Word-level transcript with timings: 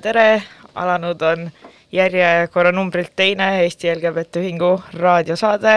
tere, 0.00 0.42
alanud 0.74 1.22
on 1.22 1.50
järjekorra 1.92 2.72
numbrilt 2.72 3.12
teine 3.16 3.48
Eesti 3.64 3.90
LGBT 3.94 4.40
Ühingu 4.40 4.70
raadiosaade 4.96 5.74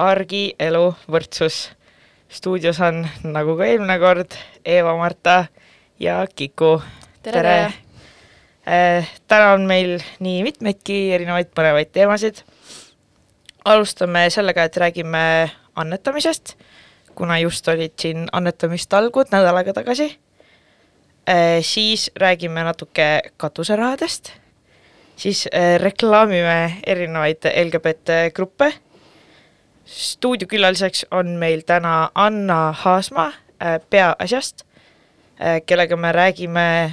Argi 0.00 0.54
elu 0.58 0.86
võrdsus. 1.10 1.70
stuudios 2.28 2.80
on, 2.80 3.02
nagu 3.24 3.56
ka 3.58 3.66
eelmine 3.66 3.98
kord, 3.98 4.36
Eva-Marta 4.64 5.44
ja 6.00 6.24
Kiku. 6.34 6.80
tere, 7.22 7.42
tere.! 7.42 7.72
Eh, 8.66 9.10
täna 9.28 9.52
on 9.52 9.66
meil 9.66 9.98
nii 10.20 10.42
mitmeidki 10.42 11.12
erinevaid 11.12 11.52
põnevaid 11.54 11.92
teemasid. 11.92 12.42
alustame 13.64 14.30
sellega, 14.30 14.64
et 14.64 14.76
räägime 14.76 15.50
annetamisest, 15.76 16.56
kuna 17.14 17.38
just 17.38 17.68
olid 17.68 17.92
siin 17.98 18.28
annetamistalgud 18.32 19.26
nädal 19.32 19.56
aega 19.56 19.72
tagasi 19.72 20.14
Äh, 20.14 20.29
siis 21.62 22.10
räägime 22.16 22.64
natuke 22.64 23.22
katuserahadest, 23.36 24.32
siis 25.16 25.48
äh, 25.54 25.80
reklaamime 25.80 26.72
erinevaid 26.86 27.44
LGBT 27.64 28.34
gruppe. 28.34 28.72
stuudiokülaliseks 29.84 31.06
on 31.10 31.26
meil 31.26 31.60
täna 31.66 32.10
Anna 32.14 32.74
Haasma 32.78 33.26
äh, 33.26 33.80
Peaasjast, 33.90 34.62
kellega 35.66 35.96
me 35.96 36.12
räägime 36.12 36.92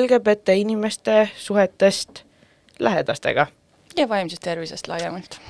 LGBT 0.00 0.48
inimeste 0.48 1.30
suhetest 1.36 2.22
lähedastega. 2.78 3.46
ja 3.96 4.08
vaimsest 4.08 4.42
tervisest 4.42 4.88
laiemalt. 4.88 5.40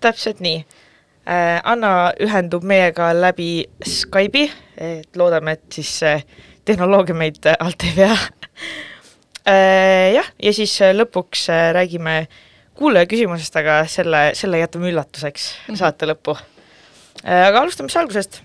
täpselt 0.00 0.40
nii. 0.40 0.64
Anna 1.24 2.12
ühendub 2.18 2.64
meiega 2.66 3.12
läbi 3.14 3.64
Skype'i, 3.86 4.48
et 4.76 5.16
loodame, 5.16 5.52
et 5.54 5.76
siis 5.76 6.00
tehnoloogia 6.64 7.16
meid 7.16 7.46
äh, 7.46 7.56
alt 7.60 7.84
ei 7.86 7.92
vea 7.96 8.14
äh, 9.48 10.12
jah, 10.14 10.28
ja 10.42 10.54
siis 10.54 10.74
äh, 10.82 10.94
lõpuks 10.94 11.48
räägime 11.76 12.26
kuulaja 12.78 13.08
küsimusest, 13.10 13.56
aga 13.58 13.82
selle, 13.90 14.30
selle 14.38 14.62
jätame 14.62 14.90
üllatuseks 14.92 15.48
-hmm. 15.54 15.78
saate 15.78 16.08
lõppu. 16.08 16.36
aga 17.22 17.60
alustame 17.60 17.88
siis 17.88 18.00
algusest. 18.00 18.40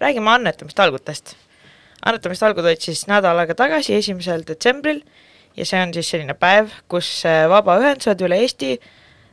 räägime 0.00 0.30
annetamiste 0.30 0.82
algutest. 0.82 1.36
annetamiste 2.04 2.46
algud 2.46 2.64
olid 2.64 2.80
siis 2.80 3.06
nädal 3.06 3.38
aega 3.38 3.54
tagasi, 3.54 3.94
esimesel 3.94 4.44
detsembril 4.46 5.02
ja 5.56 5.66
see 5.66 5.82
on 5.82 5.94
siis 5.94 6.10
selline 6.10 6.34
päev, 6.34 6.68
kus 6.88 7.24
vabaühendused 7.48 8.20
üle 8.20 8.36
Eesti 8.36 8.80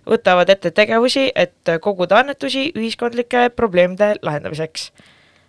võtavad 0.08 0.50
ette 0.50 0.72
tegevusi, 0.76 1.30
et 1.36 1.72
koguda 1.82 2.22
annetusi 2.22 2.70
ühiskondlike 2.76 3.50
probleemide 3.56 4.16
lahendamiseks. 4.22 4.92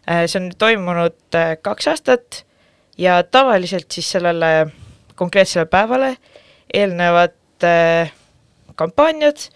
Äh, 0.09 0.27
see 0.27 0.41
on 0.41 0.51
toimunud 0.59 1.39
äh, 1.39 1.55
kaks 1.63 1.89
aastat 1.93 2.43
ja 2.99 3.23
tavaliselt 3.23 3.91
siis 3.93 4.11
sellele 4.17 4.73
konkreetsele 5.17 5.67
päevale 5.71 6.17
eelnevad 6.75 7.65
äh, 7.65 8.13
kampaaniad, 8.75 9.49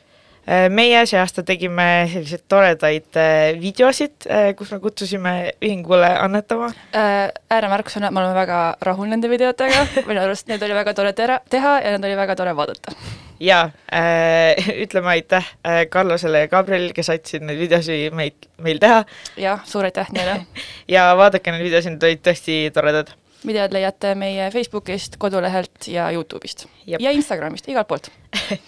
meie 0.46 1.02
see 1.10 1.18
aasta 1.18 1.42
tegime 1.46 2.06
selliseid 2.12 2.44
toredaid 2.48 3.18
videosid, 3.58 4.28
kus 4.56 4.70
me 4.72 4.80
kutsusime 4.84 5.34
ühingule 5.58 6.08
annetama. 6.22 6.70
ääremärkusena, 6.94 8.10
me 8.10 8.22
oleme 8.22 8.38
väga 8.38 8.60
rahul 8.80 9.10
nende 9.10 9.30
videotega, 9.32 9.86
minu 10.08 10.22
arust 10.22 10.46
need 10.50 10.62
oli 10.62 10.78
väga 10.78 10.94
tore 10.94 11.12
tera-, 11.18 11.42
teha 11.50 11.78
ja 11.82 11.96
need 11.96 12.10
oli 12.10 12.18
väga 12.22 12.38
tore 12.38 12.54
vaadata 12.56 12.94
jaa 13.40 13.70
äh,, 13.92 14.68
ütleme 14.84 15.08
aitäh 15.08 15.44
äh, 15.66 15.86
Carlosele 15.86 16.38
ja 16.38 16.48
Gabrielile, 16.48 16.92
kes 16.92 17.10
aitasid 17.10 17.44
neid 17.44 17.60
videosi 17.60 17.98
meid, 18.14 18.48
meil 18.62 18.80
teha. 18.82 19.04
jah, 19.40 19.62
suur 19.68 19.84
aitäh 19.88 20.08
neile 20.16 20.40
ja 20.94 21.08
vaadake 21.18 21.52
neid 21.52 21.64
videosid, 21.66 21.96
need 21.96 22.08
olid 22.08 22.24
tõesti 22.24 22.58
toredad. 22.74 23.12
videod 23.46 23.76
leiate 23.76 24.14
meie 24.18 24.48
Facebookist, 24.54 25.20
kodulehelt 25.22 25.90
ja 25.92 26.08
Youtube'ist 26.14 26.66
Jep. 26.86 27.00
ja 27.00 27.12
Instagramist, 27.12 27.68
igalt 27.68 27.88
poolt 27.92 28.10
äh, 28.36 28.58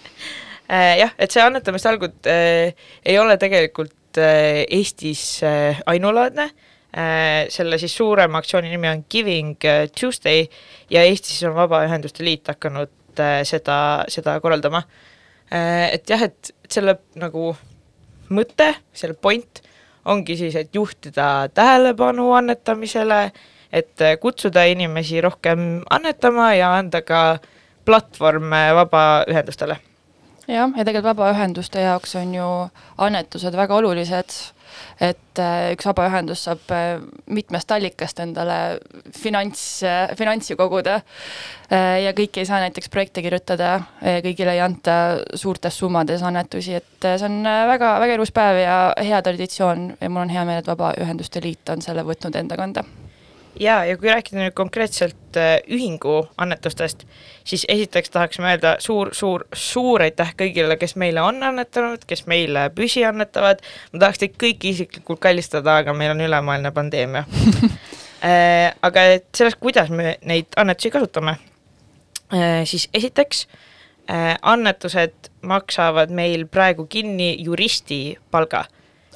jah, 0.69 1.13
et 1.17 1.31
see 1.33 1.41
annetamiste 1.43 1.89
algud 1.89 2.29
äh, 2.29 2.75
ei 3.05 3.19
ole 3.19 3.37
tegelikult 3.41 4.19
äh, 4.21 4.65
Eestis 4.69 5.41
äh, 5.43 5.81
ainulaadne 5.89 6.49
äh,, 6.49 7.47
selle 7.49 7.79
siis 7.81 7.95
suurema 7.97 8.41
aktsiooni 8.41 8.69
nimi 8.69 8.89
on 8.91 9.03
Giving 9.09 9.57
Tuesday 9.97 10.45
ja 10.89 11.03
Eestis 11.03 11.41
on 11.49 11.57
Vabaühenduste 11.57 12.25
Liit 12.25 12.53
hakanud 12.53 12.93
Äh, 13.19 13.43
seda, 13.43 14.05
seda 14.07 14.39
korraldama. 14.39 14.83
Äh, 15.51 15.93
et 15.95 16.09
jah, 16.09 16.21
et 16.23 16.51
selle 16.71 16.95
nagu 17.19 17.51
mõte, 18.31 18.69
selle 18.93 19.17
point 19.19 19.61
ongi 20.09 20.37
siis, 20.39 20.55
et 20.55 20.75
juhtida 20.75 21.49
tähelepanu 21.53 22.29
annetamisele, 22.37 23.19
et 23.73 24.01
kutsuda 24.21 24.63
inimesi 24.71 25.19
rohkem 25.21 25.83
annetama 25.93 26.53
ja 26.57 26.71
anda 26.77 27.03
ka 27.05 27.39
platvorm 27.85 28.53
vabaühendustele. 28.79 29.77
Jah, 30.49 30.71
ja 30.75 30.85
tegelikult 30.85 31.13
vabaühenduste 31.13 31.85
jaoks 31.85 32.15
on 32.19 32.33
ju 32.35 32.47
annetused 32.97 33.55
väga 33.55 33.75
olulised 33.75 34.33
et 34.99 35.39
äh, 35.39 35.71
üks 35.73 35.87
vabaühendus 35.87 36.43
saab 36.47 36.71
äh, 36.75 36.99
mitmest 37.31 37.71
allikast 37.71 38.19
endale 38.23 38.57
finants, 39.15 39.63
äh, 39.87 40.13
finantsi 40.19 40.57
koguda 40.59 40.99
ja 41.69 42.15
kõik 42.17 42.39
ei 42.41 42.47
saa 42.49 42.63
näiteks 42.63 42.89
projekte 42.89 43.21
kirjutada, 43.21 43.75
kõigile 44.25 44.55
ei 44.55 44.61
anta 44.65 44.95
suurtes 45.37 45.75
summades 45.77 46.23
annetusi, 46.25 46.73
et 46.79 47.05
see 47.05 47.27
on 47.27 47.43
väga, 47.45 47.91
väga 48.01 48.15
ilus 48.17 48.33
päev 48.33 48.63
ja 48.63 48.77
hea 48.97 49.19
traditsioon 49.21 49.83
ja 49.99 50.09
mul 50.09 50.23
on 50.23 50.33
hea 50.33 50.47
meel, 50.49 50.63
et 50.63 50.71
Vabaühenduste 50.71 51.43
Liit 51.45 51.69
on 51.69 51.85
selle 51.85 52.01
võtnud 52.07 52.41
enda 52.41 52.57
kanda 52.57 52.87
jaa, 53.59 53.85
ja 53.85 53.97
kui 53.97 54.09
rääkida 54.09 54.39
nüüd 54.39 54.55
konkreetselt 54.55 55.37
äh, 55.37 55.59
ühingu 55.67 56.21
annetustest, 56.37 57.03
siis 57.47 57.65
esiteks 57.69 58.09
tahaksime 58.09 58.53
öelda 58.53 58.75
suur, 58.79 59.11
suur, 59.13 59.45
suur 59.53 60.03
aitäh 60.05 60.31
kõigile, 60.39 60.77
kes 60.79 60.95
meile 60.99 61.21
on 61.21 61.43
annetanud, 61.43 62.05
kes 62.07 62.25
meile 62.31 62.69
püsiannetavad, 62.75 63.63
ma 63.93 64.03
tahaks 64.05 64.23
teid 64.23 64.37
kõiki 64.39 64.73
isiklikult 64.75 65.21
kallistada, 65.23 65.79
aga 65.83 65.93
meil 65.93 66.15
on 66.15 66.23
ülemaailmne 66.27 66.71
pandeemia 66.75 67.25
äh, 68.27 68.71
aga 68.81 69.05
et 69.15 69.29
sellest, 69.35 69.59
kuidas 69.59 69.91
me 69.91 70.15
neid 70.27 70.55
annetusi 70.57 70.93
kasutame, 70.95 71.37
äh, 72.33 72.61
siis 72.69 72.89
esiteks 72.93 73.47
annetused 74.09 75.27
maksavad 75.45 76.09
meil 76.09 76.47
praegu 76.49 76.87
kinni 76.89 77.35
juristi 77.45 78.17
palga. 78.31 78.63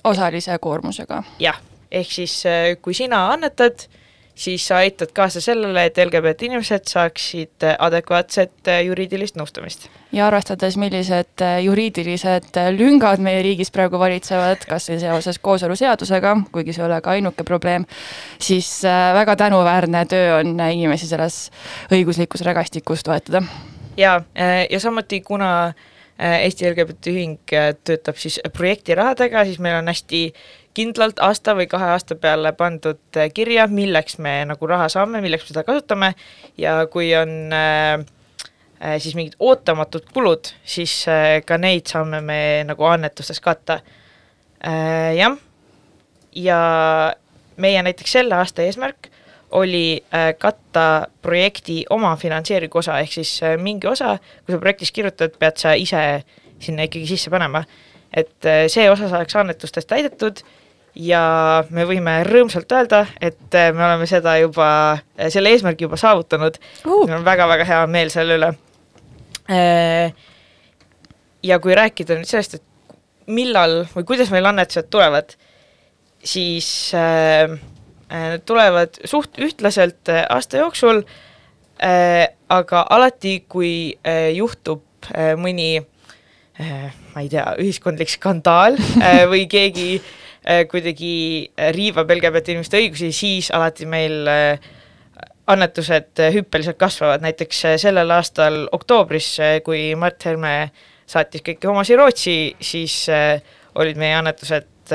osalise 0.04 0.54
koormusega. 0.62 1.24
jah, 1.40 1.58
ehk 1.92 2.12
siis 2.12 2.36
kui 2.82 2.94
sina 2.94 3.24
annetad, 3.32 3.88
siis 4.36 4.68
sa 4.68 4.78
aitad 4.82 5.12
kaasa 5.14 5.42
sellele, 5.42 5.86
et 5.86 5.98
LGBT 5.98 6.48
inimesed 6.50 6.88
saaksid 6.90 7.66
adekvaatset 7.80 8.72
juriidilist 8.86 9.38
nõustamist. 9.38 9.88
ja 10.12 10.28
arvestades, 10.28 10.78
millised 10.78 11.44
juriidilised 11.62 12.58
lüngad 12.78 13.22
meie 13.22 13.42
riigis 13.46 13.72
praegu 13.72 14.00
valitsevad, 14.00 14.66
kas 14.70 14.90
või 14.90 15.00
seoses 15.02 15.40
kooseluseadusega, 15.40 16.36
kuigi 16.52 16.74
see 16.74 16.84
ei 16.84 16.88
ole 16.88 17.02
ka 17.02 17.14
ainuke 17.14 17.44
probleem, 17.44 17.86
siis 18.42 18.70
äh, 18.86 19.14
väga 19.14 19.36
tänuväärne 19.36 20.06
töö 20.10 20.40
on 20.40 20.58
inimesi 20.60 21.08
selles 21.08 21.50
õiguslikus 21.92 22.46
rägastikus 22.46 23.04
toetada. 23.04 23.44
äh, 24.36 24.66
ja 24.70 24.80
samuti 24.80 25.22
kuna 25.22 25.68
äh, 25.68 26.44
Eesti 26.44 26.70
LGBT 26.70 27.08
Ühing 27.14 27.38
töötab 27.84 28.18
siis 28.18 28.40
projektirahadega, 28.54 29.46
siis 29.46 29.60
meil 29.60 29.82
on 29.82 29.88
hästi 29.88 30.34
kindlalt 30.74 31.22
aasta 31.24 31.54
või 31.58 31.68
kahe 31.70 31.92
aasta 31.94 32.16
peale 32.20 32.54
pandud 32.58 33.18
äh, 33.18 33.30
kirja, 33.34 33.68
milleks 33.68 34.18
me 34.24 34.42
nagu 34.50 34.68
raha 34.70 34.90
saame, 34.92 35.22
milleks 35.24 35.46
me 35.46 35.54
seda 35.54 35.64
kasutame 35.68 36.14
ja 36.58 36.76
kui 36.92 37.12
on 37.18 37.54
äh, 37.54 38.04
äh, 38.84 38.98
siis 38.98 39.16
mingid 39.16 39.38
ootamatud 39.40 40.10
kulud, 40.14 40.54
siis 40.66 41.04
äh, 41.12 41.40
ka 41.46 41.58
neid 41.62 41.90
saame 41.92 42.22
me 42.26 42.40
nagu 42.68 42.88
annetustes 42.90 43.42
katta 43.44 43.80
äh,. 44.66 45.14
jah, 45.18 45.38
ja 46.36 46.60
meie 47.58 47.84
näiteks 47.86 48.18
selle 48.18 48.40
aasta 48.40 48.66
eesmärk 48.66 49.12
oli 49.54 50.02
äh, 50.10 50.32
katta 50.40 51.08
projekti 51.22 51.84
omafinantseeringu 51.90 52.82
osa, 52.82 52.98
ehk 53.00 53.14
siis 53.20 53.36
mingi 53.62 53.88
osa, 53.88 54.18
kui 54.46 54.56
sa 54.56 54.60
projektis 54.60 54.92
kirjutad, 54.92 55.38
pead 55.40 55.62
sa 55.62 55.76
ise 55.78 56.24
sinna 56.64 56.88
ikkagi 56.88 57.08
sisse 57.08 57.30
panema. 57.30 57.64
et 58.14 58.46
see 58.70 58.84
osa 58.92 59.08
saaks 59.10 59.36
annetustest 59.36 59.90
täidetud 59.90 60.44
ja 60.96 61.64
me 61.74 61.86
võime 61.90 62.20
rõõmsalt 62.28 62.72
öelda, 62.76 63.04
et 63.22 63.58
äh, 63.58 63.72
me 63.74 63.86
oleme 63.88 64.08
seda 64.10 64.36
juba, 64.42 64.68
äh, 65.18 65.30
selle 65.34 65.54
eesmärgi 65.54 65.88
juba 65.88 65.98
saavutanud. 66.00 66.60
Uh.. 66.86 67.06
meil 67.08 67.20
on 67.20 67.26
väga-väga 67.26 67.68
hea 67.68 67.82
meel 67.90 68.14
selle 68.14 68.38
üle. 68.40 68.52
Äh, 69.52 70.14
ja 71.44 71.60
kui 71.64 71.76
rääkida 71.78 72.18
nüüd 72.20 72.30
sellest, 72.30 72.60
et 72.60 73.30
millal 73.34 73.84
või 73.94 74.06
kuidas 74.08 74.32
meil 74.34 74.46
annetused 74.50 74.90
tulevad, 74.94 75.34
siis 76.24 76.68
need 76.94 78.44
tulevad 78.48 79.00
suht 79.08 79.40
ühtlaselt 79.42 80.12
aasta 80.12 80.60
jooksul, 80.60 81.02
aga 81.80 82.82
alati, 82.96 83.38
kui 83.48 83.96
juhtub 84.36 85.08
mõni 85.40 85.82
ma 86.60 87.24
ei 87.24 87.32
tea, 87.32 87.48
ühiskondlik 87.64 88.12
skandaal 88.12 88.76
või 89.32 89.48
keegi 89.52 89.88
kuidagi 90.70 91.16
äh, 91.56 91.72
riivab 91.76 92.12
LGBT 92.12 92.54
inimeste 92.54 92.80
õigusi, 92.82 93.12
siis 93.16 93.52
alati 93.56 93.88
meil 93.90 94.28
äh, 94.28 94.72
annetused 95.48 96.20
hüppeliselt 96.36 96.80
kasvavad, 96.80 97.24
näiteks 97.24 97.64
sellel 97.84 98.12
aastal 98.16 98.64
oktoobris, 98.72 99.34
kui 99.66 99.90
Mart 100.00 100.24
Helme 100.24 100.54
saatis 101.10 101.44
kõiki 101.44 101.68
omasid 101.68 102.00
Rootsi, 102.00 102.36
siis 102.64 102.96
olid 103.76 104.00
meie 104.00 104.16
annetused 104.22 104.94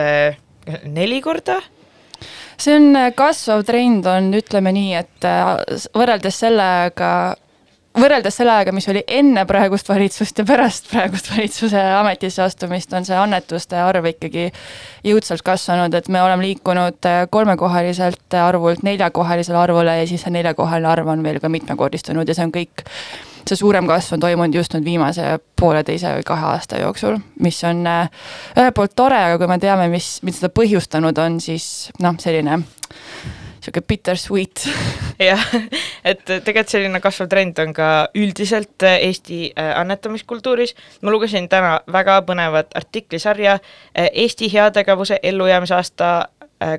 neli 0.89 1.19
korda. 1.21 1.59
See 2.57 2.79
on 2.79 2.97
kasvav 3.13 3.61
trend, 3.69 4.09
on, 4.09 4.33
ütleme 4.41 4.73
nii, 4.73 4.95
et 4.97 5.29
võrreldes 5.93 6.41
sellega, 6.47 7.13
võrreldes 7.97 8.37
selle 8.39 8.53
ajaga, 8.53 8.73
mis 8.77 8.89
oli 8.91 9.03
enne 9.11 9.45
praegust 9.49 9.89
valitsust 9.89 10.43
ja 10.43 10.45
pärast 10.49 10.91
praegust 10.91 11.31
valitsuse 11.33 11.81
ametisse 11.99 12.43
astumist, 12.45 12.93
on 12.97 13.07
see 13.09 13.17
annetuste 13.17 13.79
arv 13.81 14.11
ikkagi 14.13 14.49
jõudsalt 15.07 15.45
kasvanud, 15.47 15.95
et 15.95 16.11
me 16.13 16.23
oleme 16.23 16.47
liikunud 16.47 17.09
kolmekohaliselt 17.31 18.37
arvult 18.43 18.85
neljakohalisele 18.87 19.59
arvule 19.59 19.99
ja 20.01 20.07
siis 20.11 20.27
see 20.27 20.35
neljakohaline 20.37 20.91
arv 20.91 21.09
on 21.15 21.25
veel 21.25 21.41
ka 21.43 21.51
mitmekordistunud 21.53 22.29
ja 22.29 22.37
see 22.37 22.47
on 22.49 22.55
kõik, 22.55 22.85
see 23.49 23.59
suurem 23.59 23.89
kasv 23.89 24.19
on 24.19 24.25
toimunud 24.27 24.61
just 24.61 24.77
nüüd 24.77 24.87
viimase 24.87 25.39
pooleteise 25.59 26.19
või 26.19 26.29
kahe 26.29 26.53
aasta 26.53 26.83
jooksul, 26.83 27.19
mis 27.43 27.59
on 27.67 27.83
ühelt 27.89 28.77
poolt 28.77 28.97
tore, 28.99 29.19
aga 29.31 29.41
kui 29.41 29.51
me 29.51 29.59
teame, 29.63 29.91
mis, 29.93 30.19
mis 30.27 30.41
seda 30.41 30.53
põhjustanud 30.55 31.25
on, 31.25 31.41
siis 31.43 31.89
noh, 32.05 32.19
selline 32.21 32.63
sihuke 33.69 33.85
bittersweet. 33.87 34.69
jah, 35.31 35.43
et 36.05 36.23
tegelikult 36.25 36.73
selline 36.73 37.01
kasvav 37.05 37.29
trend 37.31 37.59
on 37.63 37.75
ka 37.77 38.09
üldiselt 38.17 38.85
äh, 38.87 38.99
Eesti 39.09 39.53
äh, 39.53 39.73
annetamiskultuuris. 39.81 40.75
ma 41.03 41.13
lugesin 41.13 41.49
täna 41.49 41.81
väga 41.93 42.21
põnevat 42.27 42.73
artiklisarja 42.79 43.59
äh, 43.59 44.09
Eesti 44.13 44.53
heategevuse 44.53 45.21
ellujäämise 45.23 45.75
aasta 45.75 46.29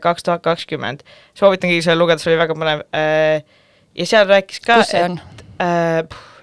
kaks 0.01 0.23
tuhat 0.23 0.41
kakskümmend. 0.43 1.05
soovitan 1.33 1.69
kõigil 1.69 1.85
seda 1.85 1.95
lugeda, 1.95 2.19
see 2.19 2.33
oli 2.33 2.39
väga 2.41 2.55
põnev. 2.57 2.81
ja 3.95 4.05
seal 4.05 4.27
rääkis 4.27 4.59
ka. 4.59 4.81
kus 4.81 4.91
see 4.91 5.03
on? 5.05 5.15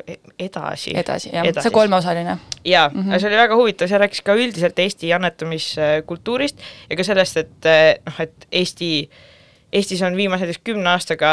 E-, 0.07 0.17
edasi. 0.41 0.95
edasi, 0.97 1.35
jah, 1.35 1.51
see 1.61 1.75
kolmeosaline. 1.75 2.39
jaa 2.65 2.89
mm, 2.89 3.03
-hmm. 3.03 3.19
see 3.21 3.29
oli 3.29 3.37
väga 3.37 3.59
huvitav, 3.61 3.93
seal 3.93 4.01
rääkis 4.01 4.25
ka 4.25 4.39
üldiselt 4.41 4.79
Eesti 4.79 5.13
annetamiskultuurist 5.13 6.65
ja 6.91 6.97
ka 6.97 7.05
sellest, 7.05 7.37
et 7.37 7.69
noh, 8.07 8.21
et 8.25 8.49
Eesti 8.53 8.91
äh, 9.05 9.36
Eestis 9.77 10.01
on 10.03 10.17
viimase 10.17 10.47
näiteks 10.47 10.65
kümne 10.65 10.89
aastaga 10.95 11.31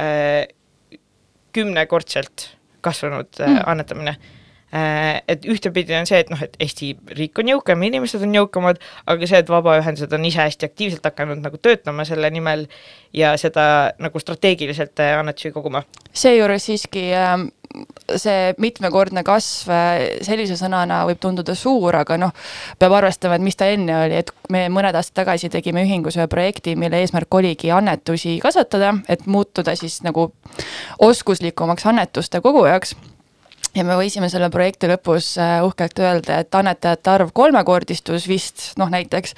äh, 0.00 0.48
kümnekordselt 1.54 2.48
kasvanud 2.82 3.40
äh, 3.40 3.48
mm. 3.48 3.60
annetamine. 3.66 4.16
Et 4.74 5.44
ühtepidi 5.46 5.94
on 5.94 6.08
see, 6.08 6.18
et 6.24 6.30
noh, 6.32 6.40
et 6.42 6.56
Eesti 6.62 6.92
riik 7.14 7.38
on 7.38 7.50
jõukam, 7.52 7.82
inimesed 7.86 8.24
on 8.26 8.34
jõukamad, 8.34 8.80
aga 9.10 9.28
see, 9.30 9.42
et 9.44 9.52
vabaühendused 9.52 10.14
on 10.16 10.24
ise 10.26 10.42
hästi 10.42 10.66
aktiivselt 10.70 11.06
hakanud 11.06 11.44
nagu 11.44 11.60
töötama 11.62 12.06
selle 12.08 12.30
nimel 12.34 12.66
ja 13.14 13.36
seda 13.40 13.66
nagu 14.02 14.22
strateegiliselt 14.22 15.04
äh, 15.04 15.18
annetusi 15.20 15.54
koguma. 15.54 15.84
seejuures 16.12 16.70
siiski 16.70 17.10
äh 17.14 17.36
see 18.16 18.52
mitmekordne 18.62 19.24
kasv 19.26 19.70
sellise 20.24 20.56
sõnana 20.58 21.00
võib 21.08 21.18
tunduda 21.22 21.56
suur, 21.58 21.96
aga 21.98 22.18
noh, 22.20 22.34
peab 22.78 22.94
arvestama, 23.00 23.38
et 23.38 23.44
mis 23.44 23.58
ta 23.58 23.68
enne 23.72 23.96
oli, 24.04 24.20
et 24.22 24.30
me 24.52 24.66
mõned 24.72 24.94
aastad 24.94 25.24
tagasi 25.24 25.50
tegime 25.52 25.82
ühingus 25.86 26.18
ühe 26.18 26.28
projekti, 26.30 26.76
mille 26.78 27.00
eesmärk 27.02 27.34
oligi 27.34 27.72
annetusi 27.74 28.36
kasvatada, 28.42 28.94
et 29.08 29.26
muutuda 29.26 29.74
siis 29.78 30.00
nagu 30.06 30.30
oskuslikumaks 31.02 31.86
annetuste 31.90 32.42
kogujaks 32.44 32.94
ja 33.74 33.84
me 33.86 33.96
võisime 33.98 34.28
selle 34.30 34.48
projekti 34.54 34.88
lõpus 34.90 35.34
äh, 35.42 35.58
uhkelt 35.66 35.98
öelda, 36.02 36.38
et 36.44 36.54
annetajate 36.54 37.10
arv 37.10 37.32
kolmekordistus 37.36 38.28
vist, 38.30 38.66
noh 38.80 38.90
näiteks, 38.92 39.34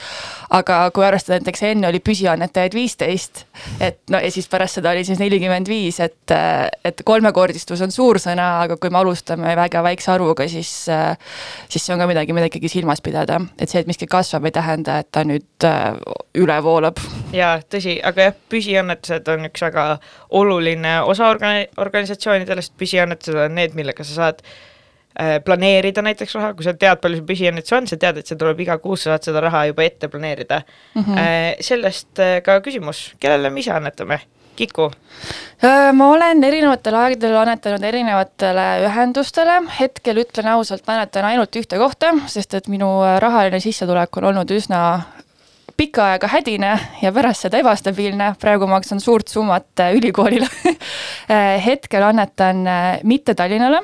aga 0.57 0.79
kui 0.95 1.07
arvestada 1.07 1.41
näiteks 1.41 1.65
enne 1.71 1.89
oli 1.89 2.01
püsiannetajaid 2.05 2.77
viisteist, 2.77 3.45
et 3.81 4.01
no 4.13 4.21
ja 4.23 4.31
siis 4.33 4.49
pärast 4.53 4.79
seda 4.79 4.93
oli 4.93 5.05
siis 5.09 5.21
nelikümmend 5.23 5.69
viis, 5.71 6.01
et, 6.05 6.35
äh, 6.35 6.67
et 6.85 7.03
kolmekordistus 7.07 7.83
on 7.87 7.95
suur 7.95 8.21
sõna, 8.23 8.49
aga 8.67 8.79
kui 8.81 8.93
me 8.93 9.01
alustame 9.01 9.57
väga 9.57 9.83
väikse 9.87 10.13
arvuga, 10.15 10.49
siis, 10.53 10.73
äh, 10.93 11.17
siis 11.69 11.87
see 11.87 11.97
on 11.97 12.05
ka 12.05 12.11
midagi, 12.11 12.37
mida 12.37 12.51
ikkagi 12.51 12.73
silmas 12.73 13.03
pidada, 13.05 13.41
et 13.59 13.73
see, 13.73 13.81
et 13.81 13.91
miski 13.91 14.09
kasvab, 14.11 14.49
ei 14.49 14.57
tähenda, 14.57 15.01
et 15.03 15.11
ta 15.13 15.25
nüüd 15.27 15.69
üle 16.37 16.57
voolab. 16.63 17.01
jaa, 17.33 17.57
tõsi, 17.73 17.97
aga 18.05 18.29
jah, 18.29 18.37
püsiannetused 18.53 19.29
on 19.33 19.49
üks 19.49 19.65
väga 19.65 19.87
oluline 20.31 21.01
osa 21.07 21.31
organi-, 21.31 21.67
organisatsioonidest, 21.81 22.75
püsiannetused 22.79 23.39
on 23.47 23.55
need, 23.59 23.75
millega 23.79 24.05
sa 24.05 24.17
saad 24.21 24.43
äh, 24.43 25.37
planeerida 25.45 26.05
näiteks 26.05 26.35
raha, 26.39 26.55
kui 26.55 26.67
sa 26.67 26.75
tead, 26.75 27.01
palju 27.03 27.21
see 27.21 27.29
püsiannetus 27.33 27.77
on, 27.77 27.91
sa 27.91 27.99
tead, 28.01 28.21
et 28.21 28.31
see 28.31 28.39
tuleb 28.41 28.63
iga 28.67 28.79
kuu, 28.83 28.99
sa 28.99 29.15
saad 29.15 29.31
seda 29.31 29.45
raha 29.47 29.67
juba 29.71 29.87
ette 29.87 30.09
planeerida 30.13 30.63
mm. 30.63 31.03
-hmm. 31.03 31.61
sellest 31.61 32.19
äh, 32.19 32.41
ka 32.43 32.61
küsimus, 32.61 33.13
kellele 33.21 33.51
me 33.51 33.61
ise 33.61 33.75
annetame? 33.77 34.21
Kiku? 34.57 34.91
ma 35.93 36.07
olen 36.11 36.45
erinevatel 36.45 36.95
aegadel 36.97 37.35
annetanud 37.37 37.83
erinevatele 37.85 38.65
ühendustele, 38.89 39.59
hetkel 39.81 40.23
ütlen 40.25 40.49
ausalt, 40.49 40.89
annetan 40.89 41.29
ainult 41.29 41.57
ühte 41.61 41.77
kohta, 41.77 42.15
sest 42.33 42.55
et 42.55 42.69
minu 42.73 42.89
rahaline 43.21 43.61
sissetulek 43.61 44.17
on 44.17 44.31
olnud 44.33 44.51
üsna 44.57 44.81
pikka 45.77 46.13
aega 46.13 46.31
hädine 46.33 46.73
ja 47.03 47.13
pärast 47.13 47.47
seda 47.47 47.61
ebastabiilne, 47.61 48.33
praegu 48.41 48.69
maksan 48.71 49.01
suurt 49.01 49.29
summat 49.29 49.85
ülikoolile. 49.97 50.49
Hetkel 51.67 52.07
annetan 52.07 52.65
mitte 53.05 53.35
Tallinnale 53.35 53.83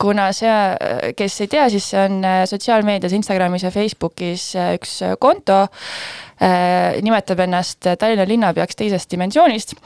kuna 0.00 0.28
see, 0.34 1.12
kes 1.16 1.40
ei 1.44 1.50
tea, 1.50 1.68
siis 1.72 1.86
see 1.92 2.00
on 2.02 2.20
äh, 2.26 2.42
sotsiaalmeedias, 2.48 3.14
Instagramis 3.16 3.66
ja 3.66 3.70
Facebookis 3.74 4.52
äh, 4.58 4.74
üks 4.78 5.00
äh, 5.06 5.16
konto, 5.20 5.66
nimetab 6.42 7.38
ennast 7.44 7.86
Tallinna 7.86 8.24
linnapeaks 8.26 8.74
teisest 8.74 9.12
dimensioonist, 9.12 9.76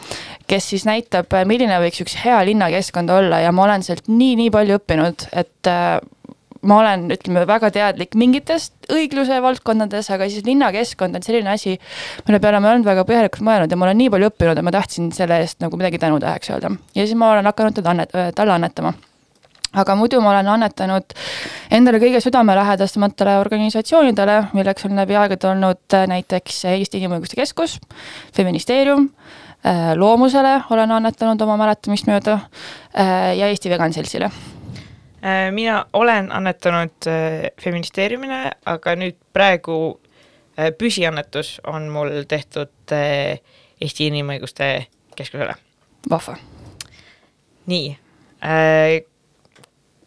kes 0.49 0.71
siis 0.71 0.87
näitab, 0.89 1.35
milline 1.45 1.77
võiks 1.83 2.01
üks 2.01 2.15
hea 2.23 2.39
linnakeskkond 2.49 3.13
olla 3.13 3.43
ja 3.45 3.51
ma 3.53 3.67
olen 3.67 3.85
sealt 3.85 4.09
nii-nii 4.09 4.49
palju 4.55 4.79
õppinud, 4.79 5.27
et 5.37 5.69
ma 6.67 6.81
olen, 6.83 7.09
ütleme, 7.15 7.47
väga 7.49 7.71
teadlik 7.75 8.15
mingitest 8.19 8.91
õigluse 8.93 9.41
valdkondades, 9.43 10.11
aga 10.15 10.29
siis 10.31 10.47
linnakeskkond 10.47 11.19
on 11.19 11.27
selline 11.27 11.53
asi, 11.53 11.77
mille 12.29 12.41
peale 12.43 12.61
ma 12.63 12.73
olen 12.73 12.87
väga 12.87 13.07
põhjalikult 13.09 13.47
mõelnud 13.47 13.73
ja 13.73 13.81
ma 13.81 13.89
olen 13.89 14.01
nii 14.03 14.13
palju 14.15 14.31
õppinud, 14.33 14.61
et 14.61 14.67
ma 14.67 14.75
tahtsin 14.75 15.11
selle 15.17 15.41
eest 15.43 15.61
nagu 15.65 15.79
midagi 15.81 16.01
tänutäheks 16.03 16.55
öelda. 16.55 16.73
ja 16.95 17.05
siis 17.05 17.19
ma 17.19 17.33
olen 17.35 17.53
hakanud 17.53 17.79
teda 17.81 17.95
annet-, 17.95 18.17
talle 18.37 18.57
annetama 18.57 18.95
aga 19.77 19.97
muidu 19.99 20.21
ma 20.25 20.33
olen 20.33 20.49
annetanud 20.55 21.17
endale 21.75 22.01
kõige 22.03 22.21
südamelähedasematele 22.25 23.39
organisatsioonidele, 23.43 24.39
milleks 24.57 24.89
on 24.89 24.97
läbi 24.99 25.19
aegade 25.19 25.51
olnud 25.51 25.97
äh, 25.97 26.07
näiteks 26.11 26.65
Eesti 26.73 27.03
Inimõiguste 27.03 27.39
Keskus, 27.39 27.79
Feministeerium, 28.37 29.11
äh, 29.67 29.93
Loomusele 29.99 30.59
olen 30.71 30.97
annetanud 31.01 31.47
oma 31.47 31.59
mäletamist 31.61 32.09
mööda 32.11 32.41
äh, 32.41 33.35
ja 33.39 33.51
Eesti 33.53 33.73
Vegan 33.73 33.97
Seltsile 33.97 34.33
mina 35.51 35.85
olen 35.93 36.29
annetanud 36.33 37.09
Feministeeriumile, 37.61 38.53
aga 38.69 38.95
nüüd 39.01 39.17
praegu 39.35 39.99
püsiannetus 40.79 41.57
on 41.67 41.89
mul 41.93 42.23
tehtud 42.29 42.95
Eesti 42.95 44.11
Inimõiguste 44.11 44.69
Keskusele. 45.17 45.55
vahva. 46.11 46.37
nii 47.67 47.97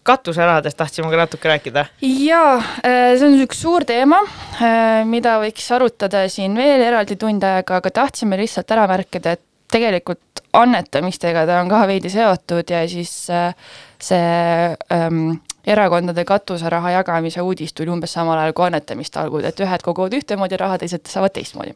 katuserahadest 0.09 0.77
tahtsime 0.77 1.09
ka 1.09 1.17
natuke 1.17 1.49
rääkida. 1.49 1.85
jaa, 2.01 2.55
äh, 2.57 3.17
see 3.17 3.27
on 3.27 3.35
üks 3.43 3.61
suur 3.61 3.85
teema, 3.85 4.21
äh, 4.57 5.03
mida 5.05 5.37
võiks 5.43 5.67
arutada 5.75 6.25
siin 6.29 6.55
veel 6.57 6.81
eraldi 6.81 7.17
tund 7.19 7.43
aega, 7.45 7.77
aga 7.81 7.91
tahtsime 8.01 8.39
lihtsalt 8.39 8.71
ära 8.71 8.87
märkida, 8.89 9.35
et 9.37 9.45
tegelikult 9.69 10.43
annetamistega 10.57 11.45
ta 11.45 11.59
on 11.61 11.69
ka 11.69 11.83
veidi 11.87 12.09
seotud 12.09 12.73
ja 12.73 12.81
siis 12.89 13.13
äh, 13.29 13.53
see 14.03 14.75
ähm, 14.93 15.39
erakondade 15.67 16.23
katuseraha 16.25 16.93
jagamise 16.97 17.41
uudis 17.41 17.73
tuli 17.75 17.91
umbes 17.91 18.13
samal 18.15 18.39
ajal 18.39 18.55
kui 18.57 18.65
annetamiste 18.69 19.19
algud, 19.21 19.45
et 19.45 19.59
ühed 19.59 19.83
koguvad 19.85 20.15
ühtemoodi 20.17 20.59
raha, 20.59 20.79
teised 20.81 21.09
saavad 21.11 21.35
teistmoodi. 21.35 21.75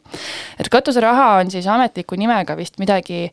et 0.58 0.68
katuseraha 0.72 1.28
on 1.42 1.52
siis 1.52 1.66
ametliku 1.66 2.18
nimega 2.18 2.56
vist 2.56 2.80
midagi 2.82 3.28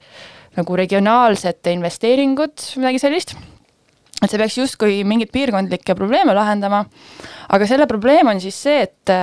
nagu 0.58 0.76
regionaalsete 0.76 1.72
investeeringud, 1.78 2.68
midagi 2.78 3.00
sellist 3.00 3.36
et 4.22 4.30
see 4.30 4.38
peaks 4.38 4.58
justkui 4.60 5.02
mingeid 5.08 5.32
piirkondlikke 5.34 5.96
probleeme 5.98 6.36
lahendama, 6.38 6.84
aga 7.50 7.68
selle 7.70 7.88
probleem 7.90 8.30
on 8.30 8.42
siis 8.44 8.58
see, 8.68 8.82
et 8.86 9.16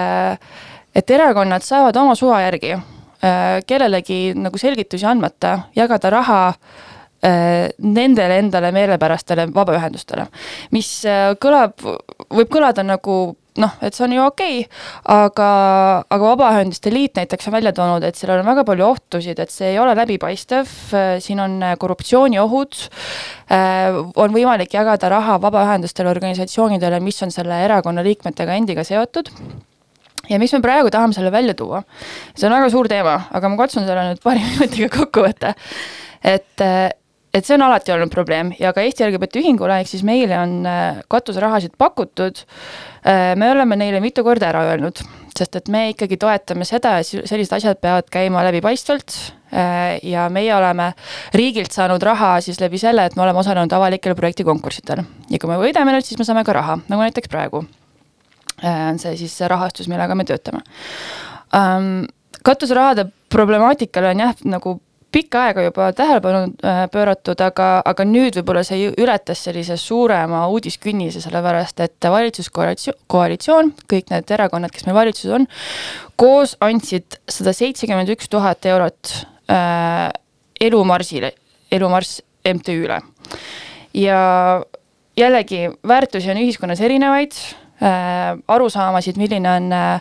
et 0.99 1.11
erakonnad 1.15 1.63
saavad 1.63 1.97
oma 2.01 2.17
suva 2.19 2.41
järgi 2.43 2.75
kellelegi 3.69 4.33
nagu 4.39 4.59
selgitusi 4.59 5.07
andmata 5.07 5.69
jagada 5.77 6.11
raha 6.11 6.41
nendele 7.23 8.39
endale 8.39 8.71
meelepärastele 8.71 9.49
vabaühendustele, 9.51 10.29
mis 10.71 10.93
kõlab, 11.43 11.75
võib 12.31 12.51
kõlada 12.53 12.85
nagu 12.87 13.19
noh, 13.59 13.75
et 13.83 13.97
see 13.97 14.05
on 14.07 14.15
ju 14.15 14.25
okei 14.25 14.59
okay,, 14.63 14.81
aga, 15.15 15.49
aga 16.07 16.31
Vabaühenduste 16.33 16.93
Liit 16.93 17.19
näiteks 17.19 17.49
on 17.51 17.57
välja 17.57 17.73
toonud, 17.77 18.05
et 18.07 18.19
sellel 18.19 18.43
on 18.43 18.49
väga 18.49 18.65
palju 18.69 18.87
ohtusid, 18.87 19.39
et 19.43 19.53
see 19.53 19.73
ei 19.73 19.81
ole 19.83 19.95
läbipaistev, 19.99 20.71
siin 21.25 21.43
on 21.43 21.59
korruptsiooniohud, 21.81 22.83
on 24.17 24.37
võimalik 24.37 24.77
jagada 24.79 25.11
raha 25.13 25.39
vabaühendustele, 25.43 26.13
organisatsioonidele, 26.13 27.01
mis 27.05 27.23
on 27.27 27.35
selle 27.35 27.63
erakonna 27.65 28.05
liikmetega 28.07 28.59
endiga 28.61 28.87
seotud 28.87 29.33
ja 30.29 30.39
miks 30.41 30.53
me 30.55 30.63
praegu 30.65 30.93
tahame 30.93 31.17
selle 31.17 31.33
välja 31.33 31.57
tuua? 31.59 31.83
see 32.35 32.47
on 32.49 32.57
väga 32.59 32.71
suur 32.73 32.89
teema, 32.91 33.19
aga 33.35 33.51
ma 33.51 33.61
katsun 33.65 33.87
selle 33.89 34.11
nüüd 34.11 34.23
paari 34.25 34.45
minutiga 34.55 34.93
kokku 35.01 35.25
võtta. 35.27 35.55
et 36.23 36.67
et 37.35 37.47
see 37.47 37.57
on 37.59 37.65
alati 37.67 37.93
olnud 37.93 38.11
probleem 38.13 38.53
ja 38.59 38.73
ka 38.75 38.83
Eesti 38.85 39.05
LGBT 39.07 39.43
Ühingule, 39.43 39.79
ehk 39.83 39.91
siis 39.91 40.05
meile 40.07 40.39
on 40.41 40.55
äh, 40.69 41.01
katuserahasid 41.13 41.77
pakutud. 41.79 42.43
Äh, 43.07 43.35
me 43.39 43.51
oleme 43.53 43.77
neile 43.79 44.01
mitu 44.05 44.25
korda 44.27 44.49
ära 44.51 44.65
öelnud, 44.71 45.03
sest 45.37 45.59
et 45.61 45.69
me 45.73 45.89
ikkagi 45.93 46.19
toetame 46.21 46.67
seda, 46.69 46.97
et 47.01 47.09
sellised 47.09 47.55
asjad 47.59 47.81
peavad 47.83 48.09
käima 48.13 48.45
läbipaistvalt. 48.49 49.17
Äh, 49.53 49.99
ja 50.05 50.27
meie 50.33 50.53
oleme 50.57 50.91
riigilt 51.37 51.73
saanud 51.77 52.03
raha 52.05 52.37
siis 52.45 52.61
läbi 52.61 52.81
selle, 52.81 53.07
et 53.09 53.17
me 53.17 53.25
oleme 53.27 53.41
osalenud 53.45 53.73
avalikel 53.73 54.17
projektikonkurssidel 54.19 55.05
ja 55.29 55.41
kui 55.41 55.53
me 55.53 55.61
võidame 55.61 55.95
nüüd, 55.95 56.09
siis 56.09 56.21
me 56.21 56.27
saame 56.29 56.45
ka 56.49 56.57
raha, 56.57 56.81
nagu 56.89 57.05
näiteks 57.05 57.33
praegu. 57.33 57.65
on 58.59 58.99
see 58.99 59.17
siis 59.17 59.37
see 59.39 59.49
rahastus, 59.49 59.87
millega 59.89 60.15
me 60.19 60.25
töötame. 60.27 60.65
Ähm, 61.55 62.09
katuserahade 62.45 63.07
problemaatikale 63.31 64.11
on 64.11 64.21
jah, 64.25 64.35
nagu 64.45 64.81
pikka 65.13 65.43
aega 65.49 65.65
juba 65.65 65.89
tähelepanu 65.97 66.53
äh, 66.65 66.83
pööratud, 66.93 67.41
aga, 67.41 67.69
aga 67.89 68.07
nüüd 68.09 68.37
võib-olla 68.39 68.63
see 68.67 68.91
ületas 69.01 69.43
sellise 69.47 69.79
suurema 69.81 70.45
uudiskünnise, 70.53 71.23
sellepärast 71.25 71.81
et 71.85 72.09
valitsuskoalitsioon, 72.13 72.99
koalitsioon, 73.11 73.73
kõik 73.91 74.13
need 74.13 74.33
erakonnad, 74.37 74.73
kes 74.75 74.87
meil 74.89 74.99
valitsuses 74.99 75.35
on, 75.39 75.47
koos 76.21 76.57
andsid 76.65 77.21
sada 77.29 77.55
seitsekümmend 77.57 78.13
üks 78.17 78.29
tuhat 78.33 78.69
eurot 78.69 79.15
äh, 79.53 80.09
Elumarsile, 80.61 81.33
Elumarss 81.73 82.23
MTÜ-le. 82.49 83.01
ja 83.95 84.21
jällegi, 85.17 85.69
väärtusi 85.89 86.31
on 86.31 86.43
ühiskonnas 86.43 86.81
erinevaid 86.85 87.37
arusaamasid, 88.47 89.19
milline 89.21 89.51
on 89.51 89.73
äh, 89.73 90.01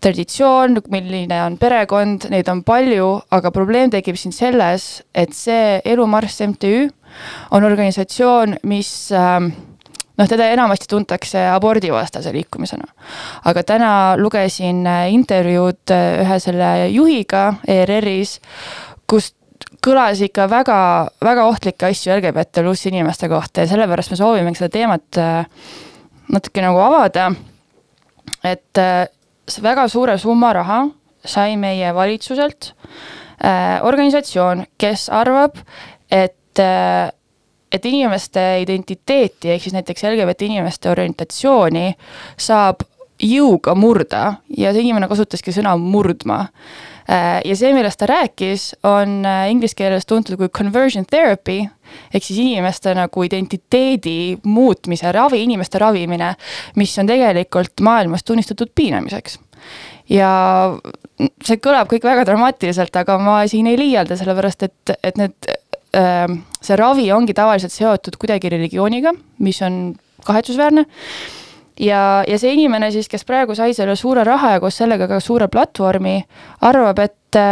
traditsioon, 0.00 0.78
milline 0.90 1.42
on 1.44 1.58
perekond, 1.60 2.28
neid 2.32 2.48
on 2.48 2.62
palju, 2.64 3.08
aga 3.36 3.52
probleem 3.54 3.92
tekib 3.92 4.16
siin 4.16 4.32
selles, 4.32 4.88
et 5.14 5.34
see 5.36 5.78
Elumarss 5.84 6.40
MTÜ 6.46 6.88
on 7.56 7.64
organisatsioon, 7.64 8.58
mis 8.68 8.90
ähm, 9.16 9.50
noh, 10.16 10.28
teda 10.28 10.48
enamasti 10.54 10.88
tuntakse 10.88 11.42
abordivastase 11.52 12.32
liikumisena. 12.32 12.88
aga 13.44 13.62
täna 13.62 13.90
lugesin 14.16 14.86
äh, 14.86 15.08
intervjuud 15.12 15.96
ühe 16.24 16.38
selle 16.40 16.70
juhiga 16.92 17.50
ERR-is, 17.68 18.38
kus 19.08 19.34
kõlas 19.84 20.20
ikka 20.24 20.46
väga, 20.50 20.78
väga 21.24 21.44
ohtlikke 21.50 21.90
asju 21.90 22.16
LGBT 22.16 22.64
pluss 22.64 22.88
inimeste 22.88 23.28
kohta 23.28 23.62
ja 23.62 23.70
sellepärast 23.70 24.12
me 24.12 24.18
soovimegi 24.20 24.60
seda 24.60 24.72
teemat 24.74 25.20
äh, 25.20 25.68
natuke 26.32 26.62
nagu 26.64 26.80
avada, 26.82 27.30
et 28.44 28.80
äh, 28.80 29.06
väga 29.62 29.88
suure 29.88 30.18
summa 30.18 30.52
raha 30.56 30.82
sai 31.24 31.56
meie 31.60 31.92
valitsuselt 31.94 32.72
äh, 33.42 33.78
organisatsioon, 33.84 34.66
kes 34.78 35.08
arvab, 35.08 35.58
et 36.10 36.62
äh, 36.62 37.08
et 37.68 37.84
inimeste 37.84 38.40
identiteeti, 38.62 39.50
ehk 39.52 39.60
siis 39.60 39.74
näiteks 39.76 40.06
LGBT 40.08 40.46
inimeste 40.46 40.88
orientatsiooni 40.88 41.90
saab 42.40 42.80
jõuga 43.20 43.74
murda. 43.76 44.22
Ja 44.56 44.72
see 44.72 44.86
inimene 44.86 45.08
kasutaski 45.10 45.52
sõna 45.52 45.74
murdma 45.76 46.46
ja 47.44 47.56
see, 47.56 47.72
millest 47.72 48.00
ta 48.02 48.08
rääkis, 48.10 48.70
on 48.86 49.22
äh, 49.26 49.46
inglise 49.52 49.76
keeles 49.78 50.06
tuntud 50.06 50.36
kui 50.40 50.50
conversion 50.52 51.06
therapy 51.08 51.62
ehk 52.12 52.24
siis 52.24 52.40
inimeste 52.42 52.92
nagu 52.96 53.22
identiteedi 53.24 54.36
muutmise 54.44 55.12
ravi, 55.16 55.40
inimeste 55.46 55.80
ravimine, 55.80 56.34
mis 56.76 56.92
on 57.00 57.08
tegelikult 57.08 57.80
maailmas 57.80 58.26
tunnistatud 58.28 58.74
piinamiseks. 58.76 59.38
Ja 60.12 60.28
see 61.44 61.58
kõlab 61.64 61.88
kõik 61.90 62.04
väga 62.04 62.26
dramaatiliselt, 62.28 62.94
aga 62.96 63.16
ma 63.20 63.40
siin 63.48 63.66
ei 63.72 63.80
liialda, 63.80 64.16
sellepärast 64.20 64.68
et, 64.68 64.94
et 65.00 65.18
need, 65.20 65.50
äh, 65.96 66.28
see 66.60 66.76
ravi 66.76 67.08
ongi 67.16 67.36
tavaliselt 67.36 67.72
seotud 67.72 68.20
kuidagi 68.20 68.52
religiooniga, 68.52 69.16
mis 69.40 69.64
on 69.64 69.96
kahetsusväärne 70.28 70.84
ja, 71.80 72.24
ja 72.28 72.38
see 72.38 72.54
inimene 72.56 72.90
siis, 72.94 73.08
kes 73.10 73.26
praegu 73.28 73.56
sai 73.58 73.74
selle 73.76 73.96
suure 73.96 74.24
raha 74.26 74.56
ja 74.56 74.62
koos 74.62 74.78
sellega 74.80 75.08
ka 75.10 75.20
suure 75.22 75.48
platvormi, 75.52 76.20
arvab, 76.68 77.04
et, 77.04 77.42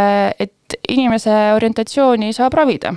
et 0.40 0.80
inimese 0.88 1.34
orientatsiooni 1.56 2.32
saab 2.36 2.58
ravida. 2.58 2.94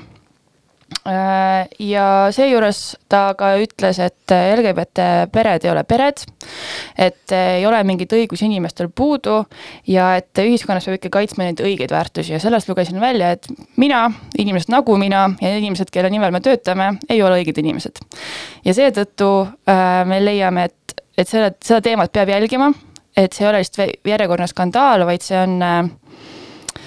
ja 1.80 2.06
seejuures 2.34 2.80
ta 3.10 3.36
ka 3.38 3.52
ütles, 3.62 4.00
et 4.02 4.34
LGBT 4.34 5.06
pered 5.32 5.66
ei 5.66 5.70
ole 5.70 5.84
pered, 5.86 6.24
et 6.98 7.34
ei 7.38 7.66
ole 7.70 7.84
mingeid 7.86 8.16
õigusi 8.18 8.48
inimestel 8.48 8.90
puudu 8.90 9.44
ja 9.88 10.16
et 10.18 10.42
ühiskonnas 10.42 10.90
peab 10.90 10.98
ikka 10.98 11.12
kaitsma 11.14 11.46
neid 11.46 11.62
õigeid 11.62 11.94
väärtusi 11.94 12.34
ja 12.34 12.42
sellest 12.42 12.70
lugesin 12.70 12.98
välja, 13.02 13.32
et 13.38 13.46
mina, 13.78 14.08
inimesed 14.38 14.74
nagu 14.74 14.98
mina 14.98 15.28
ja 15.42 15.54
inimesed, 15.62 15.94
kelle 15.94 16.10
nimel 16.10 16.34
me 16.34 16.42
töötame, 16.42 16.96
ei 17.10 17.22
ole 17.22 17.38
õiged 17.44 17.62
inimesed. 17.62 18.02
ja 18.66 18.74
seetõttu 18.74 19.32
äh, 19.46 20.02
me 20.10 20.24
leiame, 20.26 20.72
et 20.72 20.79
et 21.20 21.30
selle, 21.30 21.54
seda 21.64 21.82
teemat 21.86 22.12
peab 22.16 22.32
jälgima, 22.32 22.72
et 23.18 23.36
see 23.36 23.46
ei 23.46 23.50
ole 23.50 23.64
lihtsalt 23.64 24.08
järjekordne 24.08 24.48
skandaal, 24.50 25.06
vaid 25.10 25.26
see 25.26 25.40
on, 25.40 25.58
äh, 25.64 25.90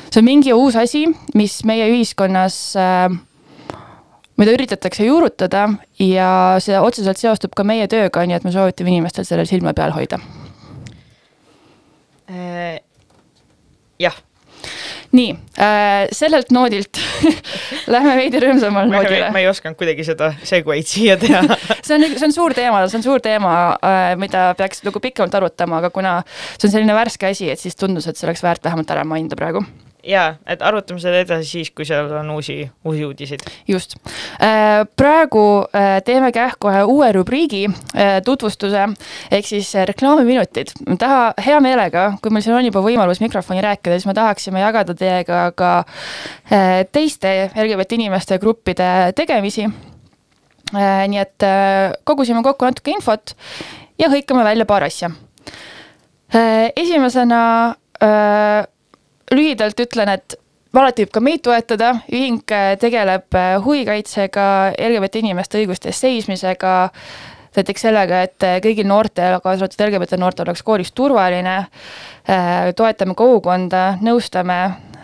see 0.08 0.22
on 0.22 0.28
mingi 0.28 0.54
uus 0.56 0.78
asi, 0.80 1.04
mis 1.38 1.60
meie 1.68 1.88
ühiskonnas 1.92 2.58
äh, 2.80 3.12
mida 4.40 4.54
üritatakse 4.56 5.06
juurutada 5.06 5.68
ja 6.00 6.30
see 6.62 6.78
otseselt 6.80 7.20
seostub 7.20 7.54
ka 7.56 7.66
meie 7.68 7.88
tööga, 7.90 8.24
nii 8.26 8.38
et 8.38 8.46
me 8.46 8.54
soovitame 8.54 8.94
inimestel 8.94 9.28
sellel 9.28 9.48
silma 9.48 9.74
peal 9.76 9.94
hoida. 9.94 10.18
Äh, 12.32 12.80
jah 14.00 14.16
nii 15.12 15.34
äh,, 15.60 16.08
sellelt 16.14 16.52
noodilt 16.54 17.00
lähme 17.94 18.16
veidi 18.16 18.40
rõõmsamal 18.42 18.88
noodile. 18.90 19.30
ma 19.34 19.42
ei 19.42 19.48
osanud 19.50 19.76
kuidagi 19.80 20.06
seda 20.08 20.32
segueid 20.46 20.88
siia 20.88 21.18
teha 21.20 21.42
see 21.86 21.98
on, 21.98 22.08
see 22.16 22.28
on 22.28 22.36
suur 22.36 22.56
teema, 22.56 22.82
see 22.88 23.00
on 23.00 23.06
suur 23.06 23.24
teema 23.24 23.54
äh,, 23.76 24.02
mida 24.20 24.50
peaks 24.58 24.84
nagu 24.86 25.02
pikemalt 25.04 25.38
arutama, 25.40 25.82
aga 25.82 25.92
kuna 25.94 26.18
see 26.56 26.68
on 26.68 26.76
selline 26.78 26.96
värske 26.96 27.28
asi, 27.30 27.50
et 27.52 27.60
siis 27.60 27.76
tundus, 27.78 28.08
et 28.08 28.18
see 28.18 28.28
oleks 28.28 28.44
väärt 28.44 28.64
vähemalt 28.64 28.92
ära 28.94 29.04
mainida 29.08 29.38
praegu 29.38 29.64
jaa, 30.06 30.34
et 30.46 30.62
arutame 30.64 31.00
seda 31.02 31.20
edasi 31.22 31.48
siis, 31.48 31.70
kui 31.74 31.86
seal 31.86 32.10
on 32.18 32.30
uusi, 32.34 32.56
uusi 32.84 33.04
uudiseid. 33.06 33.44
just. 33.68 33.96
Äh, 34.42 34.82
praegu 34.96 35.44
äh, 35.74 36.00
teeme 36.04 36.32
kähku 36.32 36.70
ühe 36.70 36.82
uue 36.90 37.10
rubriigi 37.12 37.64
äh, 37.68 38.18
tutvustuse, 38.24 38.88
ehk 39.30 39.46
siis 39.46 39.72
reklaamiminutid. 39.92 40.74
taha, 40.98 41.32
hea 41.46 41.60
meelega, 41.60 42.12
kui 42.22 42.34
meil 42.34 42.44
siin 42.44 42.56
on 42.58 42.66
juba 42.66 42.82
võimalus 42.84 43.22
mikrofoni 43.22 43.62
rääkida, 43.62 43.98
siis 43.98 44.08
me 44.10 44.16
tahaksime 44.18 44.62
jagada 44.62 44.94
teiega 44.94 45.44
ka 45.56 45.72
teiste 46.92 47.50
LGBT 47.54 47.98
inimeste 47.98 48.38
gruppide 48.38 49.12
tegemisi. 49.16 49.68
nii 50.72 51.18
et 51.20 51.44
kogusime 52.08 52.42
kokku 52.42 52.64
natuke 52.64 52.94
infot 52.94 53.34
ja 54.00 54.08
hõikame 54.08 54.44
välja 54.44 54.64
paar 54.66 54.86
asja. 54.88 55.10
esimesena 56.76 57.76
lühidalt 59.32 59.80
ütlen, 59.80 60.12
et 60.12 60.36
alati 60.80 61.04
võib 61.04 61.12
ka 61.12 61.22
meid 61.24 61.42
toetada, 61.44 61.92
ühing 62.12 62.54
äh, 62.54 62.72
tegeleb 62.80 63.36
äh, 63.36 63.56
huvikaitsega, 63.64 64.46
LGBT 64.78 65.22
inimeste 65.22 65.60
õiguste 65.60 65.90
eest 65.90 66.06
seismisega, 66.06 66.76
näiteks 67.56 67.84
sellega, 67.88 68.22
et 68.28 68.46
äh, 68.48 68.56
kõigil 68.64 68.88
noortel, 68.88 69.36
kaasa 69.44 69.66
arvatud 69.66 69.84
LGBT 69.88 70.20
noortel 70.20 70.48
oleks 70.48 70.64
koolis 70.64 70.92
turvaline, 70.96 71.58
toetame 72.78 73.16
kogukonda, 73.18 73.98
nõustame 73.98 74.58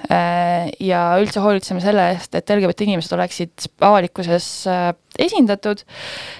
ja 0.09 1.01
üldse 1.21 1.43
hoolitseme 1.43 1.83
selle 1.83 2.05
eest, 2.13 2.37
et 2.39 2.53
LGBT 2.55 2.87
inimesed 2.87 3.13
oleksid 3.17 3.67
avalikkuses 3.85 4.47
esindatud. 5.19 5.83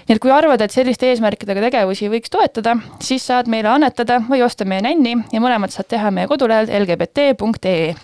nii 0.09 0.17
et 0.17 0.23
kui 0.23 0.33
arvad, 0.33 0.61
et 0.63 0.75
selliste 0.75 1.09
eesmärkidega 1.11 1.65
tegevusi 1.69 2.11
võiks 2.13 2.33
toetada, 2.33 2.77
siis 3.05 3.27
saad 3.27 3.51
meile 3.51 3.73
annetada 3.73 4.21
või 4.29 4.43
osta 4.47 4.65
meie 4.69 4.85
nänni 4.85 5.17
ja 5.33 5.43
mõlemat 5.43 5.75
saad 5.75 5.91
teha 5.91 6.13
meie 6.15 6.29
kodulehel 6.31 6.71
lgbt.ee 6.83 7.95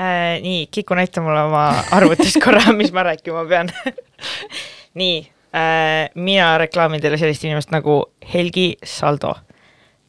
äh,. 0.00 0.40
nii, 0.42 0.66
Kiku, 0.70 0.94
näita 0.98 1.22
mulle 1.24 1.42
oma 1.48 1.68
arvutist 1.96 2.40
korra, 2.44 2.72
mis 2.76 2.92
ma 2.92 3.06
rääkima 3.10 3.44
pean 3.48 3.70
nii 5.00 5.16
äh,, 5.54 6.10
mina 6.14 6.52
reklaamin 6.58 7.02
teile 7.02 7.18
sellist 7.20 7.44
inimest 7.44 7.74
nagu 7.74 8.02
Helgi 8.34 8.74
Saldo. 8.84 9.34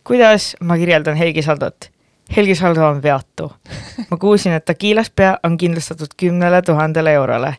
kuidas 0.04 0.56
ma 0.62 0.78
kirjeldan 0.78 1.16
Helgi 1.16 1.42
Saldot? 1.42 1.92
Helgi 2.36 2.56
Saldo 2.56 2.86
on 2.88 3.04
veatu. 3.04 3.52
ma 4.10 4.18
kuulsin, 4.18 4.54
et 4.56 4.70
Agilas 4.70 5.10
pea 5.10 5.38
on 5.44 5.58
kindlustatud 5.58 6.16
kümnele 6.18 6.62
tuhandele 6.62 7.14
eurole 7.14 7.56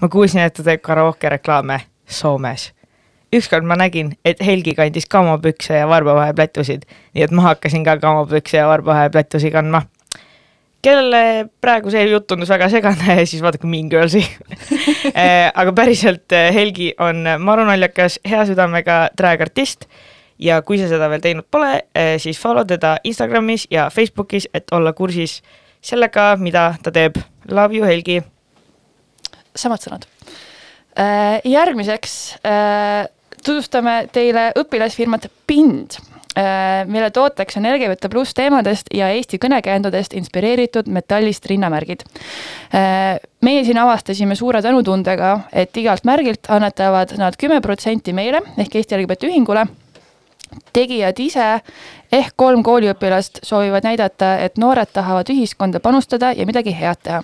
ma 0.00 0.08
kuulsin, 0.08 0.44
et 0.44 0.54
ta 0.54 0.64
teeb 0.66 0.82
karaoke 0.82 1.28
reklaame 1.28 1.80
Soomes. 2.06 2.72
ükskord 3.34 3.66
ma 3.66 3.74
nägin, 3.76 4.12
et 4.24 4.38
Helgi 4.46 4.74
kandis 4.74 5.06
kamopükse 5.10 5.74
ja 5.74 5.88
varbavahel 5.88 6.34
plätusid, 6.34 6.84
nii 7.14 7.24
et 7.24 7.32
ma 7.34 7.42
hakkasin 7.48 7.84
ka 7.84 7.96
kamopükse 7.98 8.56
ja 8.56 8.68
varbavahel 8.68 9.10
plätusi 9.10 9.50
kandma. 9.50 9.82
kellele 10.82 11.48
praegu 11.60 11.90
see 11.90 12.04
jutt 12.10 12.26
tundus 12.26 12.48
väga 12.48 12.68
segane, 12.68 13.16
siis 13.30 13.42
vaadake 13.42 13.66
Mean 13.66 13.88
Girlsi 13.88 14.20
eh, 15.14 15.50
aga 15.54 15.72
päriselt 15.72 16.32
eh, 16.32 16.54
Helgi 16.54 16.94
on 16.98 17.24
marunaljakas, 17.38 18.20
hea 18.28 18.44
südamega 18.46 19.08
drag-artist 19.18 19.88
ja 20.38 20.62
kui 20.62 20.78
sa 20.78 20.88
seda 20.88 21.08
veel 21.08 21.24
teinud 21.24 21.48
pole, 21.50 21.80
eh, 21.94 22.18
siis 22.18 22.40
follow 22.40 22.66
teda 22.66 22.98
Instagramis 23.04 23.66
ja 23.70 23.88
Facebookis, 23.90 24.48
et 24.54 24.70
olla 24.72 24.92
kursis 24.92 25.42
sellega, 25.84 26.36
mida 26.36 26.74
ta 26.82 26.92
teeb. 26.92 27.18
Love 27.50 27.76
you, 27.76 27.86
Helgi 27.86 28.22
samad 29.56 29.82
sõnad. 29.84 30.08
järgmiseks 31.44 32.36
tutvustame 33.44 34.04
teile 34.12 34.52
õpilasfirmat 34.58 35.26
Pind 35.46 35.98
mille 36.86 37.10
tooteks 37.10 37.56
on 37.56 37.66
LGBT 37.70 38.08
pluss 38.10 38.34
teemadest 38.34 38.90
ja 38.94 39.08
Eesti 39.14 39.38
kõnekäänudest 39.38 40.16
inspireeritud 40.18 40.88
metallist 40.90 41.46
rinnamärgid. 41.46 42.02
meie 43.40 43.64
siin 43.64 43.78
avastasime 43.78 44.34
suure 44.34 44.62
tänutundega, 44.62 45.40
et 45.52 45.76
igalt 45.76 46.04
märgilt 46.04 46.50
annetavad 46.50 47.14
nad 47.18 47.36
kümme 47.38 47.60
protsenti 47.60 48.12
meile 48.12 48.42
ehk 48.58 48.74
Eesti 48.74 48.98
LGBT 48.98 49.30
ühingule 49.30 49.66
tegijad 50.72 51.18
ise 51.18 51.46
ehk 52.12 52.34
kolm 52.36 52.62
kooliõpilast 52.62 53.42
soovivad 53.42 53.86
näidata, 53.86 54.36
et 54.38 54.58
noored 54.58 54.90
tahavad 54.92 55.30
ühiskonda 55.30 55.80
panustada 55.80 56.32
ja 56.32 56.46
midagi 56.46 56.74
head 56.74 57.00
teha. 57.02 57.22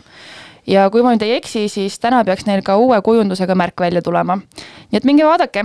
Ja 0.67 0.89
kui 0.91 1.03
ma 1.03 1.15
nüüd 1.15 1.25
ei 1.27 1.37
eksi, 1.39 1.69
siis 1.69 1.99
täna 2.03 2.25
peaks 2.25 2.47
neil 2.49 2.63
ka 2.67 2.77
uue 2.81 3.01
kujundusega 3.03 3.55
märk 3.55 3.81
välja 3.81 4.03
tulema. 4.03 4.37
nii 4.91 5.01
et 5.01 5.05
minge 5.05 5.27
vaadake. 5.27 5.65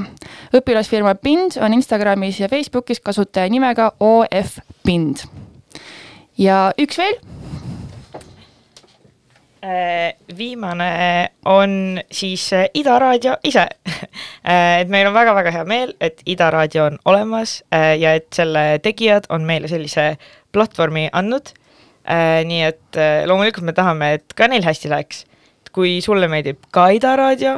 õpilasfirma 0.54 1.16
Pind 1.16 1.60
on 1.62 1.74
Instagramis 1.74 2.40
ja 2.40 2.50
Facebookis 2.50 3.00
kasutaja 3.00 3.50
nimega 3.50 3.92
OF 4.00 4.60
Pind. 4.84 5.28
ja 6.38 6.72
üks 6.80 6.98
veel 6.98 7.20
Äh, 9.66 10.14
viimane 10.38 11.30
on 11.46 12.02
siis 12.12 12.54
äh, 12.54 12.66
Ida 12.74 13.00
Raadio 13.00 13.34
ise 13.44 13.60
äh, 14.46 14.82
et 14.82 14.90
meil 14.94 15.08
on 15.08 15.14
väga-väga 15.16 15.54
hea 15.56 15.64
meel, 15.66 15.94
et 16.02 16.22
Ida 16.26 16.52
Raadio 16.54 16.84
on 16.86 17.00
olemas 17.10 17.64
ja 17.72 18.14
et 18.14 18.28
selle 18.36 18.80
tegijad 18.84 19.26
on 19.30 19.48
meile 19.48 19.68
sellise 19.72 20.18
platvormi 20.54 21.08
andnud. 21.14 21.50
Nii 22.06 22.62
et 22.62 23.00
loomulikult 23.26 23.66
me 23.66 23.74
tahame, 23.74 24.12
et 24.20 24.36
ka 24.38 24.50
neil 24.52 24.66
hästi 24.66 24.92
läheks. 24.92 25.24
kui 25.76 25.98
sulle 26.02 26.28
meeldib 26.32 26.70
ka 26.72 26.86
Ida 26.96 27.16
Raadio 27.20 27.58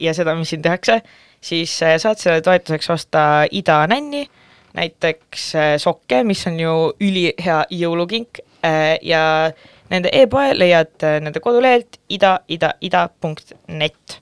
ja 0.00 0.14
seda, 0.14 0.34
mis 0.34 0.50
siin 0.50 0.62
tehakse, 0.64 0.96
siis 1.40 1.76
saad 1.78 2.18
selle 2.18 2.40
toetuseks 2.42 2.90
osta 2.90 3.44
Ida 3.50 3.84
nänni, 3.86 4.24
näiteks 4.74 5.52
sokke, 5.78 6.24
mis 6.24 6.42
on 6.50 6.58
ju 6.60 6.74
ülihea 7.00 7.60
jõulukink 7.70 8.42
ja 9.02 9.22
Nende 9.92 10.08
e-poe 10.12 10.54
leiad 10.56 11.04
äh, 11.04 11.18
nende 11.20 11.40
kodulehelt 11.40 11.98
ida-ida-ida.net. 12.08 14.16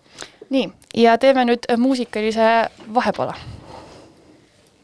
nii, 0.50 0.64
ja 0.98 1.14
teeme 1.18 1.44
nüüd 1.46 1.68
muusikalise 1.78 2.46
vahepala. 2.94 3.34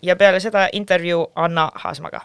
ja 0.03 0.17
peale 0.17 0.41
seda 0.41 0.69
intervjuu 0.73 1.27
Anna 1.35 1.71
Haasmaga 1.75 2.21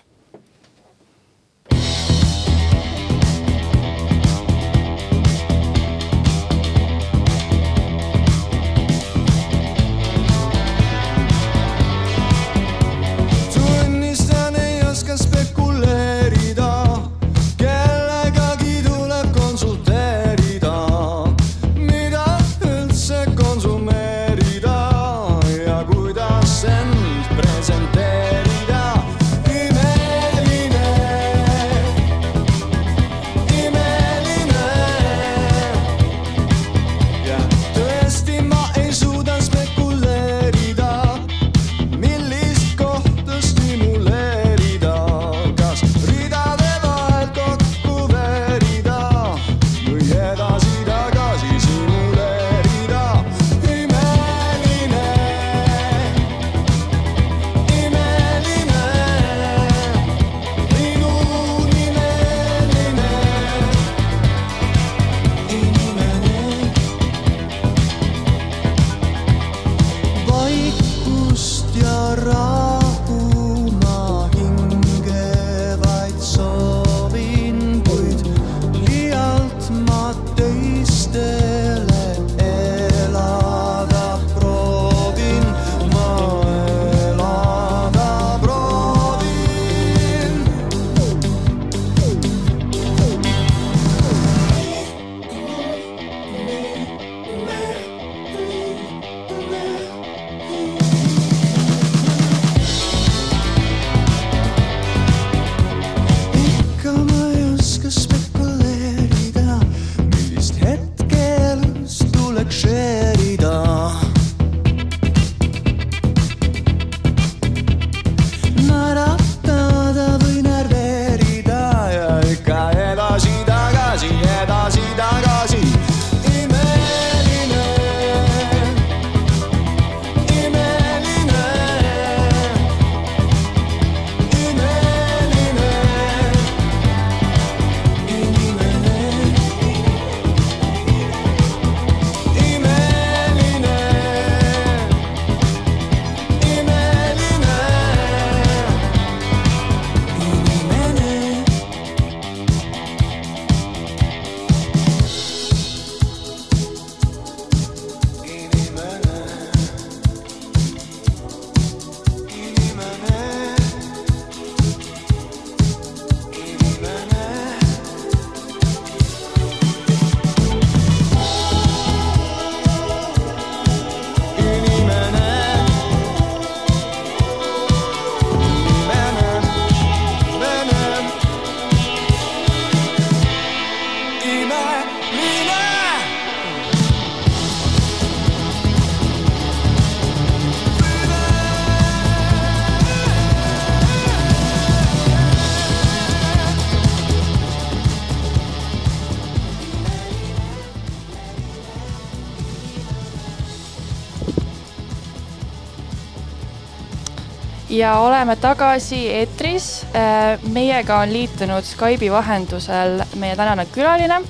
ja 207.82 207.98
oleme 207.98 208.36
tagasi 208.36 209.10
eetris. 209.10 209.86
Äh, 209.96 210.40
meiega 210.54 211.00
on 211.02 211.14
liitunud 211.14 211.66
Skype'i 211.66 212.12
vahendusel 212.12 213.02
meie 213.20 213.36
tänane 213.36 213.66
külaline, 213.74 214.22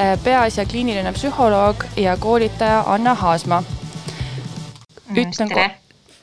äh, 0.00 0.14
peaasja 0.24 0.64
kliiniline 0.66 1.12
psühholoog 1.12 1.84
ja 2.00 2.16
koolitaja 2.16 2.84
Anna 2.86 3.14
Haasma. 3.14 3.62
Mm, 5.08 5.16
ütlen 5.16 5.48
tere. 5.48 5.70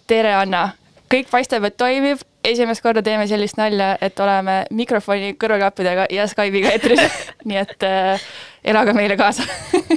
tere, 0.08 0.36
Anna. 0.36 0.70
kõik 1.14 1.30
paistab, 1.32 1.64
et 1.64 1.78
toimib. 1.78 2.22
esimest 2.44 2.82
korda 2.84 3.00
teeme 3.02 3.24
sellist 3.28 3.56
nalja, 3.56 3.94
et 4.02 4.20
oleme 4.20 4.66
mikrofoni 4.72 5.36
kõrvaklappidega 5.40 6.10
ja 6.12 6.26
Skype'iga 6.28 6.74
eetris 6.76 7.00
nii 7.48 7.58
et 7.62 7.86
äh, 7.88 8.26
elage 8.64 8.94
meile 8.94 9.16
kaasa 9.18 9.46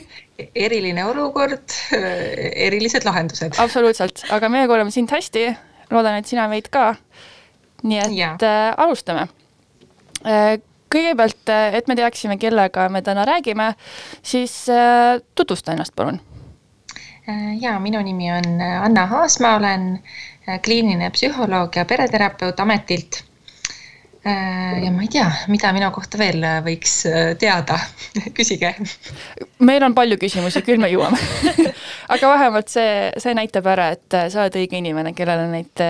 eriline 0.67 1.05
olukord, 1.05 1.75
erilised 2.55 3.09
lahendused. 3.09 3.59
absoluutselt, 3.59 4.23
aga 4.31 4.49
meie 4.49 4.69
kuuleme 4.71 4.95
sind 4.95 5.11
hästi 5.11 5.49
loodan, 5.90 6.18
et 6.18 6.27
sina 6.27 6.49
meid 6.49 6.70
ka. 6.72 6.94
nii 7.83 7.99
et 7.99 8.16
ja. 8.16 8.33
äh, 8.42 8.72
alustame 8.77 9.29
äh,. 10.25 10.57
kõigepealt, 10.94 11.51
äh, 11.51 11.75
et 11.75 11.88
me 11.88 11.96
teaksime, 11.99 12.38
kellega 12.38 12.88
me 12.88 13.03
täna 13.03 13.25
räägime, 13.27 13.75
siis 14.22 14.68
äh, 14.70 15.20
tutvusta 15.35 15.72
ennast, 15.72 15.96
palun. 15.96 16.20
Äh, 17.29 17.57
ja 17.61 17.79
minu 17.81 18.03
nimi 18.03 18.31
on 18.33 18.61
Anna 18.62 19.07
Haasma, 19.07 19.57
olen 19.57 19.88
äh, 20.49 20.61
kliiniline 20.62 21.11
psühholoog 21.11 21.77
ja 21.77 21.85
pereterapeut 21.85 22.61
ametilt 22.61 23.27
Äh, 23.27 23.36
ja 24.27 24.91
ma 24.91 25.05
ei 25.05 25.11
tea, 25.12 25.27
mida 25.53 25.71
minu 25.77 25.91
kohta 25.95 26.19
veel 26.19 26.43
äh, 26.43 26.59
võiks 26.67 26.99
äh, 27.11 27.31
teada. 27.39 27.79
Küsige. 28.37 28.75
meil 29.59 29.87
on 29.87 29.95
palju 29.95 30.19
küsimusi, 30.21 30.65
küll 30.67 30.83
me 30.83 30.91
jõuame. 30.91 31.21
Aga 32.15 32.33
vähemalt 32.35 32.73
see, 32.73 33.12
see 33.23 33.37
näitab 33.39 33.67
ära, 33.71 33.93
et 33.97 34.19
sa 34.33 34.45
oled 34.45 34.59
õige 34.59 34.79
inimene, 34.79 35.15
kellele 35.17 35.49
neid 35.51 35.87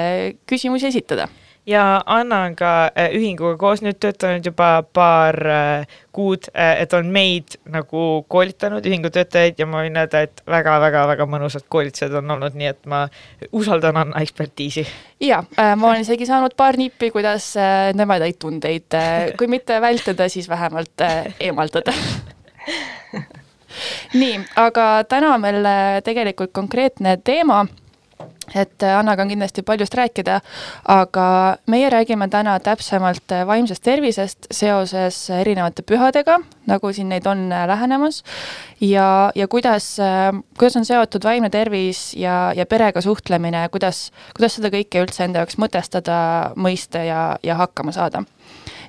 küsimusi 0.49 0.88
esitada 0.90 1.29
ja 1.66 2.02
Anna 2.07 2.42
on 2.42 2.57
ka 2.57 2.90
äh, 2.98 3.11
ühinguga 3.14 3.57
koos 3.59 3.83
nüüd 3.83 3.98
töötanud 4.00 4.46
juba 4.46 4.83
paar 4.94 5.38
äh, 5.50 5.87
kuud, 6.14 6.48
äh, 6.55 6.83
et 6.83 6.92
on 6.94 7.09
meid 7.12 7.57
nagu 7.70 8.24
koolitanud, 8.29 8.87
ühingu 8.87 9.11
töötajaid 9.14 9.59
ja 9.59 9.66
ma 9.68 9.83
võin 9.85 9.98
öelda, 9.98 10.22
et 10.26 10.42
väga-väga-väga 10.46 11.26
mõnusad 11.31 11.66
koolitused 11.68 12.14
on 12.20 12.37
olnud, 12.37 12.59
nii 12.59 12.70
et 12.70 12.87
ma 12.90 13.07
usaldan 13.52 13.96
Anna 14.02 14.22
ekspertiisi. 14.22 14.87
ja 15.20 15.42
ma 15.57 15.90
olen 15.90 16.07
isegi 16.07 16.26
saanud 16.26 16.55
paar 16.57 16.79
nippi, 16.79 17.11
kuidas 17.11 17.55
nõmedaid 17.96 18.38
tundeid, 18.38 18.98
kui 19.38 19.50
mitte 19.50 19.81
vältida, 19.81 20.29
siis 20.29 20.48
vähemalt 20.48 21.02
eemaldada 21.40 21.94
nii, 24.20 24.38
aga 24.61 24.87
täna 25.09 25.35
on 25.35 25.42
meil 25.42 25.68
tegelikult 26.05 26.52
konkreetne 26.55 27.16
teema 27.24 27.64
et 28.54 28.82
äh, 28.82 28.98
Annaga 28.98 29.22
on 29.22 29.30
kindlasti 29.32 29.62
paljust 29.66 29.94
rääkida, 29.94 30.40
aga 30.88 31.26
meie 31.70 31.90
räägime 31.90 32.28
täna 32.30 32.59
täpsemalt 32.61 33.32
äh, 33.32 33.46
vaimsest 33.46 33.82
tervisest 33.82 34.46
seoses 34.50 35.18
erinevate 35.30 35.82
pühadega, 35.82 36.38
nagu 36.66 36.92
siin 36.92 37.11
neid 37.12 37.26
on 37.26 37.46
äh, 37.52 37.66
lähenemas, 37.68 38.22
ja, 38.80 39.32
ja 39.35 39.48
kuidas, 39.48 39.96
kuidas 40.59 40.76
on 40.76 40.85
seotud 40.85 41.24
vaimne 41.24 41.50
tervis 41.50 42.12
ja, 42.14 42.52
ja 42.56 42.66
perega 42.66 43.00
suhtlemine, 43.00 43.66
kuidas, 43.74 44.11
kuidas 44.37 44.59
seda 44.59 44.70
kõike 44.74 45.02
üldse 45.02 45.26
enda 45.26 45.42
jaoks 45.42 45.59
mõtestada, 45.59 46.18
mõista 46.56 47.02
ja, 47.06 47.22
ja 47.42 47.59
hakkama 47.59 47.94
saada 47.96 48.24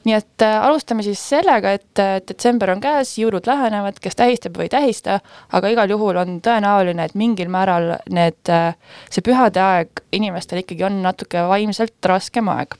nii 0.05 0.15
et 0.17 0.43
äh, 0.45 0.57
alustame 0.65 1.03
siis 1.05 1.21
sellega, 1.29 1.71
et 1.77 2.01
äh, 2.01 2.17
detsember 2.27 2.71
on 2.73 2.81
käes, 2.83 3.15
jõulud 3.19 3.47
lähenevad, 3.47 3.99
kes 4.03 4.17
tähistab 4.19 4.57
või 4.57 4.67
ei 4.67 4.73
tähista, 4.73 5.19
aga 5.57 5.71
igal 5.73 5.93
juhul 5.93 6.19
on 6.21 6.37
tõenäoline, 6.45 7.07
et 7.07 7.15
mingil 7.17 7.51
määral 7.53 7.95
need, 8.13 8.39
äh, 8.53 8.75
see 9.13 9.25
pühade 9.25 9.61
aeg 9.63 10.03
inimestel 10.15 10.63
ikkagi 10.63 10.87
on 10.87 11.01
natuke 11.05 11.47
vaimselt 11.49 12.11
raskem 12.11 12.49
aeg. 12.53 12.77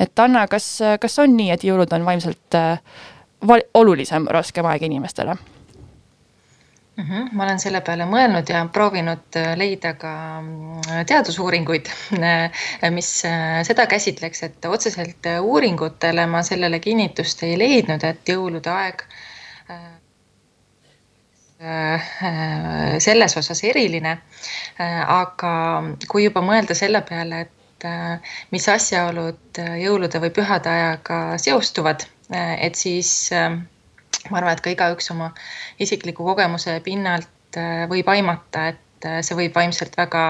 et 0.00 0.18
Anna, 0.18 0.46
kas, 0.48 0.66
kas 1.00 1.18
on 1.22 1.36
nii, 1.36 1.50
et 1.54 1.64
jõulud 1.64 1.92
on 1.92 2.04
vaimselt 2.04 2.60
val-, 3.48 3.68
olulisem, 3.74 4.28
raskem 4.30 4.66
aeg 4.66 4.88
inimestele? 4.88 5.36
Mm. 6.96 7.04
-hmm. 7.04 7.28
ma 7.32 7.44
olen 7.44 7.60
selle 7.60 7.80
peale 7.80 8.06
mõelnud 8.08 8.48
ja 8.52 8.62
proovinud 8.72 9.38
äh, 9.40 9.52
leida 9.56 9.94
ka 9.94 10.12
mm, 10.40 11.04
teadusuuringuid, 11.08 11.90
äh, 12.18 12.90
mis 12.90 13.10
äh, 13.24 13.62
seda 13.66 13.86
käsitleks, 13.86 14.42
et 14.42 14.64
otseselt 14.64 15.28
uuringutele 15.40 16.26
ma 16.26 16.42
sellele 16.42 16.80
kinnitust 16.80 17.42
ei 17.48 17.58
leidnud, 17.58 18.04
et 18.04 18.34
jõulude 18.34 18.70
aeg 18.70 19.06
selles 22.98 23.36
osas 23.38 23.60
eriline. 23.64 24.16
aga 25.06 25.52
kui 26.10 26.24
juba 26.24 26.40
mõelda 26.42 26.74
selle 26.74 27.04
peale, 27.06 27.44
et 27.44 27.86
mis 28.50 28.66
asjaolud 28.68 29.60
jõulude 29.78 30.20
või 30.24 30.32
pühade 30.34 30.72
ajaga 30.72 31.20
seostuvad, 31.38 32.02
et 32.34 32.74
siis 32.74 33.30
ma 34.30 34.38
arvan, 34.38 34.54
et 34.54 34.62
ka 34.64 34.72
igaüks 34.72 35.10
oma 35.14 35.30
isikliku 35.82 36.26
kogemuse 36.26 36.78
pinnalt 36.84 37.58
äh, 37.58 37.84
võib 37.90 38.10
aimata, 38.12 38.68
et 38.74 39.08
äh, 39.08 39.20
see 39.26 39.38
võib 39.38 39.56
vaimselt 39.56 39.96
väga 39.98 40.26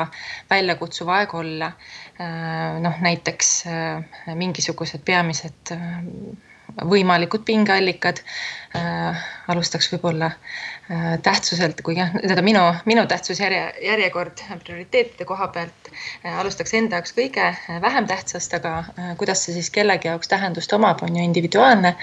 väljakutsuv 0.51 1.13
aeg 1.17 1.35
olla. 1.39 1.73
Äh, 2.21 2.79
noh, 2.85 3.03
näiteks 3.05 3.53
mingisugused 4.39 5.05
peamised 5.05 5.75
võimalikud 6.73 7.43
pingeallikad. 7.45 8.23
alustaks 9.53 9.91
võib-olla 9.93 10.31
tähtsuselt, 11.23 11.81
kuigi 11.87 12.01
jah, 12.01 12.11
tähendab 12.15 12.45
minu, 12.45 12.63
minu 12.85 13.05
tähtsusjärje, 13.07 13.63
järjekord 13.87 14.43
prioriteetide 14.65 15.25
koha 15.25 15.47
pealt 15.55 15.91
äh, 15.93 16.39
alustaks 16.41 16.75
enda 16.75 16.99
jaoks 16.99 17.15
kõige 17.17 17.45
äh, 17.45 17.79
vähem 17.83 18.07
tähtsast, 18.11 18.55
aga 18.59 18.73
kuidas 19.21 19.45
see 19.45 19.55
siis 19.57 19.71
kellegi 19.71 20.11
jaoks 20.11 20.29
tähendust 20.33 20.73
omab, 20.75 21.05
on 21.07 21.17
ju 21.17 21.25
individuaalne. 21.25 21.95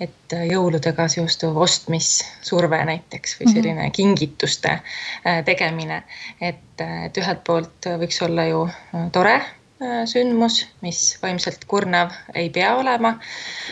et 0.00 0.34
jõuludega 0.50 1.06
seostuv 1.08 1.56
ostmissurve 1.66 2.80
näiteks 2.84 3.36
või 3.38 3.46
mhm. 3.46 3.54
selline 3.54 3.90
kingituste 3.94 4.78
tegemine, 5.44 6.02
et, 6.40 6.80
et 6.80 7.20
ühelt 7.20 7.44
poolt 7.46 7.92
võiks 8.00 8.18
olla 8.26 8.48
ju 8.48 8.64
tore 9.12 9.36
Äh, 9.36 9.63
sündmus, 10.10 10.60
mis 10.84 11.00
vaimselt 11.22 11.64
kurnav 11.70 12.12
ei 12.34 12.50
pea 12.50 12.74
olema, 12.78 13.14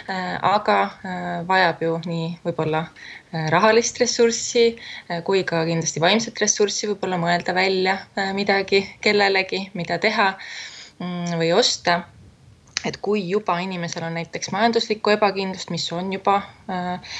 äh, 0.08 0.36
aga 0.42 0.78
äh, 0.82 1.26
vajab 1.48 1.82
ju 1.84 1.98
nii 2.06 2.30
võib-olla 2.44 2.86
rahalist 3.32 3.96
ressurssi 3.96 4.74
kui 5.24 5.40
ka 5.48 5.62
kindlasti 5.64 6.02
vaimset 6.04 6.40
ressurssi, 6.42 6.90
võib-olla 6.90 7.16
mõelda 7.16 7.54
välja 7.56 7.94
midagi 8.36 8.82
kellelegi, 9.00 9.70
mida 9.72 9.96
teha 10.02 10.34
mm, 10.98 11.38
või 11.40 11.48
osta. 11.56 12.02
Et 12.84 12.96
kui 12.98 13.20
juba 13.30 13.58
inimesel 13.62 14.02
on 14.08 14.16
näiteks 14.18 14.50
majanduslikku 14.54 15.12
ebakindlust, 15.14 15.70
mis 15.70 15.84
on 15.94 16.10
juba 16.12 16.40
äh, 16.66 17.14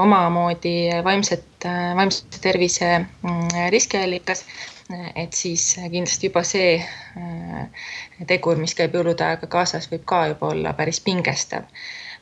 omamoodi 0.00 1.02
vaimset 1.04 1.66
äh,, 1.68 1.92
vaimse 1.98 2.24
tervise 2.40 2.88
äh, 2.96 3.66
riskiallikas 3.74 4.46
et 4.90 5.32
siis 5.32 5.62
kindlasti 5.90 6.28
juba 6.28 6.42
see 6.46 6.76
äh, 6.78 7.86
tegur, 8.28 8.58
mis 8.60 8.74
käib 8.78 8.94
jõulude 8.94 9.24
aega 9.26 9.48
kaasas, 9.50 9.88
võib 9.90 10.04
ka 10.06 10.26
juba 10.30 10.52
olla 10.54 10.74
päris 10.78 11.00
pingestav. 11.02 11.66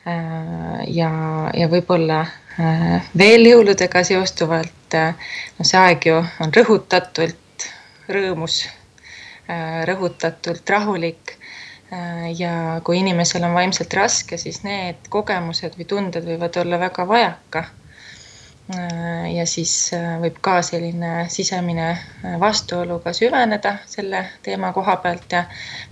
Äh, 0.09 0.81
ja, 0.93 1.11
ja 1.57 1.69
võib-olla 1.73 2.23
äh, 2.25 3.11
veel 3.19 3.47
jõuludega 3.51 4.05
seostuvalt, 4.05 4.97
no 5.59 5.67
see 5.67 5.81
aeg 5.81 6.09
ju 6.09 6.19
on 6.45 6.53
rõhutatult 6.55 7.69
rõõmus, 8.15 8.63
rõhutatult 9.89 10.71
rahulik 10.71 11.33
ja 12.39 12.53
kui 12.85 13.01
inimesel 13.01 13.45
on 13.45 13.57
vaimselt 13.57 13.93
raske, 13.97 14.39
siis 14.41 14.63
need 14.65 15.09
kogemused 15.13 15.75
või 15.77 15.89
tunded 15.89 16.25
võivad 16.29 16.57
olla 16.63 16.79
väga 16.81 17.05
vajaka 17.09 17.65
ja 19.35 19.45
siis 19.47 19.73
äh, 19.93 20.15
võib 20.23 20.39
ka 20.45 20.57
selline 20.65 21.27
sisemine 21.29 21.89
äh, 21.91 22.37
vastuolu 22.41 22.99
ka 23.05 23.13
süveneda 23.13 23.75
selle 23.87 24.23
teema 24.43 24.73
koha 24.73 24.97
pealt 25.05 25.37
ja 25.37 25.43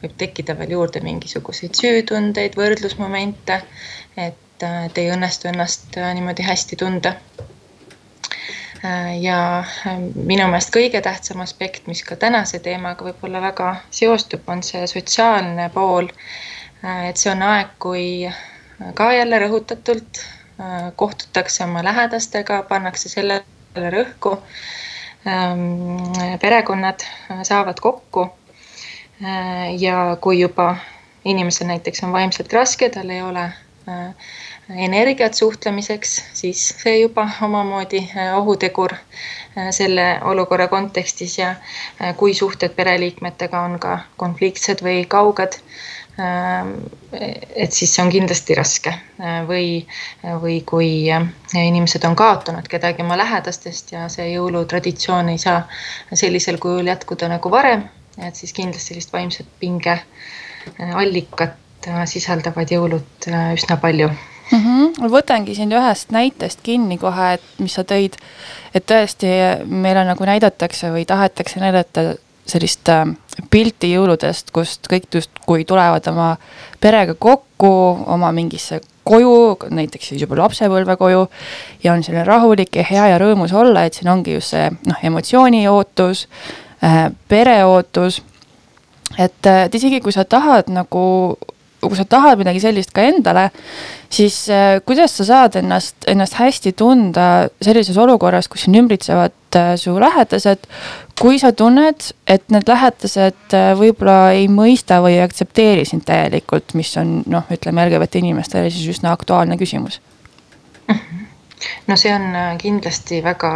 võib 0.00 0.14
tekkida 0.18 0.56
veel 0.58 0.72
juurde 0.78 1.02
mingisuguseid 1.04 1.76
süütundeid, 1.76 2.56
võrdlusmomente, 2.56 3.60
et, 4.16 4.64
et 4.64 4.98
ei 5.04 5.12
õnnestu 5.12 5.52
ennast 5.52 6.00
niimoodi 6.00 6.48
hästi 6.48 6.80
tunda. 6.80 7.16
ja 9.22 9.36
minu 10.14 10.48
meelest 10.50 10.72
kõige 10.74 11.00
tähtsam 11.04 11.40
aspekt, 11.44 11.86
mis 11.86 12.00
ka 12.02 12.16
tänase 12.16 12.58
teemaga 12.58 13.04
võib-olla 13.04 13.40
väga 13.40 13.68
seostub, 13.90 14.48
on 14.48 14.62
see 14.66 14.86
sotsiaalne 14.90 15.68
pool. 15.74 16.08
et 16.82 17.16
see 17.16 17.30
on 17.30 17.42
aeg, 17.46 17.76
kui 17.78 18.06
ka 18.98 19.12
jälle 19.12 19.38
rõhutatult 19.38 20.24
Äh, 20.24 20.41
kohtutakse 20.96 21.64
oma 21.64 21.84
lähedastega, 21.84 22.62
pannakse 22.68 23.08
sellele 23.08 23.90
rõhku. 23.96 24.36
Ähm, 25.26 26.12
perekonnad 26.40 27.04
äh, 27.30 27.42
saavad 27.42 27.80
kokku. 27.80 28.28
Äh, 29.22 29.74
ja 29.78 30.16
kui 30.20 30.40
juba 30.40 30.76
inimesel 31.24 31.66
näiteks 31.66 32.02
on 32.02 32.12
vaimselt 32.12 32.52
raske, 32.52 32.88
tal 32.90 33.10
ei 33.10 33.22
ole 33.22 33.50
energiat 34.70 35.34
suhtlemiseks, 35.34 36.10
siis 36.38 36.60
see 36.78 37.00
juba 37.00 37.24
omamoodi 37.42 37.98
ohutegur 38.36 38.94
selle 39.74 40.04
olukorra 40.22 40.68
kontekstis 40.70 41.34
ja 41.38 41.54
kui 42.16 42.34
suhted 42.34 42.70
pereliikmetega 42.76 43.60
on 43.60 43.74
ka 43.82 43.96
konfliktsed 44.22 44.84
või 44.86 45.02
kauged 45.10 45.58
Äh, 45.58 46.01
et 46.18 47.72
siis 47.72 47.94
see 47.94 48.02
on 48.04 48.10
kindlasti 48.12 48.54
raske 48.54 48.92
äh, 48.92 49.38
või, 49.48 49.86
või 50.42 50.58
kui 50.68 50.90
äh, 51.12 51.24
inimesed 51.56 52.04
on 52.04 52.16
kaotanud 52.16 52.68
kedagi 52.68 53.02
oma 53.04 53.16
lähedastest 53.16 53.94
ja 53.94 54.08
see 54.12 54.28
jõulutraditsioon 54.34 55.32
ei 55.32 55.40
saa 55.40 55.62
sellisel 56.12 56.60
kujul 56.60 56.90
jätkuda 56.92 57.30
nagu 57.32 57.50
varem, 57.50 57.86
et 58.20 58.36
siis 58.36 58.52
kindlasti 58.52 58.92
sellist 58.92 59.12
vaimset 59.12 59.48
pinge 59.60 59.96
allikat 60.94 61.88
sisaldavad 62.06 62.70
jõulud 62.70 63.26
üsna 63.56 63.76
palju 63.80 64.10
mm. 64.52 64.58
-hmm. 64.58 65.00
ma 65.00 65.08
võtangi 65.10 65.54
siin 65.56 65.72
ühest 65.72 66.12
näitest 66.14 66.60
kinni 66.62 66.98
kohe, 66.98 67.32
et 67.38 67.48
mis 67.58 67.74
sa 67.74 67.82
tõid, 67.88 68.20
et 68.74 68.86
tõesti 68.86 69.32
meile 69.66 70.04
nagu 70.04 70.28
näidatakse 70.28 70.92
või 70.92 71.06
tahetakse 71.08 71.60
näidata 71.60 72.14
sellist 72.46 72.88
äh, 72.88 73.06
pilti 73.50 73.92
jõuludest, 73.92 74.50
kust 74.52 74.88
kõik 74.90 75.08
justkui 75.14 75.64
tulevad 75.68 76.06
oma 76.10 76.34
perega 76.80 77.14
kokku 77.14 77.70
oma 78.12 78.32
mingisse 78.32 78.80
koju, 79.04 79.56
näiteks 79.74 80.12
siis 80.12 80.22
juba 80.22 80.36
lapsepõlvekoju 80.38 81.22
ja 81.84 81.94
on 81.94 82.04
selline 82.04 82.24
rahulik 82.28 82.76
ja 82.76 82.84
hea 82.86 83.06
ja 83.12 83.22
rõõmus 83.22 83.54
olla, 83.56 83.84
et 83.84 83.98
siin 83.98 84.10
ongi 84.12 84.36
just 84.36 84.54
see 84.54 84.68
noh, 84.86 85.00
emotsiooni 85.02 85.64
ootus 85.70 86.26
äh,, 86.84 87.08
pere 87.28 87.62
ootus. 87.66 88.22
et, 89.18 89.46
et 89.46 89.74
isegi 89.74 90.00
kui 90.00 90.12
sa 90.12 90.24
tahad 90.24 90.70
nagu 90.72 91.02
kui 91.82 91.98
sa 91.98 92.04
tahad 92.06 92.38
midagi 92.38 92.60
sellist 92.62 92.92
ka 92.94 93.02
endale, 93.10 93.48
siis 94.12 94.36
äh, 94.52 94.78
kuidas 94.86 95.16
sa 95.18 95.26
saad 95.26 95.56
ennast, 95.58 95.96
ennast 96.10 96.36
hästi 96.38 96.74
tunda 96.78 97.48
sellises 97.62 97.98
olukorras, 97.98 98.48
kus 98.50 98.66
sind 98.66 98.78
ümbritsevad 98.78 99.58
äh, 99.58 99.72
su 99.80 99.96
lähedased, 100.00 100.68
kui 101.18 101.40
sa 101.42 101.52
tunned, 101.56 102.12
et 102.30 102.46
need 102.54 102.70
lähedased 102.70 103.56
äh, 103.58 103.72
võib-olla 103.78 104.30
ei 104.36 104.46
mõista 104.52 105.00
või 105.02 105.16
ei 105.16 105.24
aktsepteeri 105.24 105.86
sind 105.88 106.06
täielikult, 106.06 106.76
mis 106.78 106.94
on 107.02 107.20
noh, 107.26 107.50
ütleme 107.50 107.88
LGBT 107.88 108.22
inimestele 108.22 108.70
siis 108.70 108.86
üsna 108.94 109.14
aktuaalne 109.16 109.58
küsimus. 109.60 109.98
No 111.86 111.94
see 111.98 112.10
on 112.10 112.32
kindlasti 112.58 113.20
väga 113.22 113.52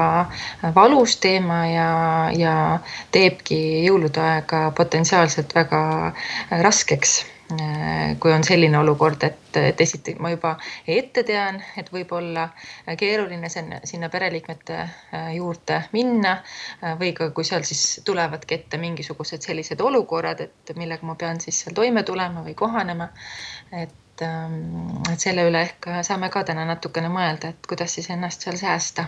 valus 0.75 1.17
teema 1.23 1.65
ja, 1.67 1.89
ja 2.39 2.53
teebki 3.15 3.59
jõulude 3.87 4.23
aega 4.23 4.69
potentsiaalselt 4.79 5.55
väga 5.55 5.81
raskeks 6.63 7.17
kui 8.21 8.33
on 8.33 8.45
selline 8.45 8.79
olukord, 8.79 9.23
et, 9.23 9.57
et 9.61 9.81
esiteks 9.81 10.19
ma 10.23 10.33
juba 10.33 10.57
ette 10.91 11.23
tean, 11.27 11.61
et 11.79 11.91
võib 11.95 12.11
olla 12.17 12.49
keeruline 12.99 13.51
sinna 13.51 14.09
pereliikmete 14.11 14.79
äh, 14.81 15.29
juurde 15.37 15.79
minna 15.93 16.33
äh, 16.41 16.97
või 16.99 17.13
ka, 17.15 17.31
kui 17.37 17.47
seal 17.47 17.63
siis 17.69 18.01
tulevadki 18.07 18.59
ette 18.59 18.81
mingisugused 18.83 19.47
sellised 19.47 19.81
olukorrad, 19.81 20.43
et 20.43 20.75
millega 20.79 21.07
ma 21.07 21.15
pean 21.15 21.41
siis 21.43 21.63
seal 21.63 21.77
toime 21.79 22.03
tulema 22.03 22.43
või 22.43 22.57
kohanema. 22.59 23.09
et, 23.71 24.23
ähm, 24.27 24.99
et 25.13 25.21
selle 25.21 25.47
üle 25.47 25.63
ehk 25.69 25.91
saame 26.03 26.31
ka 26.35 26.43
täna 26.51 26.67
natukene 26.67 27.13
mõelda, 27.13 27.55
et 27.55 27.67
kuidas 27.71 27.95
siis 27.95 28.11
ennast 28.11 28.43
seal 28.43 28.59
säästa. 28.59 29.07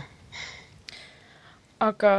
aga 1.80 2.16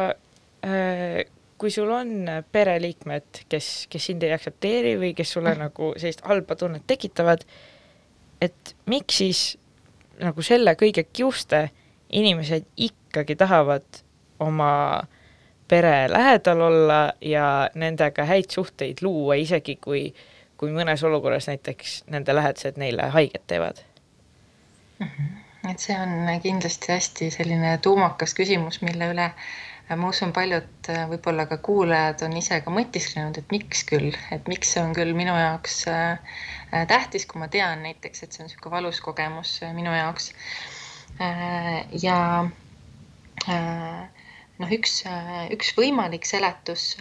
äh 0.68 1.39
kui 1.60 1.72
sul 1.72 1.92
on 1.92 2.30
pereliikmed, 2.52 3.44
kes, 3.52 3.88
kes 3.92 4.06
sind 4.12 4.24
ei 4.24 4.34
aktsepteeri 4.34 4.96
või 5.00 5.14
kes 5.18 5.36
sulle 5.36 5.54
mm. 5.54 5.66
nagu 5.68 5.92
sellist 6.00 6.24
halba 6.28 6.56
tunnet 6.56 6.86
tekitavad, 6.88 7.44
et 8.42 8.76
miks 8.90 9.20
siis 9.20 9.44
nagu 10.24 10.44
selle 10.44 10.76
kõige 10.80 11.04
kiuste 11.14 11.68
inimesed 12.16 12.66
ikkagi 12.78 13.36
tahavad 13.40 14.04
oma 14.40 14.72
pere 15.70 16.10
lähedal 16.10 16.62
olla 16.62 17.00
ja 17.22 17.70
nendega 17.76 18.26
häid 18.26 18.50
suhteid 18.52 19.04
luua, 19.06 19.38
isegi 19.38 19.76
kui, 19.82 20.08
kui 20.58 20.72
mõnes 20.74 21.04
olukorras 21.06 21.48
näiteks 21.52 22.04
nende 22.10 22.36
lähedased 22.36 22.80
neile 22.82 23.12
haiget 23.14 23.46
teevad? 23.48 23.84
-hmm. 25.00 25.72
et 25.72 25.80
see 25.80 26.00
on 26.00 26.42
kindlasti 26.42 26.92
hästi 26.92 27.32
selline 27.32 27.78
tuumakas 27.78 28.34
küsimus, 28.34 28.82
mille 28.82 29.12
üle 29.14 29.32
ma 29.98 30.10
usun, 30.14 30.32
paljud 30.36 30.90
äh, 30.92 31.06
võib-olla 31.10 31.48
ka 31.50 31.58
kuulajad 31.66 32.22
on 32.28 32.36
ise 32.38 32.60
ka 32.62 32.74
mõtisklenud, 32.74 33.40
et 33.42 33.54
miks 33.54 33.82
küll, 33.90 34.14
et 34.36 34.50
miks 34.52 34.76
see 34.76 34.84
on 34.84 34.94
küll 34.98 35.16
minu 35.18 35.34
jaoks 35.34 35.82
äh, 35.90 36.36
äh, 36.70 36.86
tähtis, 36.90 37.26
kui 37.30 37.42
ma 37.42 37.50
tean 37.50 37.82
näiteks, 37.86 38.24
et 38.24 38.36
see 38.36 38.44
on 38.44 38.50
niisugune 38.50 38.76
valus 38.76 39.02
kogemus 39.02 39.60
minu 39.74 39.94
jaoks. 39.96 40.34
ja 42.04 42.18
noh, 44.60 44.70
üks, 44.72 44.94
üks 45.52 45.72
võimalik 45.76 46.28
seletus 46.30 46.94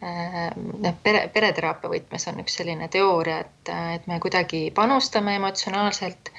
pere, 0.00 1.26
pereteraapia 1.34 1.90
võtmes 1.90 2.28
on 2.30 2.40
üks 2.40 2.56
selline 2.60 2.88
teooria, 2.92 3.42
et, 3.44 3.72
et 3.98 4.06
me 4.08 4.20
kuidagi 4.22 4.70
panustame 4.76 5.36
emotsionaalselt 5.36 6.30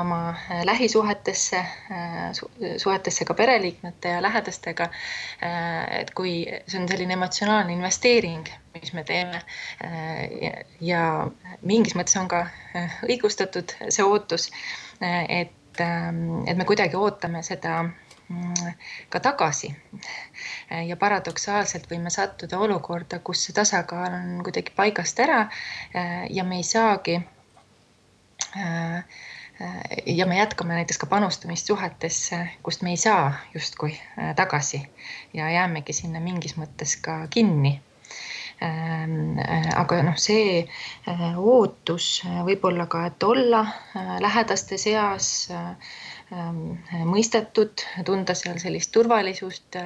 oma 0.00 0.30
äh, 0.30 0.64
lähisuhetesse, 0.64 1.56
äh, 1.56 2.32
suhetesse 2.76 3.24
ka 3.24 3.34
pereliikmete 3.34 4.08
ja 4.08 4.22
lähedastega. 4.22 4.88
et 6.00 6.10
kui 6.14 6.46
see 6.66 6.80
on 6.80 6.88
selline 6.88 7.12
emotsionaalne 7.12 7.72
investeering, 7.72 8.48
mis 8.74 8.92
me 8.92 9.04
teeme 9.04 9.40
ja 10.80 11.02
mingis 11.62 11.94
mõttes 11.94 12.16
on 12.20 12.28
ka 12.28 12.46
õigustatud 13.06 13.74
see 13.88 14.04
ootus, 14.04 14.48
et, 15.00 15.54
et 15.80 16.56
me 16.56 16.66
kuidagi 16.66 16.96
ootame 16.96 17.42
seda 17.46 17.82
mm, 17.84 18.74
ka 19.08 19.20
tagasi. 19.20 19.72
ja 20.90 20.96
paradoksaalselt 20.96 21.86
võime 21.90 22.10
sattuda 22.10 22.58
olukorda, 22.58 23.18
kus 23.18 23.46
see 23.46 23.54
tasakaal 23.54 24.12
on 24.20 24.44
kuidagi 24.44 24.74
paigast 24.76 25.20
ära 25.20 25.44
ja 26.30 26.44
me 26.44 26.56
ei 26.62 26.66
saagi 26.66 27.20
äh, 28.56 29.04
ja 30.06 30.26
me 30.26 30.38
jätkame 30.38 30.74
näiteks 30.74 30.98
ka 30.98 31.06
panustamist 31.06 31.66
suhetesse, 31.66 32.48
kust 32.62 32.82
me 32.82 32.90
ei 32.90 32.96
saa 32.96 33.32
justkui 33.54 33.92
äh, 34.18 34.34
tagasi 34.34 34.82
ja 35.34 35.50
jäämegi 35.50 35.92
sinna 35.92 36.20
mingis 36.20 36.56
mõttes 36.56 36.96
ka 37.02 37.26
kinni. 37.30 37.80
Ähm, 38.62 39.38
äh, 39.38 39.68
aga 39.78 40.02
noh, 40.02 40.16
see 40.18 40.62
äh, 40.62 41.26
ootus 41.38 42.22
võib-olla 42.46 42.86
ka, 42.90 43.04
et 43.06 43.22
olla 43.22 43.64
lähedaste 44.22 44.78
seas 44.78 45.28
ähm, 45.50 46.78
mõistetud, 47.06 47.82
tunda 48.04 48.34
seal 48.38 48.58
sellist 48.62 48.90
turvalisust, 48.92 49.78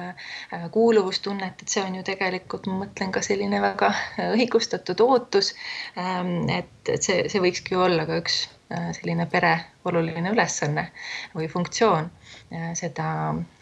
kuuluvustunnet, 0.71 1.61
et 1.61 1.69
see 1.69 1.85
on 1.85 1.95
ju 1.95 2.03
tegelikult, 2.03 2.67
ma 2.67 2.81
mõtlen 2.81 3.13
ka 3.15 3.21
selline 3.23 3.61
väga 3.63 3.93
õigustatud 4.33 5.05
ootus. 5.05 5.53
Ähm, 5.97 6.49
et, 6.51 6.91
see, 6.99 7.23
see 7.31 7.41
võikski 7.41 7.79
olla 7.79 8.05
ka 8.09 8.19
üks 8.19 8.43
Äh, 8.43 8.62
selline 8.93 9.25
pere 9.29 9.53
oluline 9.85 10.31
ülesanne 10.33 10.87
või 11.35 11.47
funktsioon 11.51 12.09
äh, 12.09 12.73
seda 12.77 13.07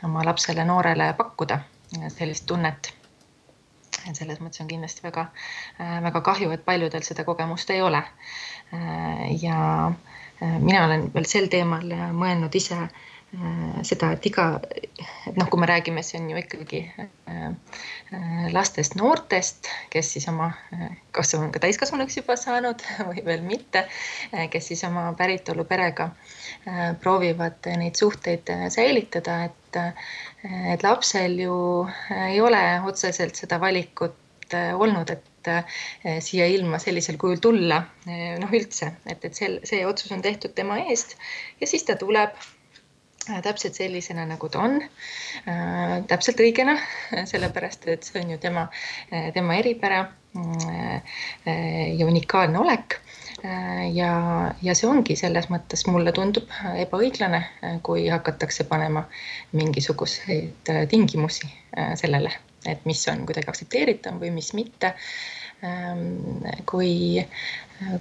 oma 0.07 0.25
lapsele, 0.25 0.65
noorele 0.65 1.11
pakkuda, 1.17 1.59
äh, 1.97 2.09
sellist 2.13 2.45
tunnet. 2.49 2.93
et 4.09 4.15
selles 4.17 4.39
mõttes 4.41 4.61
on 4.63 4.67
kindlasti 4.67 5.03
väga, 5.03 5.27
väga 5.77 6.21
kahju, 6.25 6.49
et 6.51 6.63
paljudel 6.65 7.03
seda 7.05 7.23
kogemust 7.23 7.69
ei 7.69 7.81
ole. 7.85 7.99
ja 9.41 9.57
mina 10.41 10.85
olen 10.85 11.03
veel 11.13 11.27
sel 11.29 11.49
teemal 11.53 11.91
mõelnud 12.17 12.55
ise 12.57 12.79
Äh, 12.81 13.10
seda, 13.87 14.11
et 14.11 14.25
iga, 14.27 14.45
et 15.29 15.37
noh, 15.39 15.47
kui 15.47 15.59
me 15.61 15.67
räägime, 15.69 16.03
see 16.03 16.19
on 16.19 16.27
ju 16.33 16.39
ikkagi 16.41 16.81
äh, 16.99 17.45
äh, 17.47 18.49
lastest, 18.51 18.97
noortest, 18.99 19.69
kes 19.93 20.09
siis 20.17 20.27
oma, 20.27 20.49
kas 21.15 21.31
on 21.39 21.47
ka 21.53 21.61
täiskasvanuks 21.63 22.19
juba 22.19 22.35
saanud 22.39 22.83
või 23.09 23.23
veel 23.25 23.45
mitte, 23.47 23.85
kes 24.51 24.71
siis 24.73 24.83
oma 24.87 25.07
päritoluperega 25.17 26.09
proovivad 27.01 27.71
neid 27.79 27.95
suhteid 27.97 28.51
säilitada, 28.73 29.45
et, 29.47 29.81
et 30.75 30.83
lapsel 30.83 31.39
ju 31.39 31.57
ei 32.27 32.39
ole 32.43 32.61
otseselt 32.85 33.39
seda 33.39 33.61
valikut 33.63 34.19
olnud, 34.75 35.09
et 35.09 35.51
siia 36.21 36.45
ilma 36.51 36.77
sellisel 36.83 37.15
kujul 37.17 37.39
tulla, 37.41 37.79
noh 38.43 38.57
üldse, 38.59 38.91
et, 39.07 39.23
et 39.23 39.37
sel, 39.37 39.61
see 39.65 39.85
otsus 39.87 40.11
on 40.11 40.21
tehtud 40.21 40.53
tema 40.53 40.83
eest 40.91 41.15
ja 41.61 41.69
siis 41.69 41.87
ta 41.87 41.95
tuleb 41.97 42.35
Äh, 42.35 42.60
täpselt 43.43 43.77
sellisena, 43.77 44.25
nagu 44.29 44.49
ta 44.49 44.63
on. 44.65 44.79
Äh, 45.47 45.97
täpselt 46.09 46.41
õigena, 46.43 46.77
sellepärast 47.29 47.87
et 47.91 48.07
see 48.07 48.21
on 48.23 48.33
ju 48.33 48.39
tema, 48.41 48.67
äh, 49.11 49.31
tema 49.35 49.59
eripära 49.61 50.07
ja 51.91 52.05
unikaalne 52.07 52.59
olek. 52.59 52.93
ja, 53.91 54.11
ja 54.63 54.75
see 54.77 54.87
ongi 54.87 55.17
selles 55.19 55.49
mõttes 55.51 55.81
mulle 55.89 56.13
tundub 56.15 56.47
ebaõiglane, 56.79 57.41
kui 57.83 58.05
hakatakse 58.07 58.63
panema 58.69 59.01
mingisuguseid 59.51 60.71
tingimusi 60.87 61.49
sellele, 61.99 62.31
et 62.63 62.85
mis 62.87 63.01
on 63.11 63.25
kuidagi 63.25 63.51
aktsepteeritav 63.51 64.23
või 64.23 64.31
mis 64.37 64.53
mitte 64.55 64.93
kui, 66.65 67.27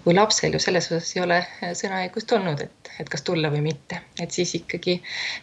kui 0.05 0.15
lapsel 0.15 0.55
ju 0.57 0.61
selles 0.63 0.89
osas 0.91 1.11
ei 1.17 1.23
ole 1.23 1.39
sõnaõigust 1.77 2.33
olnud, 2.37 2.61
et, 2.65 2.93
et 3.01 3.09
kas 3.09 3.23
tulla 3.27 3.51
või 3.53 3.63
mitte, 3.65 4.01
et 4.21 4.33
siis 4.33 4.55
ikkagi 4.61 4.97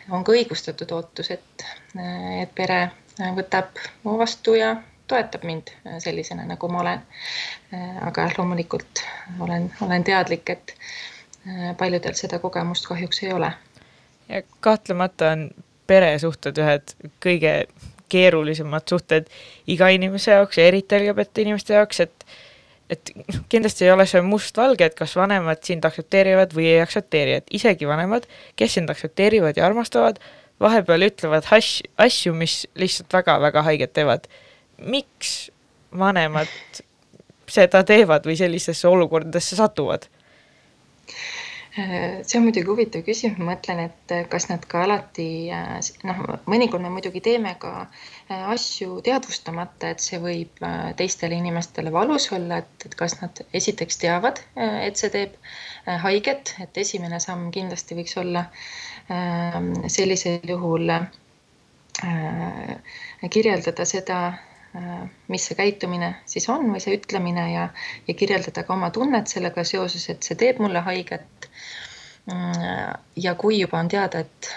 on 0.10 0.26
ka 0.26 0.34
õigustatud 0.34 0.92
ootus, 0.98 1.32
et, 1.36 1.68
et 2.42 2.54
pere 2.58 2.88
võtab 3.38 3.78
vastu 4.04 4.56
ja 4.58 4.76
toetab 5.08 5.46
mind 5.48 5.72
sellisena, 6.04 6.46
nagu 6.46 6.68
ma 6.68 6.82
olen. 6.82 7.06
aga 8.02 8.30
loomulikult 8.38 9.04
olen, 9.40 9.72
olen 9.82 10.04
teadlik, 10.04 10.50
et 10.50 10.76
paljudel 11.78 12.16
seda 12.18 12.40
kogemust 12.40 12.88
kahjuks 12.88 13.24
ei 13.24 13.34
ole. 13.34 13.54
ja 14.30 14.42
kahtlemata 14.60 15.32
on 15.32 15.50
peresuhted 15.88 16.58
ühed 16.60 16.94
kõige 17.24 17.54
keerulisemad 18.10 18.88
suhted 18.90 19.30
iga 19.68 19.90
inimese 19.94 20.32
jaoks 20.36 20.58
ja 20.58 20.68
eriti 20.72 21.00
LGBT 21.00 21.46
inimeste 21.46 21.74
jaoks, 21.78 22.00
et 22.08 22.28
et 22.90 23.12
kindlasti 23.52 23.84
ei 23.84 23.92
ole 23.92 24.06
see 24.08 24.22
mustvalge, 24.24 24.86
et 24.88 24.96
kas 24.96 25.18
vanemad 25.20 25.60
sind 25.68 25.84
aktsepteerivad 25.84 26.54
või 26.56 26.70
ei 26.72 26.80
aktsepteeri, 26.80 27.34
et 27.42 27.50
isegi 27.52 27.88
vanemad, 27.88 28.28
kes 28.56 28.78
sind 28.78 28.92
aktsepteerivad 28.94 29.60
ja 29.60 29.66
armastavad, 29.68 30.22
vahepeal 30.64 31.08
ütlevad 31.10 31.50
hash, 31.52 31.82
asju, 32.00 32.34
mis 32.38 32.62
lihtsalt 32.80 33.14
väga-väga 33.14 33.66
haiget 33.68 33.94
teevad. 33.94 34.28
miks 34.78 35.50
vanemad 35.98 36.52
seda 37.50 37.82
teevad 37.84 38.28
või 38.28 38.36
sellistesse 38.38 38.88
olukordadesse 38.88 39.56
satuvad? 39.56 40.06
See 41.78 42.38
on 42.40 42.46
muidugi 42.48 42.66
huvitav 42.66 43.04
küsimus, 43.06 43.38
ma 43.38 43.52
mõtlen, 43.52 43.84
et 43.86 44.14
kas 44.32 44.48
nad 44.50 44.64
ka 44.70 44.82
alati 44.88 45.28
noh, 46.10 46.22
mõnikord 46.50 46.82
me 46.82 46.90
muidugi 46.94 47.22
teeme 47.28 47.54
ka 47.62 47.74
äh, 47.84 48.48
asju 48.54 48.98
teadvustamata, 49.06 49.92
et 49.94 50.02
see 50.02 50.18
võib 50.24 50.64
teistele 50.98 51.38
inimestele 51.38 51.94
valus 51.94 52.30
olla, 52.34 52.64
et, 52.64 52.88
et 52.90 52.98
kas 52.98 53.20
nad 53.22 53.44
esiteks 53.58 54.02
teavad, 54.02 54.42
et 54.58 54.98
see 54.98 55.14
teeb 55.14 55.38
haiget, 56.04 56.56
et 56.66 56.82
esimene 56.82 57.22
samm 57.24 57.52
kindlasti 57.54 57.98
võiks 57.98 58.18
olla 58.20 58.48
sellisel 59.88 60.50
juhul 60.50 60.92
kirjeldada 63.32 63.86
seda, 63.88 64.20
mis 65.32 65.46
see 65.48 65.56
käitumine 65.58 66.10
siis 66.30 66.46
on 66.52 66.68
või 66.74 66.82
see 66.84 66.98
ütlemine 66.98 67.46
ja, 67.54 67.70
ja 68.08 68.14
kirjeldada 68.18 68.66
ka 68.68 68.76
oma 68.76 68.92
tunnet 68.94 69.32
sellega 69.32 69.64
seoses, 69.66 70.10
et 70.12 70.28
see 70.28 70.38
teeb 70.38 70.60
mulle 70.62 70.84
haiget 70.86 71.47
ja 72.28 73.36
kui 73.40 73.60
juba 73.60 73.80
on 73.80 73.88
teada, 73.92 74.20
et 74.20 74.50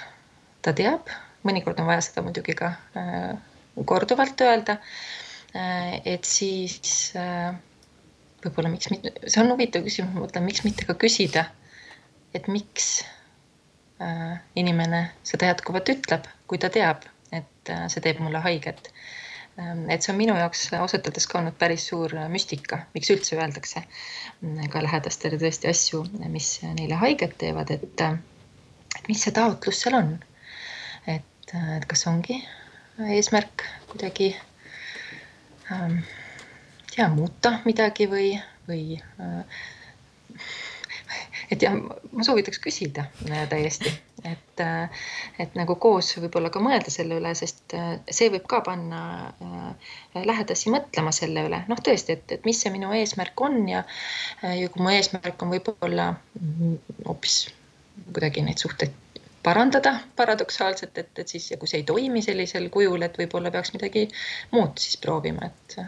ta 0.65 0.73
teab, 0.77 1.11
mõnikord 1.47 1.81
on 1.81 1.89
vaja 1.89 2.03
seda 2.05 2.25
muidugi 2.25 2.55
ka 2.59 2.73
äh, 2.99 3.33
korduvalt 3.89 4.41
öelda, 4.45 4.77
äh, 5.55 6.01
et 6.05 6.29
siis 6.29 7.13
äh, 7.19 7.53
võib-olla 8.45 8.73
miks 8.73 8.91
mitte, 8.93 9.15
see 9.27 9.43
on 9.43 9.53
huvitav 9.55 9.85
küsimus, 9.87 10.13
ma 10.15 10.25
mõtlen, 10.25 10.47
miks 10.49 10.65
mitte 10.67 10.89
ka 10.89 10.97
küsida, 11.01 11.49
et 12.35 12.51
miks 12.51 13.01
inimene 14.57 15.01
seda 15.29 15.51
jätkuvalt 15.51 15.91
ütleb, 15.93 16.25
kui 16.49 16.57
ta 16.57 16.71
teab, 16.73 17.03
et 17.37 17.73
see 17.93 18.01
teeb 18.01 18.23
mulle 18.25 18.41
haiget 18.41 18.87
et 19.93 20.03
see 20.03 20.13
on 20.13 20.19
minu 20.19 20.37
jaoks 20.39 20.69
ausalt 20.79 21.09
öeldes 21.09 21.27
ka 21.31 21.39
olnud 21.41 21.57
päris 21.61 21.87
suur 21.91 22.15
müstika, 22.33 22.85
miks 22.95 23.11
üldse 23.13 23.37
öeldakse 23.39 23.83
mm, 23.85 24.71
ka 24.73 24.83
lähedastele 24.85 25.41
tõesti 25.41 25.71
asju, 25.71 26.05
mis 26.33 26.53
neile 26.79 26.99
haiget 27.01 27.37
teevad, 27.41 27.73
et, 27.75 28.05
et 28.05 29.11
mis 29.11 29.23
see 29.25 29.35
taotlus 29.37 29.83
seal 29.85 29.99
on. 30.01 30.17
et, 31.09 31.55
et 31.77 31.87
kas 31.91 32.07
ongi 32.11 32.41
eesmärk 33.01 33.65
kuidagi 33.89 34.35
ähm, 35.73 36.01
tea, 36.95 37.09
muuta 37.09 37.59
midagi 37.65 38.07
või, 38.11 38.35
või 38.69 38.99
äh, 39.21 39.63
et 41.51 41.63
jah, 41.63 41.77
ma 42.13 42.27
soovitaks 42.27 42.61
küsida 42.63 43.07
äh, 43.31 43.47
täiesti, 43.51 43.93
et, 44.25 44.63
äh, 44.65 45.03
et 45.43 45.55
nagu 45.59 45.77
koos 45.81 46.13
võib-olla 46.19 46.51
ka 46.53 46.63
mõelda 46.63 46.93
selle 46.93 47.19
üle, 47.21 47.33
sest 47.39 47.75
äh, 47.77 47.93
see 48.11 48.31
võib 48.33 48.47
ka 48.51 48.63
panna 48.67 49.03
lähedasi 50.15 50.73
mõtlema 50.75 51.13
selle 51.15 51.47
üle, 51.49 51.63
noh, 51.71 51.83
tõesti, 51.87 52.19
et, 52.19 52.37
et 52.39 52.49
mis 52.49 52.61
see 52.61 52.73
minu 52.75 52.93
eesmärk 52.97 53.41
on 53.47 53.63
ja, 53.71 53.85
ja 54.43 54.73
kui 54.73 54.83
mu 54.85 54.93
eesmärk 54.95 55.43
on 55.45 55.55
võib-olla 55.55 56.13
hoopis 57.07 57.43
kuidagi 58.11 58.45
neid 58.45 58.61
suhteid 58.63 58.97
parandada 59.43 59.95
paradoksaalselt, 60.17 60.99
et, 60.99 61.13
et 61.19 61.29
siis 61.29 61.51
ja 61.53 61.59
kui 61.61 61.71
see 61.71 61.81
ei 61.81 61.89
toimi 61.89 62.23
sellisel 62.25 62.69
kujul, 62.73 63.01
et 63.07 63.17
võib-olla 63.17 63.53
peaks 63.55 63.73
midagi 63.77 64.07
muud 64.53 64.77
siis 64.81 65.01
proovima, 65.01 65.49
et 65.49 65.79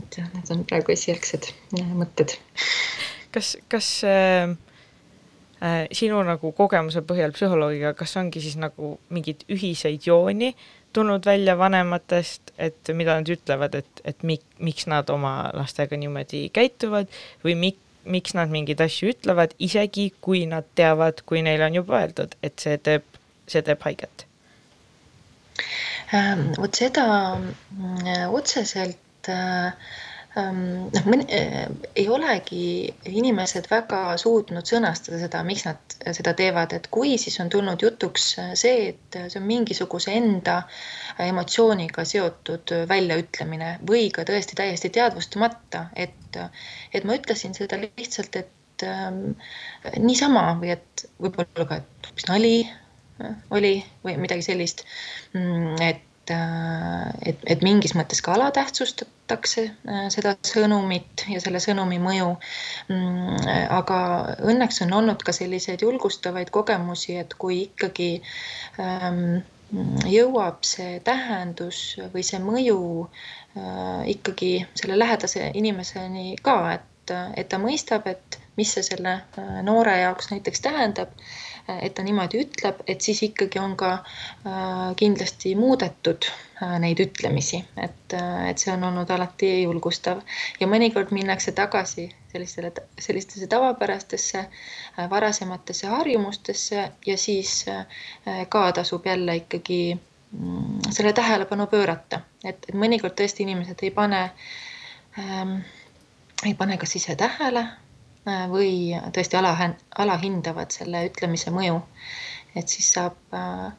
et 0.00 0.18
jah, 0.18 0.28
need 0.32 0.52
on 0.54 0.62
praegu 0.68 0.94
esialgsed 0.94 1.50
mõtted. 1.98 2.38
Kas, 3.32 3.56
kas 3.72 3.88
äh, 4.08 4.48
äh, 4.48 4.71
sinu 5.94 6.22
nagu 6.26 6.52
kogemuse 6.58 7.04
põhjal 7.06 7.34
psühholoogiga, 7.36 7.92
kas 7.98 8.16
ongi 8.18 8.42
siis 8.42 8.56
nagu 8.58 8.96
mingeid 9.14 9.44
ühiseid 9.52 10.08
jooni 10.08 10.52
tulnud 10.92 11.24
välja 11.24 11.54
vanematest, 11.58 12.52
et 12.58 12.90
mida 12.94 13.14
nad 13.20 13.30
ütlevad, 13.32 13.76
et, 13.78 14.02
et 14.04 14.26
mik-, 14.26 14.58
miks 14.58 14.88
nad 14.90 15.08
oma 15.10 15.50
lastega 15.56 15.96
niimoodi 15.96 16.48
käituvad 16.52 17.08
või 17.44 17.56
mik-, 17.60 17.80
miks 18.04 18.34
nad 18.36 18.52
mingeid 18.52 18.82
asju 18.84 19.12
ütlevad, 19.14 19.54
isegi 19.62 20.10
kui 20.20 20.44
nad 20.50 20.68
teavad, 20.78 21.22
kui 21.26 21.42
neile 21.46 21.68
on 21.70 21.80
juba 21.80 22.02
öeldud, 22.02 22.36
et 22.42 22.58
see 22.62 22.76
teeb, 22.78 23.06
see 23.48 23.62
teeb 23.64 23.86
haiget? 23.86 24.26
Ähm, 26.12 26.50
vot 26.58 26.76
seda 26.76 27.06
mm, 27.38 28.34
otseselt 28.34 29.30
äh, 29.32 29.72
noh, 30.36 31.06
mõni 31.08 31.26
äh, 31.36 31.66
ei 31.98 32.06
olegi 32.08 32.88
inimesed 33.10 33.66
väga 33.70 34.16
suutnud 34.20 34.68
sõnastada 34.68 35.18
seda, 35.20 35.42
miks 35.44 35.66
nad 35.66 35.96
seda 36.16 36.32
teevad, 36.38 36.72
et 36.76 36.88
kui 36.92 37.18
siis 37.20 37.36
on 37.44 37.50
tulnud 37.52 37.82
jutuks 37.84 38.28
äh, 38.40 38.52
see, 38.58 38.92
et 38.94 39.18
see 39.28 39.40
on 39.40 39.48
mingisuguse 39.48 40.14
enda 40.16 40.62
emotsiooniga 41.20 42.04
seotud 42.08 42.74
väljaütlemine 42.88 43.74
või 43.88 44.08
ka 44.14 44.24
tõesti 44.28 44.56
täiesti 44.58 44.92
teadvustamata, 44.94 45.86
et, 45.96 46.40
et 46.94 47.04
ma 47.04 47.18
ütlesin 47.18 47.56
seda 47.58 47.80
lihtsalt, 47.82 48.40
et 48.40 48.86
ähm, 48.88 49.34
niisama 50.00 50.54
või 50.62 50.72
et 50.78 51.04
võib-olla 51.20 51.68
ka, 51.68 51.82
et 51.82 52.08
hoopis 52.08 52.30
nali 52.30 52.54
oli 53.52 53.76
või 54.04 54.16
midagi 54.18 54.42
sellist. 54.48 54.86
Mm, 55.36 55.76
et 55.84 56.08
et, 56.30 57.40
et 57.46 57.62
mingis 57.64 57.94
mõttes 57.98 58.22
ka 58.22 58.34
alatähtsustatakse 58.36 59.64
äh, 59.64 60.04
seda 60.14 60.34
sõnumit 60.46 61.24
ja 61.32 61.40
selle 61.42 61.60
sõnumi 61.62 61.98
mõju. 62.02 62.28
Mm, 62.92 63.48
aga 63.78 63.98
õnneks 64.52 64.82
on 64.86 64.94
olnud 65.00 65.24
ka 65.26 65.34
selliseid 65.34 65.82
julgustavaid 65.82 66.52
kogemusi, 66.54 67.16
et 67.18 67.34
kui 67.38 67.64
ikkagi 67.66 68.12
ähm, 68.80 69.42
jõuab 70.06 70.62
see 70.68 71.00
tähendus 71.04 71.82
või 72.14 72.24
see 72.26 72.42
mõju 72.42 72.80
äh, 73.02 74.08
ikkagi 74.14 74.54
selle 74.78 74.98
lähedase 75.00 75.50
inimeseni 75.58 76.36
ka, 76.42 76.58
et, 76.78 77.16
et 77.36 77.48
ta 77.48 77.58
mõistab, 77.58 78.06
et 78.06 78.38
mis 78.56 78.70
see 78.70 78.84
selle 78.84 79.18
noore 79.64 79.96
jaoks 80.04 80.30
näiteks 80.30 80.60
tähendab 80.64 81.14
et 81.68 81.94
ta 81.94 82.02
niimoodi 82.02 82.40
ütleb, 82.42 82.80
et 82.90 83.00
siis 83.04 83.22
ikkagi 83.26 83.60
on 83.62 83.74
ka 83.78 83.92
äh, 83.92 84.94
kindlasti 84.98 85.54
muudetud 85.58 86.26
äh, 86.26 86.76
neid 86.82 87.00
ütlemisi, 87.04 87.62
et, 87.76 88.16
äh, 88.18 88.48
et 88.50 88.62
see 88.62 88.72
on 88.74 88.84
olnud 88.88 89.10
alati 89.10 89.50
julgustav. 89.62 90.22
Ja 90.60 90.68
mõnikord 90.70 91.12
minnakse 91.14 91.54
tagasi 91.56 92.08
sellistele, 92.32 92.72
sellistesse 93.00 93.46
tavapärastesse 93.46 94.46
varasematesse 95.10 95.90
harjumustesse 95.92 96.88
ja 97.06 97.18
siis 97.18 97.64
ka 98.48 98.62
tasub 98.72 99.06
jälle 99.06 99.36
ikkagi 99.42 99.80
mm, 99.94 100.90
selle 100.90 101.12
tähelepanu 101.12 101.66
pöörata, 101.68 102.22
et, 102.44 102.66
mõnikord 102.72 103.16
tõesti 103.20 103.44
inimesed 103.46 103.84
ei 103.84 103.92
pane 103.94 104.22
ähm, 105.20 105.58
ei 106.46 106.56
pane 106.58 106.76
kas 106.80 106.96
ise 106.98 107.16
tähele 107.16 107.66
Äh, 107.66 107.91
või 108.26 108.94
tõesti 109.14 109.38
ala, 109.38 109.54
alahindavad 109.98 110.70
selle 110.70 111.06
ütlemise 111.08 111.50
mõju. 111.50 111.82
et 112.56 112.68
siis 112.68 112.92
saab, 112.92 113.16
äh, 113.34 113.72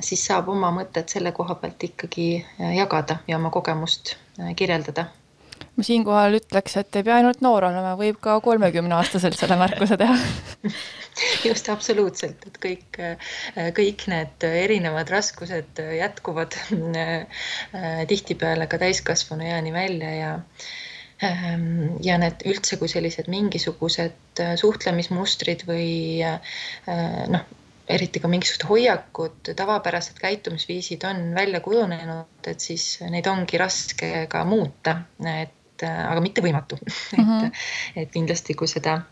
siis 0.00 0.26
saab 0.26 0.48
oma 0.48 0.70
mõtted 0.70 1.08
selle 1.08 1.32
koha 1.32 1.54
pealt 1.54 1.82
ikkagi 1.82 2.28
äh, 2.44 2.74
jagada 2.76 3.18
ja 3.28 3.36
oma 3.36 3.50
kogemust 3.50 4.16
kirjeldada 4.56 5.08
ma 5.74 5.84
siinkohal 5.86 6.36
ütleks, 6.38 6.76
et 6.78 6.96
ei 6.96 7.04
pea 7.06 7.16
ainult 7.20 7.40
noor 7.42 7.66
olema, 7.70 7.94
võib 7.98 8.20
ka 8.22 8.36
kolmekümneaastaselt 8.44 9.38
selle 9.38 9.56
märkuse 9.58 9.98
teha 9.98 10.14
just, 11.48 11.68
absoluutselt, 11.72 12.46
et 12.46 12.58
kõik, 12.62 13.00
kõik 13.78 14.06
need 14.10 14.46
erinevad 14.50 15.10
raskused 15.10 15.82
jätkuvad 15.98 16.58
tihtipeale 18.10 18.68
ka 18.70 18.80
täiskasvanueani 18.82 19.74
välja 19.74 20.14
ja 20.14 20.32
ja 21.22 22.16
need 22.18 22.42
üldse 22.50 22.78
kui 22.80 22.90
sellised 22.90 23.28
mingisugused 23.30 24.42
äh, 24.42 24.54
suhtlemismustrid 24.60 25.62
või 25.68 26.22
äh, 26.26 26.56
noh, 27.30 27.44
eriti 27.86 28.20
ka 28.20 28.30
mingisugused 28.32 28.66
hoiakud, 28.68 29.52
tavapärased 29.56 30.18
käitumisviisid 30.20 31.04
on 31.08 31.26
välja 31.36 31.60
kujunenud, 31.64 32.40
et 32.48 32.60
siis 32.60 32.98
neid 33.10 33.28
ongi 33.30 33.60
raske 33.60 34.26
ka 34.32 34.44
muuta, 34.48 34.98
et 35.36 35.84
aga 35.84 36.20
mitte 36.24 36.42
võimatu 36.44 36.78
mm. 36.80 36.94
-hmm. 37.18 37.46
et, 37.46 38.02
et 38.04 38.14
kindlasti, 38.14 38.54
kui 38.54 38.70
seda 38.70 39.02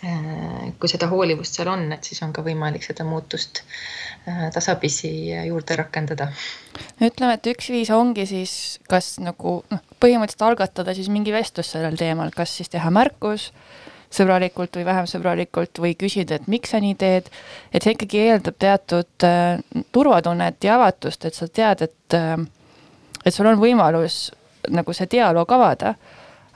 kui 0.00 0.90
seda 0.90 1.06
hoolivust 1.08 1.56
seal 1.56 1.70
on, 1.72 1.86
et 1.94 2.04
siis 2.04 2.20
on 2.26 2.32
ka 2.34 2.42
võimalik 2.44 2.82
seda 2.84 3.06
muutust 3.08 3.62
tasapisi 4.52 5.10
juurde 5.46 5.76
rakendada. 5.78 6.26
no 7.00 7.08
ütleme, 7.08 7.36
et 7.38 7.46
üks 7.52 7.70
viis 7.70 7.92
ongi 7.94 8.26
siis 8.26 8.54
kas 8.90 9.14
nagu 9.22 9.60
noh, 9.70 9.82
põhimõtteliselt 10.02 10.46
algatada 10.48 10.94
siis 10.96 11.08
mingi 11.12 11.32
vestlus 11.32 11.70
sellel 11.76 11.96
teemal, 12.00 12.32
kas 12.34 12.56
siis 12.58 12.72
teha 12.72 12.90
märkus 12.90 13.52
sõbralikult 14.14 14.76
või 14.78 14.86
vähem 14.86 15.08
sõbralikult 15.10 15.80
või 15.82 15.94
küsida, 15.98 16.38
et 16.38 16.48
miks 16.50 16.72
sa 16.74 16.80
nii 16.82 16.94
teed. 16.98 17.30
et 17.72 17.82
see 17.82 17.94
ikkagi 17.96 18.22
eeldab 18.28 18.58
teatud 18.58 19.26
äh, 19.26 19.58
turvatunnet 19.92 20.64
ja 20.64 20.78
avatust, 20.78 21.24
et 21.24 21.34
sa 21.34 21.48
tead, 21.48 21.86
et 21.88 22.18
äh,, 22.18 22.36
et 23.24 23.34
sul 23.34 23.48
on 23.50 23.58
võimalus 23.60 24.28
nagu 24.70 24.92
see 24.96 25.08
dialoog 25.10 25.50
avada. 25.52 25.94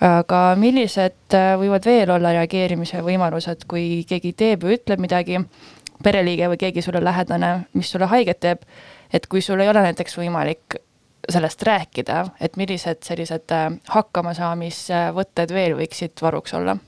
Aga 0.04 0.40
millised 0.58 1.34
äh, 1.34 1.54
võivad 1.60 1.86
veel 1.86 2.10
olla 2.14 2.32
reageerimise 2.36 3.02
võimalused, 3.02 3.64
kui 3.70 4.04
keegi 4.08 4.32
teeb 4.38 4.66
või 4.66 4.78
ütleb 4.78 5.02
midagi, 5.02 5.40
pereliige 6.04 6.50
või 6.52 6.60
keegi 6.60 6.84
sulle 6.86 7.02
lähedane, 7.04 7.54
mis 7.74 7.90
sulle 7.90 8.06
haiget 8.10 8.40
teeb, 8.44 8.62
et 9.12 9.26
kui 9.26 9.42
sul 9.42 9.60
ei 9.60 9.70
ole 9.70 9.82
näiteks 9.88 10.18
võimalik 10.20 10.78
sellest 11.28 11.62
rääkida, 11.66 12.24
et 12.40 12.56
millised 12.56 13.02
sellised 13.04 13.50
äh, 13.54 13.72
hakkamasaamisvõtted 13.96 15.54
veel 15.54 15.74
võiksid 15.80 16.22
varuks 16.22 16.54
olla 16.54 16.78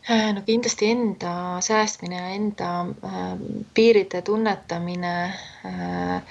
no 0.11 0.41
kindlasti 0.45 0.89
enda 0.91 1.33
säästmine 1.63 2.17
ja 2.17 2.29
enda 2.35 2.69
äh, 2.81 3.33
piiride 3.73 4.21
tunnetamine 4.21 5.13
äh, 5.23 6.21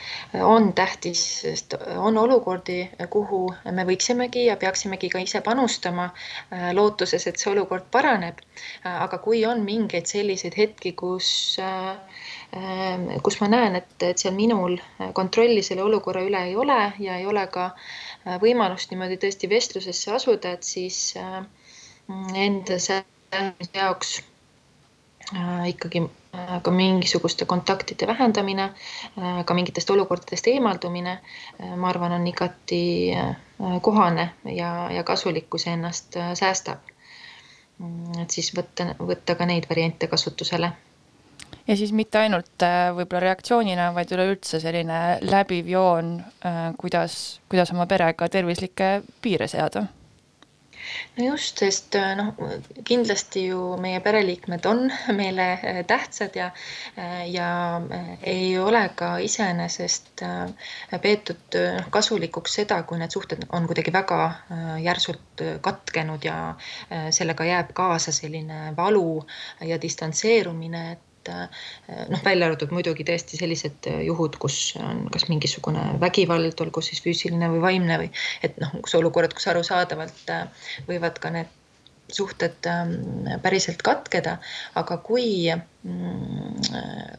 on 0.43 0.73
tähtis, 0.73 1.41
sest 1.41 1.75
on 1.97 2.19
olukordi, 2.19 2.91
kuhu 3.11 3.41
me 3.73 3.85
võiksimegi 3.87 4.45
ja 4.47 4.57
peaksimegi 4.61 5.11
ka 5.13 5.23
ise 5.23 5.41
panustama 5.47 6.09
äh, 6.11 6.71
lootuses, 6.77 7.27
et 7.27 7.39
see 7.41 7.53
olukord 7.53 7.87
paraneb. 7.91 8.41
Äh, 8.85 9.03
aga 9.07 9.19
kui 9.23 9.45
on 9.47 9.63
mingeid 9.65 10.11
selliseid 10.11 10.57
hetki, 10.59 10.93
kus 10.93 11.31
äh, 11.63 11.97
kus 13.23 13.39
ma 13.41 13.49
näen, 13.49 13.79
et, 13.79 13.95
et 14.03 14.19
seal 14.19 14.35
minul 14.35 14.75
kontrolli 15.15 15.63
selle 15.63 15.85
olukorra 15.87 16.25
üle 16.27 16.43
ei 16.49 16.57
ole 16.59 16.81
ja 16.99 17.21
ei 17.21 17.27
ole 17.31 17.47
ka 17.53 17.71
võimalust 18.43 18.91
niimoodi 18.91 19.21
tõesti 19.23 19.49
vestlusesse 19.49 20.11
asuda, 20.17 20.57
et 20.59 20.67
siis 20.67 21.15
enda 22.35 22.79
jaoks 23.75 24.23
äh, 25.35 25.69
ikkagi 25.69 26.03
äh, 26.35 26.63
ka 26.63 26.71
mingisuguste 26.71 27.45
kontaktide 27.45 28.07
vähendamine, 28.07 28.63
äh, 28.63 29.45
ka 29.45 29.55
mingitest 29.55 29.91
olukordadest 29.91 30.47
eemaldumine, 30.47 31.19
ma 31.77 31.89
arvan, 31.89 32.13
on 32.13 32.27
igati 32.27 33.15
kohane 33.83 34.31
ja, 34.45 34.91
ja 34.91 35.05
kasulik, 35.05 35.51
kui 35.51 35.61
see 35.61 35.73
ennast 35.77 36.17
säästab. 36.35 36.79
Mm, 37.79 38.23
et 38.23 38.31
siis 38.31 38.53
võtta, 38.57 38.95
võtta 38.99 39.37
ka 39.37 39.47
neid 39.47 39.69
variante 39.71 40.09
kasutusele 40.09 40.73
ja 41.67 41.77
siis 41.77 41.93
mitte 41.93 42.19
ainult 42.19 42.65
võib-olla 42.97 43.21
reaktsioonina, 43.29 43.91
vaid 43.95 44.13
üleüldse 44.13 44.61
selline 44.61 45.19
läbiv 45.23 45.69
joon, 45.71 46.13
kuidas, 46.79 47.41
kuidas 47.49 47.73
oma 47.75 47.87
perega 47.91 48.29
tervislikke 48.29 48.93
piire 49.23 49.49
seada 49.49 49.87
no 51.17 51.25
just, 51.25 51.61
sest 51.63 51.95
äh, 51.99 52.13
noh, 52.19 52.33
kindlasti 52.87 53.45
ju 53.49 53.61
meie 53.81 54.01
pereliikmed 54.05 54.67
on 54.71 54.87
meile 55.21 55.47
äh, 55.53 55.81
tähtsad 55.87 56.37
ja, 56.39 56.51
äh, 56.99 57.27
ja 57.31 57.49
ei 58.23 58.59
ole 58.59 58.83
ka 58.97 59.17
iseenesest 59.23 60.25
peetud 61.03 61.59
noh, 61.59 61.91
kasulikuks 61.93 62.59
seda, 62.61 62.83
kui 62.83 63.01
need 63.01 63.15
suhted 63.15 63.47
on 63.57 63.69
kuidagi 63.71 63.93
väga 63.95 64.21
järsult 64.83 65.45
katkenud 65.65 66.25
ja 66.25 66.37
sellega 67.15 67.45
jääb 67.49 67.71
kaasa 67.75 68.13
selline 68.13 68.75
valu 68.77 69.23
ja 69.67 69.79
distantseerumine, 69.83 70.83
et 70.93 71.10
noh, 71.31 72.23
välja 72.25 72.49
arvatud 72.49 72.75
muidugi 72.75 73.07
tõesti 73.09 73.41
sellised 73.41 73.89
eh, 73.91 74.03
juhud, 74.09 74.39
kus 74.43 74.59
on 74.81 75.07
kas 75.13 75.29
mingisugune 75.31 75.87
vägivald, 76.03 76.59
olgu 76.65 76.85
siis 76.85 77.03
füüsiline 77.05 77.51
või 77.55 77.63
vaimne 77.65 78.03
või 78.05 78.11
et 78.47 78.59
noh, 78.63 78.75
kus 78.85 78.99
olukorrad, 78.99 79.35
kus 79.37 79.49
arusaadavalt 79.53 80.35
eh, 80.35 80.69
võivad 80.91 81.23
ka 81.23 81.35
need 81.35 81.57
suhted 82.17 82.67
ähm, 82.71 82.95
päriselt 83.43 83.83
katkeda, 83.87 84.37
aga 84.79 84.97
kui 85.05 85.49
mm, 85.51 86.67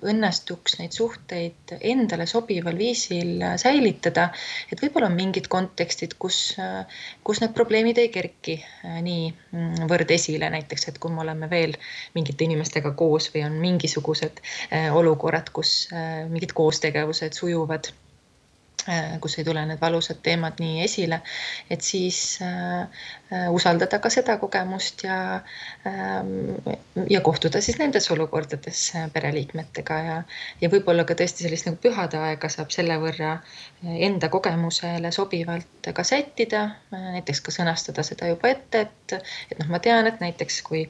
õnnestuks 0.08 0.78
neid 0.80 0.96
suhteid 0.96 1.74
endale 1.80 2.28
sobival 2.30 2.78
viisil 2.78 3.44
säilitada, 3.62 4.30
et 4.72 4.82
võib-olla 4.84 5.10
on 5.12 5.18
mingid 5.18 5.50
kontekstid, 5.52 6.18
kus, 6.22 6.42
kus 7.28 7.42
need 7.44 7.56
probleemid 7.58 8.02
ei 8.02 8.12
kerki 8.14 8.58
äh, 8.62 9.00
niivõrd 9.06 10.08
mm, 10.08 10.16
esile, 10.18 10.52
näiteks 10.54 10.90
et 10.92 11.02
kui 11.02 11.14
me 11.14 11.24
oleme 11.26 11.50
veel 11.52 11.76
mingite 12.16 12.48
inimestega 12.48 12.94
koos 12.98 13.32
või 13.34 13.46
on 13.48 13.58
mingisugused 13.64 14.44
äh, 14.44 14.90
olukorrad, 14.96 15.52
kus 15.56 15.88
äh, 15.94 16.24
mingid 16.30 16.56
koostegevused 16.58 17.38
sujuvad 17.38 17.92
kus 19.22 19.38
ei 19.38 19.46
tule 19.46 19.62
need 19.66 19.82
valusad 19.82 20.22
teemad 20.24 20.60
nii 20.62 20.82
esile, 20.84 21.22
et 21.70 21.82
siis 21.86 22.40
äh, 22.42 22.82
äh, 23.34 23.50
usaldada 23.54 24.00
ka 24.02 24.10
seda 24.10 24.38
kogemust 24.42 25.04
ja 25.06 25.18
äh,, 25.88 26.76
ja 27.10 27.22
kohtuda 27.22 27.62
siis 27.62 27.78
nendes 27.80 28.10
olukordades 28.12 28.82
äh, 28.96 29.10
pereliikmetega 29.14 30.00
ja, 30.08 30.18
ja 30.62 30.72
võib-olla 30.74 31.06
ka 31.06 31.18
tõesti 31.20 31.46
sellist 31.46 31.70
nagu 31.70 31.78
pühade 31.84 32.18
aega 32.22 32.50
saab 32.50 32.74
selle 32.74 32.98
võrra 33.02 33.36
enda 33.82 34.30
kogemusele 34.34 35.12
sobivalt 35.14 35.92
ka 35.94 36.04
sättida, 36.06 36.64
näiteks 36.92 37.42
ka 37.46 37.54
sõnastada 37.54 38.06
seda 38.06 38.30
juba 38.30 38.52
ette, 38.54 38.86
et, 38.88 39.16
et 39.52 39.62
noh, 39.62 39.70
ma 39.74 39.82
tean, 39.84 40.10
et 40.10 40.22
näiteks 40.22 40.62
kui 40.66 40.84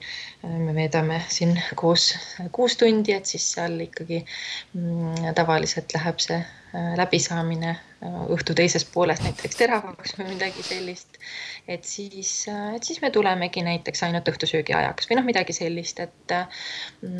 me 0.43 0.75
veedame 0.75 1.21
siin 1.29 1.55
koos 1.75 2.11
kuus 2.55 2.75
tundi, 2.79 3.15
et 3.15 3.27
siis 3.27 3.51
seal 3.55 3.79
ikkagi 3.87 4.23
mm, 4.23 5.31
tavaliselt 5.37 5.95
läheb 5.95 6.19
see 6.23 6.41
Äh, 6.41 6.60
läbisaamine 6.73 7.69
äh, 7.69 8.19
õhtu 8.31 8.55
teises 8.55 8.85
pooles 8.85 9.19
näiteks 9.23 9.59
teravamaks 9.59 10.15
või 10.19 10.29
midagi 10.33 10.63
sellist. 10.63 11.19
et 11.67 11.83
siis, 11.83 12.47
äh, 12.47 12.75
et 12.75 12.83
siis 12.83 13.01
me 13.01 13.11
tulemegi 13.11 13.63
näiteks 13.65 14.03
ainult 14.07 14.31
õhtusöögi 14.31 14.75
ajaks 14.77 15.09
või 15.09 15.19
noh, 15.19 15.27
midagi 15.27 15.53
sellist, 15.53 15.99
et, 15.99 16.35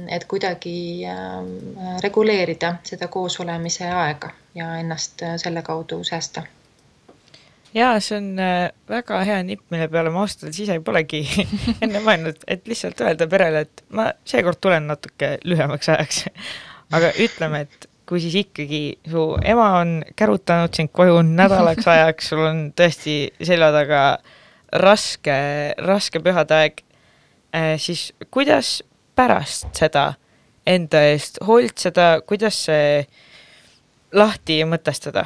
et 0.07 0.25
kuidagi 0.31 1.03
reguleerida 2.03 2.77
seda 2.87 3.07
koosolemise 3.11 3.91
aega 3.91 4.31
ja 4.55 4.71
ennast 4.79 5.23
selle 5.43 5.61
kaudu 5.61 6.03
säästa 6.07 6.45
jaa, 7.73 7.99
see 7.99 8.17
on 8.17 8.33
väga 8.89 9.21
hea 9.27 9.43
nipp, 9.47 9.67
mille 9.73 9.87
peale 9.91 10.11
ma 10.11 10.23
ausalt 10.23 10.47
öeldes 10.47 10.63
ise 10.63 10.79
polegi 10.79 11.23
enne 11.83 12.03
mõelnud, 12.03 12.43
et 12.47 12.67
lihtsalt 12.67 13.03
öelda 13.03 13.27
perele, 13.31 13.67
et 13.67 13.85
ma 13.91 14.11
seekord 14.27 14.63
tulen 14.63 14.87
natuke 14.91 15.37
lühemaks 15.43 15.91
ajaks. 15.91 16.25
aga 16.91 17.13
ütleme, 17.23 17.65
et 17.67 17.90
kui 18.11 18.19
siis 18.19 18.33
ikkagi 18.41 18.83
su 19.07 19.21
ema 19.47 19.69
on 19.79 19.91
kärutanud 20.19 20.75
sind 20.75 20.91
koju 20.91 21.21
nädalaks 21.23 21.87
ajaks, 21.93 22.31
sul 22.33 22.43
on 22.43 22.63
tõesti 22.75 23.15
selja 23.39 23.71
taga 23.71 24.01
raske, 24.83 25.35
raske 25.79 26.19
pühade 26.19 26.57
aeg, 26.57 26.81
eh, 27.55 27.77
siis 27.79 28.09
kuidas 28.27 28.81
pärast 29.15 29.71
seda 29.79 30.09
enda 30.67 31.05
eest 31.13 31.39
hoolitseda, 31.47 32.09
kuidas 32.27 32.59
see 32.67 33.05
lahti 34.11 34.59
mõtestada 34.67 35.25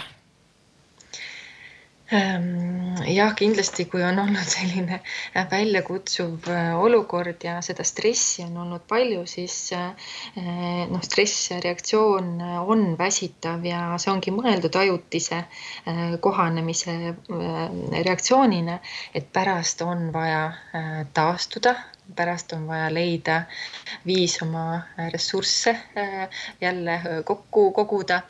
jah, 2.16 3.34
kindlasti, 3.38 3.86
kui 3.92 4.04
on 4.06 4.20
olnud 4.20 4.48
selline 4.50 5.00
äh, 5.00 5.48
väljakutsuv 5.52 6.48
äh, 6.52 6.72
olukord 6.80 7.44
ja 7.44 7.58
seda 7.66 7.84
stressi 7.88 8.44
on 8.46 8.58
olnud 8.64 8.86
palju, 8.90 9.26
siis 9.30 9.58
äh, 9.76 10.14
noh, 10.92 11.04
stressreaktsioon 11.04 12.32
on 12.66 12.86
väsitav 13.00 13.66
ja 13.66 13.88
see 14.02 14.14
ongi 14.14 14.34
mõeldud 14.36 14.76
ajutise 14.80 15.44
kohanemise 16.22 16.96
reaktsioonina, 18.06 18.80
et 19.16 19.32
pärast 19.34 19.82
on 19.86 20.10
vaja 20.14 20.48
taastuda 21.14 21.76
pärast 22.16 22.54
on 22.54 22.68
vaja 22.68 22.90
leida 22.94 23.42
viis 24.06 24.38
oma 24.44 24.82
ressursse 25.12 25.72
äh, 25.98 26.30
jälle 26.62 26.94
äh, 26.94 27.24
kokku 27.26 27.72
koguda 27.72 28.22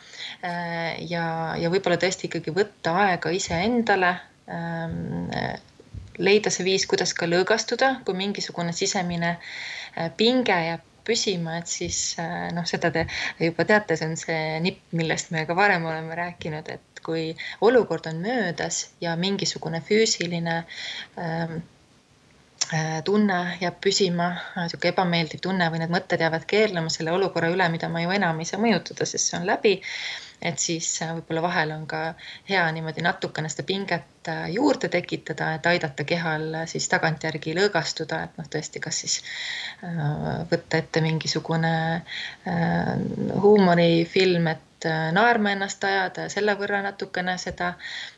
äh, 0.43 0.95
ja, 1.09 1.55
ja 1.59 1.71
võib-olla 1.73 1.99
tõesti 2.01 2.29
ikkagi 2.29 2.53
võtta 2.55 2.95
aega 3.05 3.33
iseendale 3.35 4.15
ähm, 4.47 5.29
leida 6.17 6.53
see 6.53 6.65
viis, 6.67 6.87
kuidas 6.87 7.13
ka 7.13 7.27
lõõgastuda, 7.27 7.99
kui 8.07 8.15
mingisugune 8.15 8.71
sisemine 8.73 9.35
pinge 10.15 10.55
jääb 10.55 10.83
püsima, 11.05 11.59
et 11.59 11.69
siis 11.69 12.15
noh, 12.55 12.65
seda 12.65 12.89
te 12.91 13.03
juba 13.37 13.65
teate, 13.67 13.97
see 13.99 14.07
on 14.07 14.15
see 14.17 14.39
nipp, 14.63 14.79
millest 14.95 15.29
me 15.35 15.43
ka 15.45 15.53
varem 15.55 15.85
oleme 15.85 16.15
rääkinud, 16.17 16.71
et 16.71 17.03
kui 17.05 17.35
olukord 17.61 18.07
on 18.09 18.23
möödas 18.23 18.79
ja 19.01 19.13
mingisugune 19.19 19.83
füüsiline 19.85 20.55
ähm, 21.19 21.59
tunne 23.05 23.39
jääb 23.61 23.75
püsima, 23.83 24.31
niisugune 24.57 24.91
ebameeldiv 24.93 25.41
tunne 25.43 25.67
või 25.71 25.81
need 25.83 25.93
mõtted 25.93 26.21
jäävad 26.23 26.47
keerlema 26.49 26.89
selle 26.93 27.13
olukorra 27.13 27.51
üle, 27.53 27.67
mida 27.69 27.89
ma 27.93 28.01
ju 28.01 28.13
enam 28.15 28.39
ei 28.41 28.49
saa 28.49 28.61
mõjutada, 28.61 29.05
sest 29.05 29.31
see 29.31 29.39
on 29.39 29.45
läbi. 29.49 29.75
Et 30.45 30.59
siis 30.59 30.87
äh, 31.01 31.13
võib-olla 31.15 31.41
vahel 31.45 31.71
on 31.73 31.85
ka 31.89 31.99
hea 32.49 32.63
niimoodi 32.75 33.03
natukene 33.05 33.49
seda 33.49 33.63
pinget 33.67 34.29
äh, 34.29 34.49
juurde 34.53 34.89
tekitada, 34.93 35.53
et 35.55 35.69
aidata 35.71 36.03
kehal 36.07 36.49
äh, 36.61 36.67
siis 36.69 36.89
tagantjärgi 36.91 37.55
lõõgastuda, 37.57 38.21
et 38.27 38.37
noh, 38.39 38.49
tõesti, 38.51 38.81
kas 38.83 38.99
siis 39.05 39.15
võtta 40.51 40.79
ette 40.81 41.01
mingisugune 41.03 41.71
huumorifilm, 43.43 44.47
et 44.51 44.74
naerma 44.85 45.55
ennast 45.55 45.83
ajada 45.83 46.27
ja 46.27 46.33
selle 46.33 46.55
võrra 46.59 46.81
natukene 46.85 47.37
seda 47.41 47.73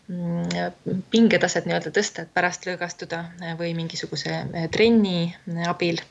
mm, 0.07 1.01
pingetaset 1.13 1.65
nii-öelda 1.70 1.93
tõsta, 1.95 2.26
et 2.26 2.34
pärast 2.34 2.68
lõõgastuda 2.70 3.24
või 3.59 3.74
mingisuguse 3.78 4.43
trenni 4.72 5.34
abil 5.68 6.01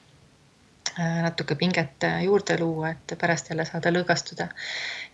Äh, 0.98 1.22
natuke 1.22 1.54
pinget 1.54 2.04
äh, 2.04 2.22
juurde 2.24 2.58
luua, 2.58 2.90
et 2.94 3.12
pärast 3.20 3.50
jälle 3.50 3.64
saada 3.68 3.90
lõõgastuda. 3.92 4.46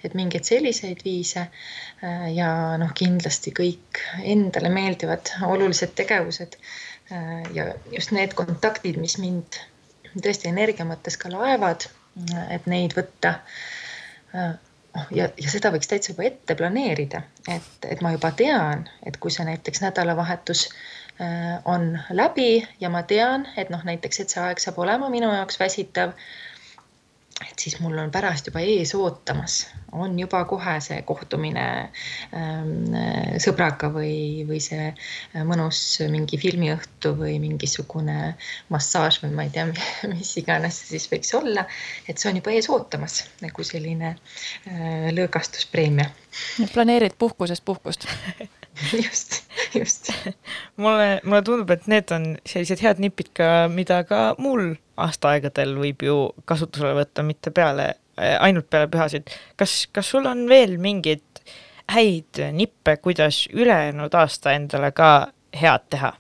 et 0.05 0.15
mingeid 0.15 0.45
selliseid 0.47 1.01
viise 1.05 1.41
äh, 1.41 2.29
ja 2.35 2.51
noh, 2.79 2.93
kindlasti 2.95 3.51
kõik 3.57 3.99
endale 4.35 4.71
meeldivad 4.71 5.33
olulised 5.47 5.95
tegevused 5.99 6.55
ja 7.55 7.65
just 7.91 8.13
need 8.15 8.35
kontaktid, 8.39 8.97
mis 8.97 9.19
mind 9.19 9.59
tõesti 10.15 10.49
energia 10.49 10.87
mõttes 10.87 11.19
ka 11.19 11.29
laevad, 11.33 11.89
et 12.55 12.67
neid 12.71 12.95
võtta 12.97 13.35
ja, 15.11 15.29
ja 15.29 15.51
seda 15.51 15.73
võiks 15.73 15.89
täitsa 15.89 16.13
juba 16.13 16.27
ette 16.29 16.57
planeerida, 16.59 17.23
et, 17.49 17.87
et 17.89 18.03
ma 18.05 18.13
juba 18.13 18.33
tean, 18.37 18.89
et 19.07 19.17
kui 19.21 19.33
see 19.35 19.47
näiteks 19.49 19.85
nädalavahetus 19.85 20.69
Äh, 21.21 21.61
on 21.65 21.99
läbi 22.11 22.69
ja 22.81 22.89
ma 22.91 23.03
tean, 23.03 23.45
et 23.57 23.69
noh, 23.71 23.83
näiteks, 23.85 24.21
et 24.21 24.33
see 24.33 24.41
aeg 24.41 24.63
saab 24.63 24.79
olema 24.81 25.11
minu 25.13 25.29
jaoks 25.29 25.61
väsitav. 25.61 26.15
Et 27.41 27.59
siis 27.59 27.79
mul 27.81 27.97
on 27.99 28.11
pärast 28.13 28.49
juba 28.49 28.61
ees 28.65 28.93
ootamas, 28.95 29.57
on 29.93 30.15
juba 30.19 30.43
kohe 30.49 30.75
see 30.85 31.01
kohtumine 31.09 31.65
ähm, 32.37 32.95
sõbraga 33.43 33.91
või, 33.95 34.45
või 34.49 34.61
see 34.63 34.91
äh, 34.93 35.45
mõnus 35.49 35.81
mingi 36.13 36.39
filmiõhtu 36.41 37.15
või 37.19 37.39
mingisugune 37.43 38.35
massaaž 38.73 39.23
või 39.25 39.35
ma 39.37 39.47
ei 39.49 39.55
tea, 39.55 39.69
mis 40.13 40.35
iganes 40.41 40.83
see 40.83 40.97
siis 40.97 41.09
võiks 41.13 41.33
olla. 41.39 41.67
et 42.07 42.19
see 42.19 42.31
on 42.31 42.41
juba 42.43 42.55
ees 42.57 42.71
ootamas 42.73 43.23
nagu 43.45 43.67
selline 43.67 44.15
äh, 44.15 45.09
lõõgastuspreemia. 45.17 46.11
planeerid 46.75 47.17
puhkusest 47.19 47.65
puhkust 47.65 48.09
just, 49.05 49.43
just. 49.75 50.11
mulle, 50.77 51.21
mulle 51.25 51.43
tundub, 51.47 51.71
et 51.71 51.87
need 51.91 52.13
on 52.15 52.33
sellised 52.49 52.83
head 52.85 53.03
nipid 53.03 53.33
ka, 53.37 53.51
mida 53.73 54.03
ka 54.09 54.23
mul 54.43 54.75
aastaaegadel 55.01 55.77
võib 55.81 56.05
ju 56.07 56.17
kasutusele 56.49 56.95
võtta, 57.01 57.25
mitte 57.27 57.53
peale, 57.55 57.93
ainult 58.17 58.69
peale 58.71 58.91
pühasid. 58.93 59.31
kas, 59.57 59.87
kas 59.93 60.13
sul 60.15 60.29
on 60.31 60.47
veel 60.51 60.79
mingeid 60.83 61.25
häid 61.93 62.43
nippe, 62.57 62.97
kuidas 62.97 63.47
ülejäänud 63.53 64.15
aasta 64.15 64.57
endale 64.57 64.93
ka 64.97 65.13
head 65.61 65.89
teha? 65.91 66.15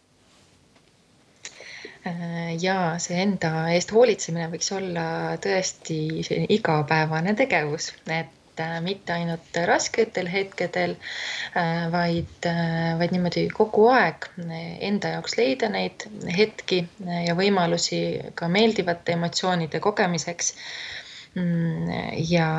ja 2.60 2.76
see 2.98 3.20
enda 3.22 3.68
eest 3.70 3.92
hoolitsemine 3.94 4.48
võiks 4.50 4.72
olla 4.74 5.04
tõesti 5.42 5.98
igapäevane 6.50 7.34
tegevus, 7.38 7.92
et 8.10 8.41
Äh, 8.60 8.80
mitte 8.84 9.14
ainult 9.14 9.56
rasketel 9.64 10.26
hetkedel, 10.28 10.96
äh, 11.56 11.86
vaid, 11.92 12.44
äh, 12.44 12.98
vaid 13.00 13.14
niimoodi 13.14 13.46
kogu 13.48 13.86
aeg 13.88 14.26
enda 14.84 15.14
jaoks 15.14 15.38
leida 15.38 15.70
neid 15.72 16.04
hetki 16.36 16.82
ja 17.00 17.32
võimalusi 17.38 18.02
ka 18.36 18.50
meeldivate 18.52 19.16
emotsioonide 19.16 19.80
kogemiseks. 19.80 20.52
Mm, 21.32 21.88
ja 22.28 22.50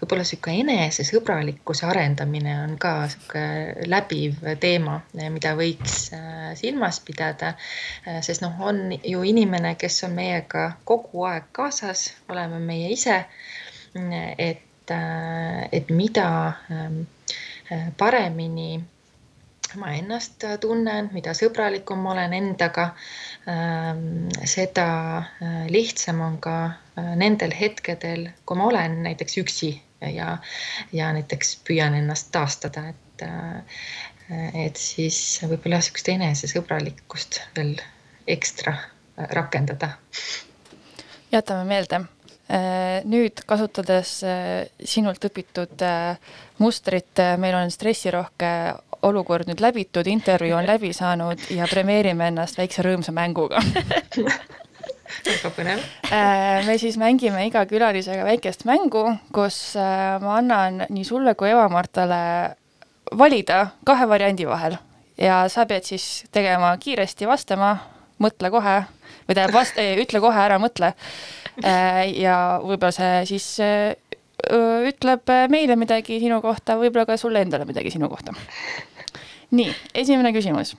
võib-olla 0.00 0.24
sihuke 0.24 0.54
enesesõbralikkuse 0.62 1.84
arendamine 1.84 2.56
on 2.62 2.78
ka 2.80 2.94
sihuke 3.12 3.44
läbiv 3.92 4.40
teema, 4.64 5.02
mida 5.36 5.52
võiks 5.58 5.98
silmas 6.56 7.02
pidada. 7.04 7.52
sest 8.24 8.40
noh, 8.40 8.56
on 8.72 8.96
ju 8.96 9.20
inimene, 9.34 9.76
kes 9.76 10.00
on 10.08 10.16
meiega 10.16 10.70
kogu 10.88 11.28
aeg 11.28 11.52
kaasas, 11.52 12.08
oleme 12.32 12.64
meie 12.72 12.88
ise. 12.96 13.24
et 13.92 14.64
Äh, 14.64 14.71
et 14.90 15.90
mida 15.90 16.52
ähm, 16.70 17.06
äh, 17.72 17.92
paremini 17.98 18.80
ma 19.74 19.94
ennast 19.96 20.44
tunnen, 20.60 21.08
mida 21.14 21.32
sõbralikum 21.32 22.02
ma 22.04 22.12
olen 22.12 22.34
endaga, 22.36 22.90
ähm, 23.48 24.28
seda 24.44 24.86
äh, 25.18 25.64
lihtsam 25.72 26.20
on 26.20 26.36
ka 26.44 26.56
nendel 27.16 27.54
hetkedel, 27.56 28.28
kui 28.44 28.58
ma 28.60 28.68
olen 28.68 28.98
näiteks 29.06 29.38
üksi 29.40 29.72
ja, 30.12 30.36
ja 30.92 31.12
näiteks 31.16 31.56
püüan 31.64 31.96
ennast 31.96 32.28
taastada, 32.34 32.90
et, 32.92 33.24
et 34.66 34.76
siis 34.76 35.16
võib-olla 35.46 35.80
sihukest 35.80 36.10
enesesõbralikkust 36.12 37.40
veel 37.56 37.78
ekstra 38.28 38.74
rakendada. 39.32 39.94
jätame 41.32 41.64
meelde 41.64 42.02
Äh, 42.02 42.21
nüüd 43.08 43.44
kasutades 43.48 44.18
äh, 44.26 44.66
sinult 44.84 45.24
õpitud 45.24 45.82
äh, 45.86 46.18
mustrit, 46.60 47.22
meil 47.40 47.56
on 47.56 47.72
stressirohke 47.72 48.50
olukord 49.08 49.48
nüüd 49.48 49.62
läbitud, 49.62 50.06
intervjuu 50.06 50.58
on 50.58 50.68
läbi 50.68 50.92
saanud 50.94 51.40
ja 51.50 51.66
premeerime 51.70 52.28
ennast 52.30 52.58
väikse 52.60 52.84
rõõmsa 52.86 53.14
mänguga. 53.14 53.62
Väga 55.22 55.50
põnev. 55.54 55.82
me 56.66 56.76
siis 56.80 56.96
mängime 56.98 57.46
iga 57.46 57.64
külalisega 57.68 58.24
väikest 58.26 58.64
mängu, 58.68 59.04
kus 59.34 59.74
ma 59.76 60.38
annan 60.38 60.86
nii 60.88 61.04
sulle 61.04 61.34
kui 61.38 61.50
Eva-Martale 61.50 62.22
valida 63.18 63.66
kahe 63.84 64.08
variandi 64.08 64.46
vahel. 64.48 64.78
Ja 65.20 65.44
sa 65.52 65.66
pead 65.68 65.84
siis 65.86 66.24
tegema 66.32 66.72
kiiresti, 66.80 67.28
vastama, 67.28 67.74
mõtle 68.22 68.50
kohe 68.54 68.78
või 69.26 69.34
tähendab, 69.36 69.56
vast-, 69.58 69.78
ütle 69.78 70.22
kohe 70.24 70.40
ära, 70.46 70.58
mõtle. 70.62 70.92
Äh, 70.92 71.41
ja 72.24 72.36
võib-olla 72.62 72.92
see 72.94 73.24
siis 73.34 73.46
äh, 73.60 73.94
ütleb 74.88 75.28
meile 75.52 75.76
midagi 75.76 76.18
sinu 76.20 76.40
kohta, 76.42 76.76
võib-olla 76.80 77.06
ka 77.06 77.16
sulle 77.20 77.42
endale 77.44 77.66
midagi 77.68 77.92
sinu 77.94 78.08
kohta. 78.08 78.34
nii, 79.50 79.72
esimene 79.94 80.32
küsimus. 80.32 80.76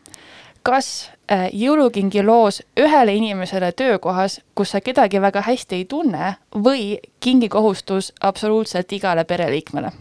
kas 0.64 1.10
äh, 1.32 1.50
jõulukingi 1.54 2.24
loos 2.24 2.62
ühele 2.80 3.16
inimesele 3.16 3.72
töökohas, 3.72 4.42
kus 4.56 4.72
sa 4.72 4.82
kedagi 4.82 5.22
väga 5.22 5.42
hästi 5.42 5.76
ei 5.76 5.86
tunne 5.86 6.36
või 6.56 6.98
kingikohustus 7.20 8.14
absoluutselt 8.22 8.92
igale 8.92 9.24
pereliikmele? 9.24 9.92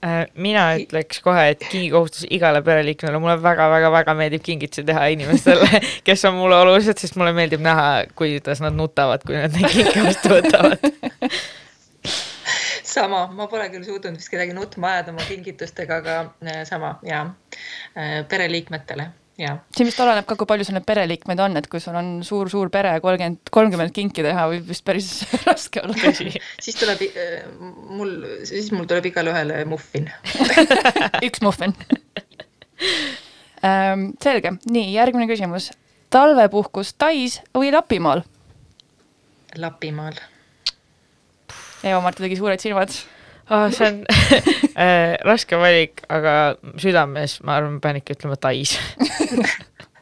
Äh, 0.00 0.30
mina 0.32 0.62
ütleks 0.80 1.18
kohe, 1.20 1.42
et 1.52 1.60
kingikohustus 1.68 2.24
igale 2.32 2.62
pereliikmele, 2.64 3.18
mulle 3.20 3.34
väga-väga-väga 3.44 4.14
meeldib 4.16 4.44
kingitusi 4.46 4.84
teha 4.88 5.10
inimestele, 5.12 5.66
kes 6.06 6.24
on 6.24 6.38
mulle 6.38 6.56
olulised, 6.56 6.96
sest 7.02 7.18
mulle 7.20 7.34
meeldib 7.36 7.60
näha, 7.64 8.06
kuidas 8.16 8.62
nad 8.64 8.78
nutavad, 8.78 9.20
kui 9.28 9.36
nad 9.36 9.52
neid 9.52 9.68
kinke 9.74 10.06
vastu 10.06 10.32
võtavad. 10.32 10.88
Sama, 12.94 13.26
ma 13.36 13.44
pole 13.52 13.68
küll 13.70 13.84
suutnud 13.84 14.16
vist 14.16 14.32
kedagi 14.32 14.56
nutma 14.56 14.94
ajada 14.94 15.12
oma 15.12 15.22
kingitustega, 15.28 16.00
aga 16.00 16.14
äh, 16.48 16.62
sama. 16.66 16.96
Ja 17.06 17.20
äh, 17.92 18.24
pereliikmetele 18.28 19.10
siin 19.76 19.88
vist 19.88 20.00
oleneb 20.02 20.26
ka, 20.28 20.36
kui 20.38 20.48
palju 20.48 20.66
sul 20.66 20.76
neid 20.76 20.86
pereliikmeid 20.88 21.40
on, 21.44 21.56
et 21.60 21.68
kui 21.70 21.82
sul 21.82 21.96
on 21.98 22.10
suur-suur 22.26 22.70
pere, 22.72 22.92
kolmkümmend, 23.04 23.52
kolmkümmend 23.54 23.94
kinki 23.96 24.24
teha, 24.26 24.46
võib 24.52 24.70
vist 24.70 24.84
päris 24.86 25.10
raske 25.48 25.82
olla. 25.84 26.14
siis 26.64 26.78
tuleb 26.80 27.04
äh, 27.08 27.44
mul, 27.96 28.16
siis 28.48 28.70
mul 28.74 28.88
tuleb 28.90 29.10
igale 29.12 29.34
ühele 29.34 29.62
muffin 29.70 30.10
üks 31.26 31.44
muffin 31.44 31.76
ähm,. 33.64 34.10
selge, 34.22 34.56
nii 34.70 34.92
järgmine 34.94 35.28
küsimus. 35.30 35.70
talvepuhkus 36.10 36.94
Tais 36.98 37.40
või 37.56 37.72
Lapimaal? 37.74 38.24
Lapimaal. 39.58 40.18
Eva-Marta 41.82 42.22
tegi 42.22 42.36
suured 42.38 42.60
silmad 42.62 42.92
oh,. 43.50 43.70
see 43.70 43.88
on 43.88 44.04
äh, 44.84 45.16
raske 45.26 45.58
valik, 45.60 46.04
aga 46.08 46.56
südames 46.80 47.38
ma 47.44 47.58
arvan, 47.58 47.80
pean 47.82 48.00
ikka 48.00 48.16
ütlema 48.16 48.38
Tais 48.40 48.76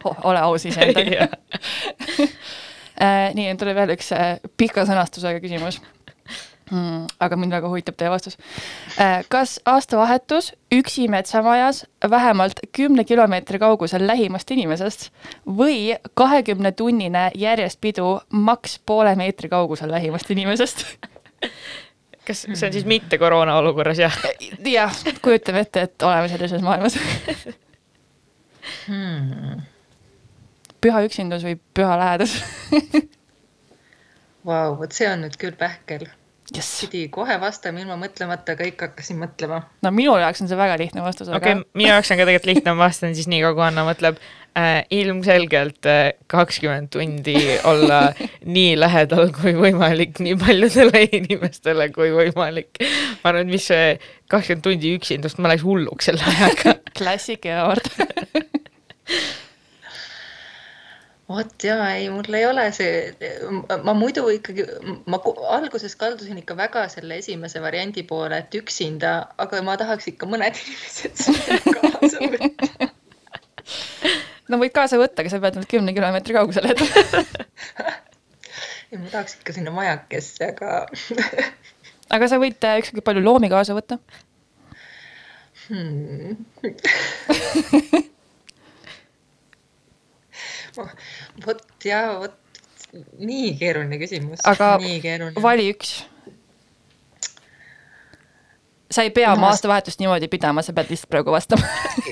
ole 0.04 0.40
aus 0.40 0.66
iseendaga 0.68 1.28
äh, 3.02 3.30
nii, 3.34 3.48
nüüd 3.48 3.60
tuleb 3.60 3.78
veel 3.80 3.96
üks 3.96 4.12
äh, 4.16 4.36
pika 4.60 4.86
sõnastusega 4.88 5.42
küsimus 5.44 5.80
mm,. 6.70 7.08
aga 7.24 7.40
mind 7.40 7.56
väga 7.56 7.70
huvitab 7.72 7.98
teie 7.98 8.10
vastus. 8.12 8.38
kas 9.32 9.58
aastavahetus 9.68 10.52
üksi 10.74 11.08
metsamajas 11.10 11.84
vähemalt 12.10 12.60
kümne 12.76 13.04
kilomeetri 13.08 13.58
kaugusel 13.58 14.06
lähimast 14.06 14.50
inimesest 14.54 15.08
või 15.46 15.96
kahekümne 16.14 16.72
tunnine 16.72 17.30
järjestpidu 17.34 18.18
maks 18.30 18.78
poole 18.86 19.16
meetri 19.16 19.48
kaugusel 19.48 19.90
lähimast 19.90 20.30
inimesest 20.30 20.84
kas 22.28 22.44
see 22.44 22.68
on 22.68 22.74
siis 22.76 22.86
mitte 22.88 23.18
koroona 23.18 23.56
olukorras, 23.62 23.98
jah? 24.02 24.20
jah, 24.64 25.02
kujutame 25.24 25.64
ette, 25.66 25.88
et 25.88 26.06
oleme 26.06 26.28
sellises 26.30 26.64
maailmas 26.64 26.98
hmm.. 28.86 29.62
püha 30.84 31.04
üksindus 31.08 31.46
või 31.48 31.56
püha 31.74 31.96
lähedus 32.00 32.36
Vau, 34.48 34.78
vot 34.78 34.94
see 34.96 35.08
on 35.10 35.20
nüüd 35.26 35.34
küll 35.36 35.56
pähkel. 35.58 36.06
jess, 36.54 36.82
pidi 36.84 37.06
kohe 37.12 37.36
vastama 37.40 37.82
ilma 37.82 37.98
mõtlemata, 38.00 38.54
aga 38.56 38.66
ikka 38.68 38.90
hakkasin 38.90 39.20
mõtlema. 39.20 39.62
no 39.84 39.92
minu 39.94 40.16
jaoks 40.20 40.42
on 40.44 40.50
see 40.50 40.58
väga 40.58 40.78
lihtne 40.80 41.04
vastus, 41.04 41.28
okei 41.28 41.38
aga 41.38 41.54
okay,, 41.60 41.70
minu 41.78 41.92
jaoks 41.92 42.12
on 42.12 42.20
ka 42.20 42.28
tegelikult 42.28 42.52
lihtne, 42.52 42.74
ma 42.74 42.86
vastan 42.88 43.16
siis 43.16 43.30
nii 43.30 43.42
kaua, 43.44 43.56
kui 43.58 43.66
Anna 43.66 43.84
mõtleb 43.88 44.20
äh,. 44.58 44.84
ilmselgelt 44.94 45.88
kakskümmend 46.32 46.92
tundi 46.94 47.36
olla 47.68 48.00
nii 48.56 48.76
lähedal 48.80 49.32
kui 49.36 49.54
võimalik, 49.58 50.22
nii 50.24 50.38
paljudele 50.40 51.04
inimestele 51.20 51.90
kui 51.94 52.12
võimalik. 52.14 52.80
ma 53.22 53.32
arvan, 53.32 53.44
et 53.46 53.52
mis 53.52 53.68
see 53.72 53.98
kakskümmend 54.32 54.64
tundi 54.64 54.94
üksindust, 54.98 55.42
ma 55.42 55.52
läheks 55.52 55.66
hulluks 55.68 56.10
selle 56.10 56.24
ajaga. 56.36 56.78
klassik 56.98 57.48
ja 57.48 57.68
kord. 57.68 57.92
vot 61.28 61.64
jaa, 61.64 61.90
ei, 61.94 62.08
mul 62.12 62.36
ei 62.38 62.46
ole 62.48 62.64
see, 62.72 63.12
ma 63.84 63.92
muidu 63.96 64.24
ikkagi, 64.32 64.64
ma 65.10 65.20
alguses 65.52 65.96
kaldusin 66.00 66.40
ikka 66.40 66.56
väga 66.56 66.86
selle 66.92 67.18
esimese 67.20 67.60
variandi 67.64 68.04
poole, 68.08 68.40
et 68.40 68.56
üksinda, 68.56 69.12
aga 69.44 69.60
ma 69.66 69.76
tahaks 69.80 70.08
ikka 70.14 70.28
mõned 70.30 70.56
inimesed 70.62 71.16
kaasa 71.76 72.30
võtta. 72.32 72.88
no 74.48 74.60
võid 74.62 74.72
kaasa 74.76 75.00
võtta, 75.00 75.20
aga 75.22 75.34
sa 75.34 75.42
pead 75.44 75.60
nüüd 75.60 75.70
kümne 75.70 75.96
kilomeetri 75.96 76.36
kaugusele 76.38 76.72
jätma. 76.72 76.88
ja 78.88 79.02
ma 79.02 79.12
tahaks 79.12 79.36
ikka 79.40 79.58
sinna 79.58 79.74
majakesse, 79.76 80.52
aga 80.54 80.86
aga 82.16 82.30
sa 82.32 82.40
võid 82.40 82.64
äh, 82.64 82.80
ükskõik 82.80 83.04
palju 83.04 83.24
loomi 83.24 83.52
kaasa 83.52 83.76
võtta. 83.76 84.00
hmm. 85.68 86.40
vot 91.46 91.64
ja 91.84 92.02
vot 92.18 92.36
nii 93.18 93.56
keeruline 93.58 93.98
küsimus. 94.00 94.44
Aga 94.48 94.76
keeruline. 94.80 95.42
vali 95.42 95.68
üks. 95.72 95.98
sa 98.90 99.02
ei 99.04 99.10
pea 99.12 99.34
oma 99.34 99.50
aastavahetust 99.52 100.00
niimoodi 100.00 100.30
pidama, 100.32 100.62
sa 100.64 100.72
pead 100.72 100.88
lihtsalt 100.88 101.10
praegu 101.12 101.32
vastama. 101.32 101.66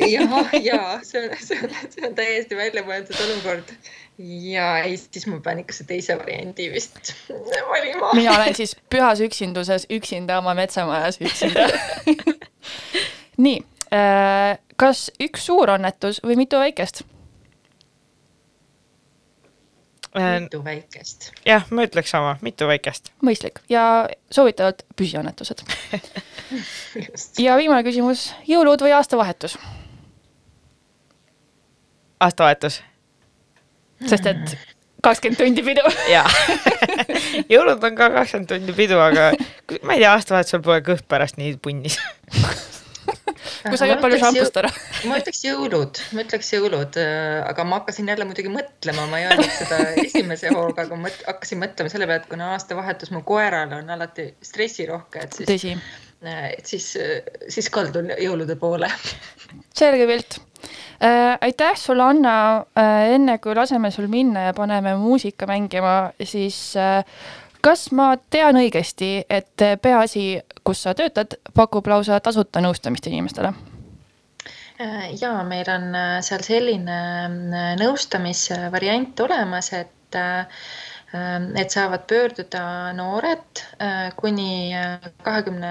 ja, 0.05 0.27
ja 0.61 0.81
see 1.03 1.23
on, 1.25 1.37
see 1.41 1.61
on, 1.63 1.73
see 1.93 2.05
on 2.09 2.17
täiesti 2.19 2.59
väljamõeldud 2.59 3.23
olukord. 3.27 3.73
ja 4.19 4.67
ei, 4.85 4.99
siis 5.01 5.25
ma 5.31 5.41
pean 5.45 5.63
ikka 5.65 5.77
see 5.77 5.89
teise 5.89 6.19
variandi 6.21 6.69
vist 6.75 7.15
valima. 7.73 8.13
mina 8.13 8.37
olen 8.37 8.59
siis 8.59 8.77
pühas 8.93 9.25
üksinduses 9.25 9.89
üksinda 9.91 10.39
oma 10.45 10.55
metsamajas 10.59 11.21
üksinda. 11.25 11.71
nii, 13.49 13.65
kas 14.77 15.09
üks 15.23 15.49
suur 15.49 15.73
õnnetus 15.79 16.21
või 16.25 16.37
mitu 16.45 16.61
väikest? 16.61 17.07
Mitu 20.17 20.63
väikest. 20.65 21.31
jah, 21.47 21.67
ma 21.71 21.87
ütleks 21.87 22.11
sama, 22.15 22.37
mitu 22.45 22.69
väikest. 22.69 23.13
mõistlik 23.27 23.63
ja 23.73 24.09
soovitavalt 24.33 24.85
püsiõnnetused. 24.97 25.65
just. 27.07 27.39
ja 27.43 27.57
viimane 27.61 27.85
küsimus, 27.87 28.31
jõulud 28.49 28.85
või 28.85 28.97
aastavahetus? 28.97 29.59
aastavahetus 32.21 32.81
sest 34.05 34.27
et 34.29 34.57
kakskümmend 35.05 35.39
tundi 35.41 35.65
pidu. 35.65 35.85
jaa 36.15 36.27
jõulud 37.51 37.81
on 37.81 37.99
ka 37.99 38.11
kakskümmend 38.19 38.51
tundi 38.51 38.77
pidu, 38.77 38.99
aga 39.01 39.31
ma 39.83 39.97
ei 39.97 40.03
tea, 40.03 40.13
aastavahetusel 40.13 40.65
pole 40.67 40.83
kõht 40.87 41.07
pärast 41.09 41.41
nii 41.41 41.57
punnis. 41.63 42.01
kui 43.27 43.79
sa 43.79 43.89
jõud 43.89 44.03
palju 44.03 44.21
šampust 44.23 44.59
ära. 44.61 44.71
ma 45.11 45.19
ütleks 45.21 45.43
jõulud, 45.47 46.01
ma 46.17 46.25
ütleks 46.25 46.53
jõulud, 46.55 46.99
aga 47.51 47.67
ma 47.69 47.81
hakkasin 47.81 48.11
jälle 48.13 48.27
muidugi 48.29 48.53
mõtlema, 48.53 49.07
ma 49.11 49.21
ei 49.21 49.29
öelnud 49.31 49.53
seda 49.59 49.81
esimese 50.05 50.53
hooga, 50.55 50.87
aga 50.87 50.99
mõt- 51.07 51.23
hakkasin 51.29 51.63
mõtlema 51.63 51.93
selle 51.93 52.09
peale, 52.09 52.25
et 52.25 52.31
kuna 52.31 52.53
aastavahetus 52.57 53.13
mu 53.15 53.23
koerale 53.27 53.81
on 53.81 53.95
alati 53.97 54.31
stressirohke, 54.47 55.27
et 55.27 55.39
siis, 55.41 55.51
tõsi, 55.53 55.77
et 56.57 56.75
siis, 56.75 56.91
siis 57.59 57.71
kaldun 57.75 58.13
jõulude 58.17 58.59
poole. 58.61 58.91
selge 59.81 60.07
pilt 60.11 60.39
äh,. 61.01 61.35
aitäh 61.41 61.75
sulle, 61.81 62.07
Anna 62.07 62.37
äh,, 62.79 63.17
enne 63.17 63.39
kui 63.43 63.57
laseme 63.57 63.91
sul 63.95 64.09
minna 64.13 64.49
ja 64.49 64.55
paneme 64.57 64.97
muusika 65.01 65.49
mängima, 65.51 65.99
siis 66.23 66.61
äh, 66.81 67.03
kas 67.67 67.89
ma 67.91 68.13
tean 68.31 68.59
õigesti, 68.61 69.25
et 69.31 69.65
Peaasi, 69.83 70.27
kus 70.63 70.85
sa 70.87 70.95
töötad, 70.95 71.35
pakub 71.55 71.87
lausa 71.91 72.21
tasuta 72.23 72.63
nõustamist 72.63 73.07
inimestele? 73.11 73.55
ja 75.17 75.31
meil 75.49 75.69
on 75.73 75.95
äh, 75.97 76.19
seal 76.21 76.43
selline 76.45 76.97
äh, 77.27 77.71
nõustamisvariant 77.81 79.23
olemas, 79.25 79.71
et 79.73 80.19
äh, 80.21 80.61
et 81.57 81.73
saavad 81.73 82.05
pöörduda 82.11 82.93
noored 82.93 83.63
äh, 83.81 84.11
kuni 84.21 84.75
kahekümne 85.25 85.71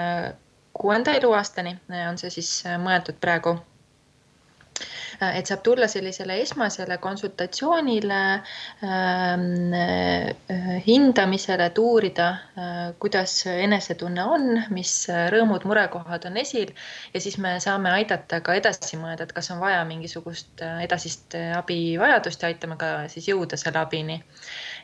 kuuenda 0.74 1.14
eluaastani, 1.14 1.78
on 2.10 2.18
see 2.20 2.32
siis 2.34 2.50
äh, 2.66 2.80
mõeldud 2.82 3.20
praegu 3.22 3.56
et 5.22 5.48
saab 5.50 5.62
tulla 5.66 5.88
sellisele 5.92 6.38
esmasele 6.44 6.98
konsultatsioonile 7.04 8.22
ähm, 8.84 9.74
äh, 9.74 10.82
hindamisele, 10.88 11.70
et 11.72 11.78
uurida 11.82 12.30
äh,, 12.32 12.82
kuidas 13.00 13.38
enesetunne 13.52 14.26
on, 14.36 14.48
mis 14.76 14.94
rõõmud, 15.34 15.68
murekohad 15.70 16.28
on 16.30 16.42
esil 16.42 16.74
ja 17.14 17.22
siis 17.22 17.38
me 17.42 17.56
saame 17.64 17.94
aidata 17.96 18.42
ka 18.46 18.58
edasi 18.60 19.00
mõelda, 19.02 19.28
et 19.28 19.36
kas 19.36 19.52
on 19.56 19.62
vaja 19.64 19.84
mingisugust 19.88 20.64
äh, 20.66 20.82
edasist 20.88 21.38
äh, 21.38 21.54
abivajadust 21.58 22.44
ja 22.44 22.52
aitame 22.52 22.80
ka 22.82 22.96
siis 23.12 23.30
jõuda 23.32 23.60
selle 23.60 23.82
abini. 23.82 24.22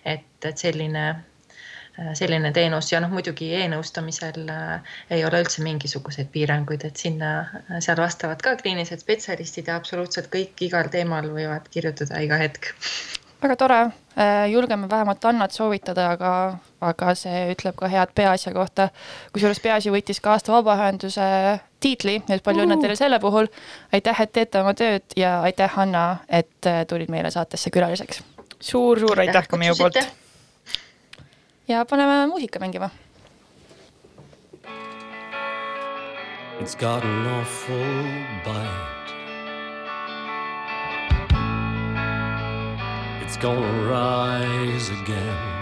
et, 0.05 0.45
et 0.45 0.57
selline 0.57 1.30
selline 2.18 2.52
teenus 2.56 2.91
ja 2.91 2.99
noh, 3.04 3.12
muidugi 3.14 3.52
e-nõustamisel 3.60 4.49
äh, 4.49 4.93
ei 5.10 5.26
ole 5.26 5.43
üldse 5.43 5.64
mingisuguseid 5.66 6.32
piiranguid, 6.34 6.86
et 6.88 7.02
sinna, 7.02 7.32
seal 7.80 7.99
vastavad 8.02 8.41
ka 8.43 8.56
kliinilised 8.62 9.04
spetsialistid 9.04 9.72
ja 9.72 9.80
absoluutselt 9.80 10.32
kõik 10.34 10.66
igal 10.68 10.91
teemal 10.93 11.32
võivad 11.34 11.68
kirjutada 11.74 12.22
iga 12.24 12.39
hetk. 12.41 12.74
väga 13.41 13.56
tore, 13.58 13.80
julgeme 14.52 14.89
vähemalt 14.89 15.26
Annat 15.26 15.52
soovitada, 15.52 16.12
aga, 16.16 16.32
aga 16.82 17.16
see 17.18 17.47
ütleb 17.56 17.76
ka 17.76 17.89
head 17.89 18.14
Peaasja 18.16 18.54
kohta. 18.54 18.89
kusjuures 19.34 19.60
Peaasi 19.60 19.89
võitis 19.89 20.22
ka 20.22 20.36
aasta 20.36 20.54
vabaühenduse 20.54 21.26
tiitli, 21.82 22.20
nii 22.28 22.38
et 22.38 22.43
palju 22.45 22.66
õnne 22.66 22.78
teile 22.82 22.95
selle 22.95 23.20
puhul. 23.20 23.49
aitäh, 23.93 24.22
et 24.22 24.34
teete 24.34 24.62
oma 24.62 24.74
tööd 24.78 25.18
ja 25.18 25.39
aitäh, 25.41 25.80
Anna, 25.80 26.06
et 26.30 26.70
äh, 26.70 26.84
tulid 26.88 27.10
meile 27.10 27.32
saatesse 27.32 27.74
külaliseks. 27.74 28.24
suur-suur 28.60 29.20
aitäh 29.26 29.47
ka 29.47 29.58
minu 29.58 29.76
poolt. 29.78 29.97
Ja 31.68 31.86
paneme 31.86 32.28
muusika 32.28 32.59
mängima. 32.59 32.89
It's 36.62 36.76
got 36.76 37.03
an 37.03 37.28
awful 37.28 37.76
bite. 38.45 39.14
It's 43.24 43.38
gonna 43.38 43.72
rise 43.89 44.89
again. 45.01 45.62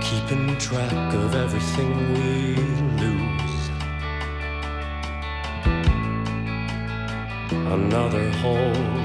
Keeping 0.00 0.56
track 0.58 1.14
of 1.14 1.34
everything 1.34 2.14
we 2.14 2.56
lose. 3.00 3.70
Another 7.72 8.30
hole 8.42 8.99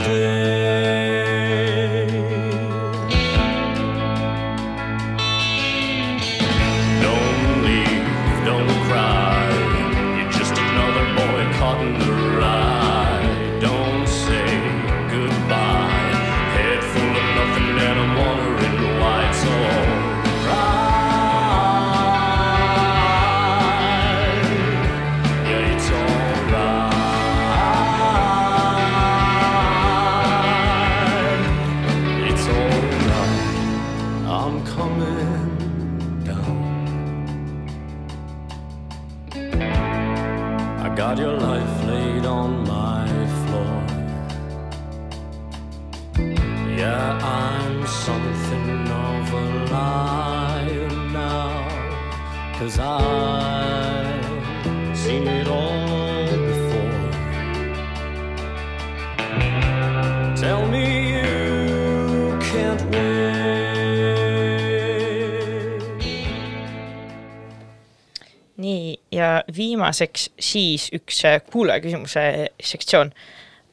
you 0.00 0.43
viimaseks 69.84 70.30
siis 70.40 70.88
üks 70.96 71.24
äh, 71.28 71.40
kuulajaküsimuse 71.52 72.50
sektsioon. 72.62 73.12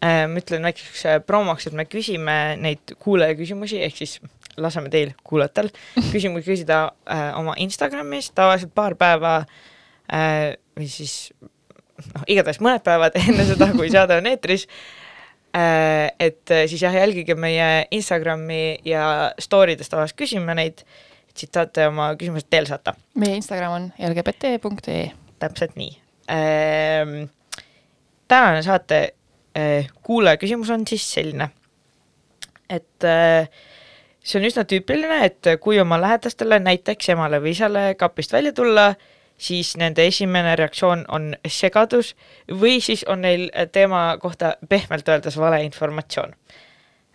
ma 0.02 0.40
ütlen 0.40 0.64
väikeseks 0.66 1.04
äh, 1.06 1.20
promoks, 1.22 1.68
et 1.70 1.74
me 1.78 1.86
küsime 1.86 2.58
neid 2.58 2.96
kuulajaküsimusi, 3.00 3.84
ehk 3.86 4.00
siis 4.00 4.16
laseme 4.58 4.90
teil, 4.90 5.14
kuulajatel, 5.24 5.70
küsimusi 6.14 6.50
küsida 6.50 6.82
äh, 7.06 7.28
oma 7.40 7.54
Instagramis 7.62 8.32
tavaliselt 8.36 8.74
paar 8.76 8.96
päeva 9.00 9.44
äh, 10.12 10.58
või 10.78 10.90
siis 10.90 11.32
noh, 11.38 12.26
igatahes 12.28 12.62
mõned 12.64 12.84
päevad 12.86 13.18
enne 13.22 13.46
seda, 13.48 13.70
kui 13.78 13.92
saade 13.94 14.18
on 14.18 14.32
eetris 14.32 14.68
äh,. 15.56 16.10
et 16.20 16.52
äh, 16.52 16.66
siis 16.66 16.82
jah, 16.82 16.96
jälgige 16.96 17.36
meie 17.36 17.86
Instagrami 17.92 18.82
ja 18.86 19.32
story 19.40 19.78
des 19.78 19.90
tavaliselt 19.90 20.20
küsime 20.20 20.58
neid, 20.58 20.82
siit 21.38 21.54
saate 21.54 21.88
oma 21.88 22.12
küsimused 22.18 22.50
teele 22.50 22.72
saata 22.72 22.98
meie 23.16 23.38
Instagram 23.40 23.78
on 23.78 23.92
lgbt.ee. 24.12 25.12
täpselt 25.42 25.76
nii 25.80 25.92
ehm,. 26.32 27.26
tänane 28.28 28.62
saate 28.64 29.02
eh, 29.56 29.90
kuulaja 30.04 30.40
küsimus 30.42 30.70
on 30.72 30.86
siis 30.88 31.06
selline, 31.14 31.50
et 32.70 33.08
eh, 33.08 33.50
see 34.24 34.40
on 34.40 34.48
üsna 34.48 34.66
tüüpiline, 34.70 35.24
et 35.26 35.54
kui 35.64 35.80
oma 35.82 36.00
lähedastele, 36.02 36.62
näiteks 36.64 37.12
emale 37.16 37.42
või 37.44 37.56
isale 37.56 37.86
kapist 38.00 38.34
välja 38.34 38.54
tulla, 38.56 38.94
siis 39.42 39.74
nende 39.82 40.06
esimene 40.06 40.56
reaktsioon 40.56 41.06
on 41.10 41.32
segadus 41.50 42.14
või 42.48 42.78
siis 42.84 43.04
on 43.10 43.26
neil 43.26 43.50
teema 43.74 44.18
kohta 44.22 44.56
pehmelt 44.70 45.10
öeldes 45.10 45.38
valeinformatsioon 45.42 46.36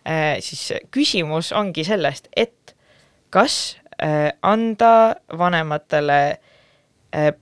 eh,. 0.05 0.37
siis 0.43 0.73
küsimus 0.91 1.53
ongi 1.55 1.87
sellest, 1.87 2.27
et 2.35 2.75
kas 3.29 3.77
anda 4.45 5.15
vanematele 5.37 6.37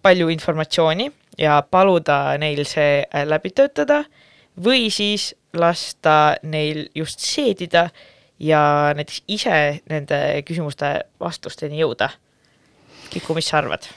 palju 0.02 0.30
informatsiooni 0.30 1.12
ja 1.38 1.64
paluda 1.72 2.38
neil 2.38 2.66
see 2.70 3.04
eh, 3.04 3.26
läbi 3.28 3.52
töötada 3.56 4.04
või 4.64 4.90
siis 4.94 5.34
lasta 5.56 6.36
neil 6.44 6.86
just 6.96 7.20
seedida 7.20 7.90
ja 8.40 8.94
näiteks 8.96 9.24
ise 9.28 9.82
nende 9.90 10.20
küsimuste 10.48 11.00
vastusteni 11.20 11.80
jõuda. 11.80 12.10
Kiku, 13.10 13.36
mis 13.38 13.52
sa 13.52 13.62
arvad? 13.64 13.88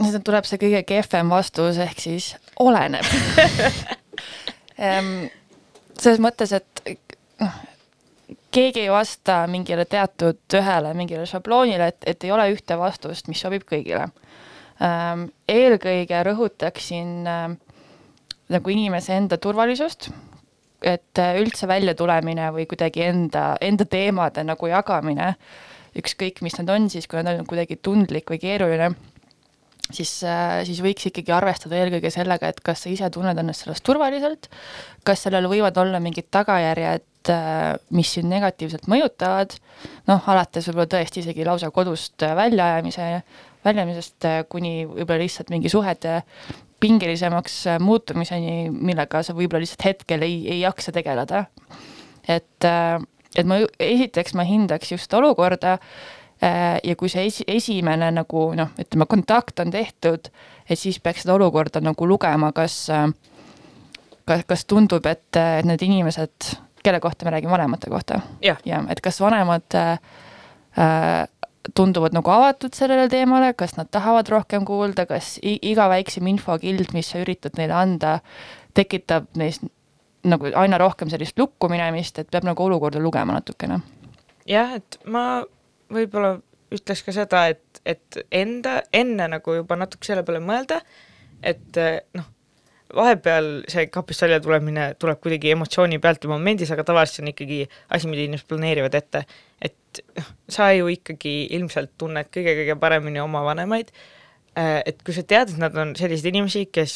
nüüd 0.00 0.22
tuleb 0.24 0.46
see 0.48 0.56
kõige 0.56 0.78
kehvem 0.88 1.28
vastus, 1.28 1.76
ehk 1.82 1.98
siis 2.00 2.30
oleneb 2.62 3.04
selles 6.00 6.20
mõttes, 6.22 6.54
et 6.56 6.80
noh, 7.42 7.58
keegi 8.54 8.86
ei 8.86 8.92
vasta 8.92 9.42
mingile 9.50 9.84
teatud 9.84 10.40
ühele 10.56 10.94
mingile 10.96 11.26
šabloonile, 11.28 11.90
et, 11.92 12.00
et 12.14 12.24
ei 12.24 12.32
ole 12.32 12.48
ühte 12.54 12.78
vastust, 12.80 13.28
mis 13.28 13.42
sobib 13.42 13.66
kõigile. 13.68 14.08
Eelkõige 14.80 16.22
rõhutaksin 16.24 17.28
ähm, 17.28 17.56
nagu 18.50 18.72
inimese 18.72 19.14
enda 19.18 19.38
turvalisust, 19.42 20.08
et 20.80 21.20
äh, 21.20 21.36
üldse 21.42 21.68
väljatulemine 21.68 22.48
või 22.54 22.66
kuidagi 22.70 23.04
enda, 23.04 23.52
enda 23.60 23.84
teemade 23.84 24.44
nagu 24.46 24.70
jagamine, 24.70 25.34
ükskõik, 26.00 26.40
mis 26.46 26.56
need 26.58 26.70
on 26.72 26.88
siis, 26.92 27.08
kui 27.10 27.20
nad 27.22 27.40
on 27.40 27.48
kuidagi 27.48 27.76
tundlik 27.82 28.30
või 28.30 28.40
keeruline, 28.40 28.92
siis, 29.92 30.12
siis 30.66 30.80
võiks 30.84 31.08
ikkagi 31.10 31.34
arvestada 31.34 31.78
eelkõige 31.80 32.12
sellega, 32.14 32.50
et 32.50 32.60
kas 32.64 32.84
sa 32.84 32.92
ise 32.92 33.10
tunned 33.12 33.38
ennast 33.42 33.66
selles 33.66 33.82
turvaliselt, 33.84 34.48
kas 35.06 35.26
sellel 35.26 35.48
võivad 35.50 35.76
olla 35.82 36.00
mingid 36.02 36.30
tagajärjed, 36.32 37.06
äh, 37.34 37.74
mis 37.96 38.14
sind 38.16 38.30
negatiivselt 38.32 38.88
mõjutavad, 38.90 39.58
noh, 40.08 40.32
alates 40.32 40.70
võib-olla 40.70 40.88
tõesti 40.96 41.24
isegi 41.24 41.46
lausa 41.46 41.72
kodust 41.74 42.22
väljaajamise, 42.22 43.10
väljamisest 43.64 44.26
äh, 44.28 44.42
kuni 44.48 44.84
võib-olla 44.88 45.20
lihtsalt 45.24 45.50
mingi 45.52 45.72
suhete 45.72 46.22
pingelisemaks 46.80 47.56
äh, 47.72 47.80
muutumiseni, 47.82 48.70
millega 48.70 49.22
sa 49.26 49.34
võib-olla 49.36 49.64
lihtsalt 49.64 49.86
hetkel 49.88 50.24
ei, 50.26 50.42
ei 50.48 50.60
jaksa 50.62 50.94
tegeleda. 50.96 51.44
et, 52.28 52.64
et 53.36 53.46
ma 53.48 53.60
esiteks 53.80 54.34
ma 54.38 54.44
hindaks 54.46 54.92
just 54.92 55.14
olukorda 55.14 55.78
ja 56.40 56.94
kui 56.96 57.10
see 57.12 57.26
esi, 57.28 57.44
esimene 57.48 58.06
nagu 58.16 58.46
noh, 58.56 58.70
ütleme 58.80 59.04
kontakt 59.08 59.60
on 59.60 59.72
tehtud, 59.72 60.30
et 60.64 60.78
siis 60.78 60.96
peaks 61.00 61.26
seda 61.26 61.34
olukorda 61.34 61.82
nagu 61.84 62.06
lugema, 62.08 62.48
kas, 62.56 62.86
kas, 64.24 64.44
kas 64.48 64.64
tundub, 64.64 65.04
et 65.10 65.36
need 65.68 65.84
inimesed, 65.84 66.48
kelle 66.80 67.00
kohta 67.00 67.28
me 67.28 67.34
räägime, 67.34 67.52
vanemate 67.52 67.92
kohta? 67.92 68.22
jah 68.40 68.60
jah, 68.64 68.88
et 68.88 69.04
kas 69.04 69.20
vanemad 69.20 69.76
äh, 69.76 71.28
tunduvad 71.76 72.14
nagu 72.16 72.32
avatud 72.32 72.74
sellele 72.76 73.08
teemale, 73.12 73.52
kas 73.58 73.76
nad 73.76 73.90
tahavad 73.92 74.28
rohkem 74.32 74.64
kuulda, 74.68 75.06
kas 75.06 75.34
iga 75.42 75.88
väiksem 75.92 76.28
infokild, 76.32 76.94
mis 76.96 77.12
sa 77.12 77.20
üritad 77.20 77.58
neile 77.60 77.76
anda, 77.76 78.18
tekitab 78.76 79.28
neis 79.40 79.60
nagu 80.24 80.50
aina 80.56 80.78
rohkem 80.80 81.10
sellist 81.12 81.38
lukku 81.40 81.68
minemist, 81.72 82.18
et 82.20 82.30
peab 82.32 82.46
nagu 82.48 82.64
olukorda 82.64 83.00
lugema 83.00 83.36
natukene. 83.36 83.80
jah, 84.48 84.74
et 84.76 84.98
ma 85.04 85.42
võib-olla 85.92 86.38
ütleks 86.74 87.04
ka 87.06 87.14
seda, 87.14 87.46
et, 87.52 87.80
et 87.84 88.20
enda, 88.32 88.80
enne 88.92 89.28
nagu 89.28 89.56
juba 89.60 89.76
natuke 89.76 90.06
selle 90.06 90.24
peale 90.26 90.42
mõelda, 90.44 90.80
et 91.42 91.80
noh, 92.16 92.28
vahepeal 92.96 93.50
see 93.70 93.86
kapist 93.92 94.24
välja 94.24 94.40
tulemine 94.42 94.92
tuleb 95.00 95.20
kuidagi 95.22 95.52
emotsiooni 95.54 96.00
pealt 96.02 96.24
ja 96.24 96.30
momendis, 96.32 96.70
aga 96.74 96.84
tavaliselt 96.86 97.24
on 97.24 97.32
ikkagi 97.32 97.64
asi, 97.88 98.10
mida 98.10 98.26
inimesed 98.26 98.48
planeerivad 98.50 98.96
ette. 98.98 99.24
et 99.60 100.02
noh, 100.16 100.30
sa 100.48 100.70
ju 100.74 100.88
ikkagi 100.92 101.34
ilmselt 101.56 101.96
tunned 101.98 102.30
kõige-kõige 102.34 102.76
paremini 102.80 103.20
oma 103.22 103.42
vanemaid, 103.46 103.90
et 104.56 105.02
kui 105.06 105.14
sa 105.14 105.24
tead, 105.26 105.54
et 105.54 105.60
nad 105.62 105.76
on 105.78 105.94
selliseid 105.98 106.30
inimesi, 106.30 106.66
kes, 106.72 106.94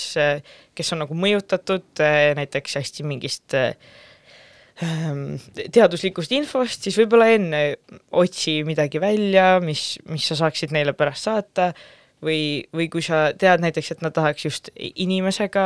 kes 0.74 0.94
on 0.94 1.04
nagu 1.04 1.16
mõjutatud 1.18 2.02
näiteks 2.38 2.78
hästi 2.80 3.06
mingist 3.06 3.56
teaduslikust 5.74 6.32
infost, 6.34 6.82
siis 6.82 6.96
võib-olla 6.98 7.28
enne 7.34 7.60
otsi 8.18 8.62
midagi 8.66 8.98
välja, 9.02 9.60
mis, 9.62 9.94
mis 10.10 10.26
sa 10.26 10.38
saaksid 10.38 10.74
neile 10.74 10.96
pärast 10.98 11.28
saata 11.28 11.70
või, 12.24 12.64
või 12.74 12.88
kui 12.92 13.02
sa 13.04 13.28
tead 13.38 13.62
näiteks, 13.62 13.92
et 13.94 14.02
nad 14.04 14.14
tahaks 14.14 14.46
just 14.46 14.70
inimesega 14.76 15.64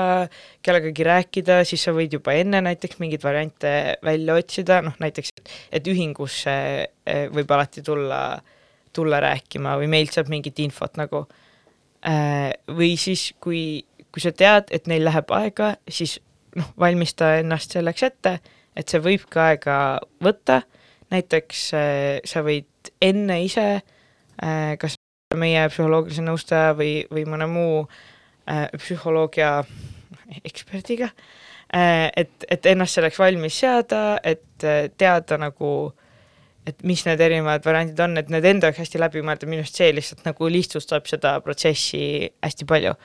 kellegagi 0.67 1.07
rääkida, 1.07 1.61
siis 1.69 1.85
sa 1.87 1.95
võid 1.97 2.15
juba 2.19 2.35
enne 2.39 2.61
näiteks 2.67 3.01
mingeid 3.03 3.25
variante 3.25 3.73
välja 4.05 4.37
otsida, 4.39 4.81
noh 4.85 4.97
näiteks, 5.03 5.33
et 5.75 5.91
ühingusse 5.91 6.55
eh, 6.85 7.27
võib 7.35 7.51
alati 7.55 7.85
tulla, 7.87 8.23
tulla 8.95 9.21
rääkima 9.25 9.77
või 9.81 9.91
meilt 9.95 10.17
saab 10.17 10.31
mingit 10.33 10.59
infot 10.65 10.99
nagu. 11.01 11.25
Eh, 12.07 12.53
või 12.71 12.95
siis, 13.01 13.33
kui, 13.43 13.85
kui 14.13 14.25
sa 14.25 14.35
tead, 14.35 14.73
et 14.75 14.91
neil 14.91 15.07
läheb 15.09 15.31
aega, 15.39 15.75
siis 15.91 16.19
noh, 16.59 16.73
valmista 16.81 17.37
ennast 17.43 17.77
selleks 17.77 18.07
ette, 18.11 18.39
et 18.79 18.91
see 18.91 19.03
võib 19.03 19.27
ka 19.31 19.53
aega 19.53 19.79
võtta, 20.25 20.63
näiteks 21.15 21.69
eh, 21.79 22.19
sa 22.29 22.45
võid 22.47 22.93
enne 23.05 23.43
ise 23.45 23.71
kas 24.79 24.98
meie 25.37 25.67
psühholoogilise 25.69 26.23
nõustaja 26.25 26.73
või, 26.77 27.03
või 27.13 27.27
mõne 27.29 27.45
muu 27.51 27.83
äh, 28.49 28.65
psühholoogia 28.81 29.51
eksperdiga 30.41 31.11
äh,, 31.11 32.09
et, 32.17 32.47
et 32.49 32.67
ennast 32.73 32.97
selleks 32.97 33.19
valmis 33.21 33.59
seada, 33.61 34.17
et 34.25 34.65
äh, 34.65 34.87
teada 34.97 35.37
nagu, 35.41 35.93
et 36.65 36.81
mis 36.89 37.05
need 37.05 37.21
erinevad 37.21 37.67
variandid 37.67 38.01
on, 38.01 38.17
et 38.17 38.33
need 38.33 38.49
enda 38.49 38.71
jaoks 38.71 38.81
hästi 38.87 39.03
läbi 39.03 39.25
mõelda, 39.27 39.51
minu 39.51 39.67
arust 39.67 39.77
see 39.77 39.91
lihtsalt 39.93 40.25
nagu 40.25 40.49
lihtsustab 40.49 41.11
seda 41.11 41.37
protsessi 41.45 42.03
hästi 42.45 42.69
palju. 42.73 42.97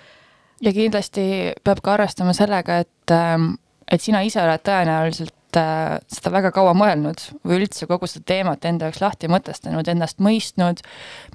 ja 0.63 0.75
kindlasti 0.79 1.27
peab 1.63 1.83
ka 1.83 1.97
arvestama 1.97 2.31
sellega, 2.37 2.79
et, 2.87 3.11
ähm, 3.11 3.55
et 3.91 4.01
sina 4.01 4.23
ise 4.23 4.39
oled 4.39 4.63
tõenäoliselt 4.63 5.35
seda 5.53 6.31
väga 6.33 6.51
kaua 6.55 6.73
mõelnud 6.77 7.21
või 7.45 7.59
üldse 7.61 7.87
kogu 7.89 8.07
seda 8.09 8.25
teemat 8.33 8.65
enda 8.65 8.87
jaoks 8.89 9.01
lahti 9.03 9.29
mõtestanud, 9.31 9.87
ennast 9.89 10.21
mõistnud, 10.23 10.81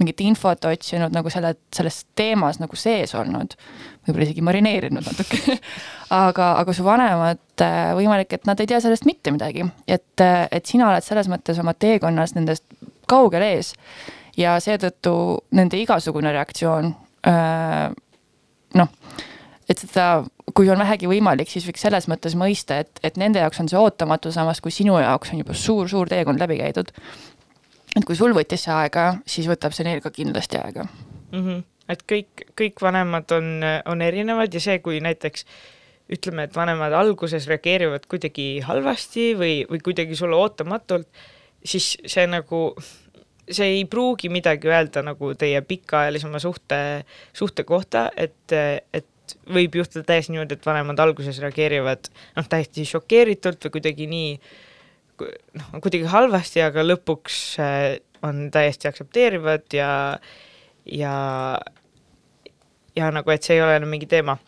mingit 0.01 0.23
infot 0.25 0.65
otsinud 0.69 1.15
nagu 1.15 1.31
selle, 1.33 1.55
selles 1.75 2.03
teemas 2.19 2.59
nagu 2.63 2.79
sees 2.79 3.15
olnud, 3.19 3.55
võib-olla 4.07 4.27
isegi 4.27 4.45
marineerinud 4.49 5.07
natuke. 5.07 5.59
Aga, 6.09 6.55
aga 6.57 6.73
su 6.73 6.81
vanemad, 6.87 7.37
äh, 7.61 7.91
võimalik, 7.93 8.31
et 8.33 8.47
nad 8.49 8.57
ei 8.63 8.69
tea 8.71 8.79
sellest 8.81 9.05
mitte 9.05 9.29
midagi, 9.29 9.67
et, 9.85 10.23
äh, 10.25 10.47
et 10.57 10.65
sina 10.65 10.87
oled 10.89 11.05
selles 11.05 11.29
mõttes 11.29 11.59
oma 11.61 11.75
teekonnas 11.77 12.33
nendest 12.33 12.65
kaugel 13.13 13.45
ees 13.45 13.75
ja 14.41 14.55
seetõttu 14.65 15.13
nende 15.53 15.77
igasugune 15.77 16.33
reaktsioon 16.33 16.95
äh, 17.29 17.91
noh, 18.81 18.89
et 19.69 19.85
seda 19.85 20.09
kui 20.59 20.67
on 20.73 20.81
vähegi 20.83 21.07
võimalik, 21.07 21.51
siis 21.53 21.67
võiks 21.69 21.85
selles 21.87 22.09
mõttes 22.11 22.35
mõista, 22.39 22.81
et, 22.83 22.99
et 23.07 23.19
nende 23.21 23.39
jaoks 23.39 23.61
on 23.63 23.69
see 23.71 23.79
ootamatu, 23.79 24.33
samas 24.35 24.59
kui 24.65 24.75
sinu 24.75 24.97
jaoks 24.99 25.31
on 25.31 25.43
juba 25.45 25.55
suur-suur 25.55 26.11
teekond 26.11 26.43
läbi 26.43 26.59
käidud. 26.59 26.91
et 27.95 28.05
kui 28.05 28.17
sul 28.19 28.35
võttis 28.35 28.67
see 28.67 28.75
aega, 28.75 29.05
siis 29.27 29.47
võtab 29.47 29.77
see 29.77 29.87
neil 29.87 30.03
ka 30.03 30.11
kindlasti 30.11 30.59
aega 30.59 30.85
mm. 30.85 31.43
-hmm. 31.45 31.65
et 31.95 32.03
kõik, 32.13 32.47
kõik 32.59 32.83
vanemad 32.83 33.31
on, 33.39 33.51
on 33.87 34.03
erinevad 34.03 34.55
ja 34.55 34.61
see, 34.61 34.79
kui 34.83 34.99
näiteks 35.01 35.47
ütleme, 36.11 36.49
et 36.49 36.57
vanemad 36.57 36.93
alguses 36.93 37.47
reageerivad 37.47 38.09
kuidagi 38.09 38.49
halvasti 38.65 39.35
või, 39.39 39.55
või 39.71 39.83
kuidagi 39.85 40.17
sulle 40.17 40.37
ootamatult, 40.37 41.07
siis 41.65 41.93
see 42.07 42.27
nagu, 42.27 42.63
see 43.51 43.69
ei 43.77 43.85
pruugi 43.85 44.29
midagi 44.33 44.73
öelda 44.73 45.05
nagu 45.07 45.35
teie 45.39 45.61
pikaajalisema 45.63 46.41
suhte, 46.43 46.81
suhte 47.33 47.65
kohta, 47.69 48.09
et, 48.17 48.57
et 48.93 49.07
võib 49.55 49.79
juhtuda 49.81 50.07
täiesti 50.09 50.35
niimoodi, 50.35 50.59
et 50.59 50.67
vanemad 50.67 51.01
alguses 51.03 51.39
reageerivad 51.43 52.11
noh, 52.37 52.49
täiesti 52.49 52.87
šokeeritult 52.89 53.67
või 53.67 53.77
kuidagi 53.79 54.09
nii 54.11 54.31
noh, 55.59 55.73
kuidagi 55.83 56.07
halvasti, 56.11 56.63
aga 56.65 56.85
lõpuks 56.87 57.41
äh, 57.63 57.99
on 58.27 58.49
täiesti 58.55 58.89
aktsepteerivad 58.91 59.67
ja, 59.77 59.91
ja, 60.85 61.15
ja 62.97 63.11
nagu, 63.15 63.33
et 63.35 63.47
see 63.47 63.59
ei 63.59 63.65
ole 63.65 63.77
enam 63.79 63.93
mingi 63.95 64.09
teema. 64.11 64.39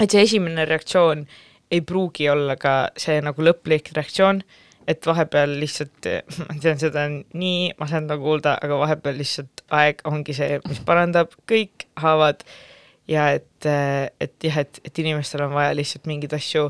Et 0.00 0.12
see 0.12 0.22
esimene 0.26 0.66
reaktsioon 0.68 1.24
ei 1.72 1.82
pruugi 1.82 2.28
olla 2.30 2.56
ka 2.60 2.76
see 3.00 3.18
nagu 3.24 3.42
lõplik 3.42 3.90
reaktsioon, 3.96 4.42
et 4.86 5.06
vahepeal 5.06 5.56
lihtsalt, 5.60 6.08
ma 6.46 6.58
tean, 6.62 6.78
seda 6.80 7.08
nii 7.10 7.74
masendav 7.80 8.22
kuulda, 8.22 8.56
aga 8.62 8.80
vahepeal 8.84 9.18
lihtsalt 9.20 9.64
aeg 9.74 10.02
ongi 10.08 10.36
see, 10.36 10.60
mis 10.68 10.82
parandab 10.86 11.34
kõik 11.50 11.88
haavad 12.02 12.44
ja 13.08 13.30
et, 13.36 13.66
et 14.20 14.44
jah, 14.44 14.60
et, 14.62 14.80
et 14.84 14.98
inimestel 15.02 15.46
on 15.46 15.54
vaja 15.54 15.74
lihtsalt 15.76 16.08
mingeid 16.10 16.34
asju 16.36 16.68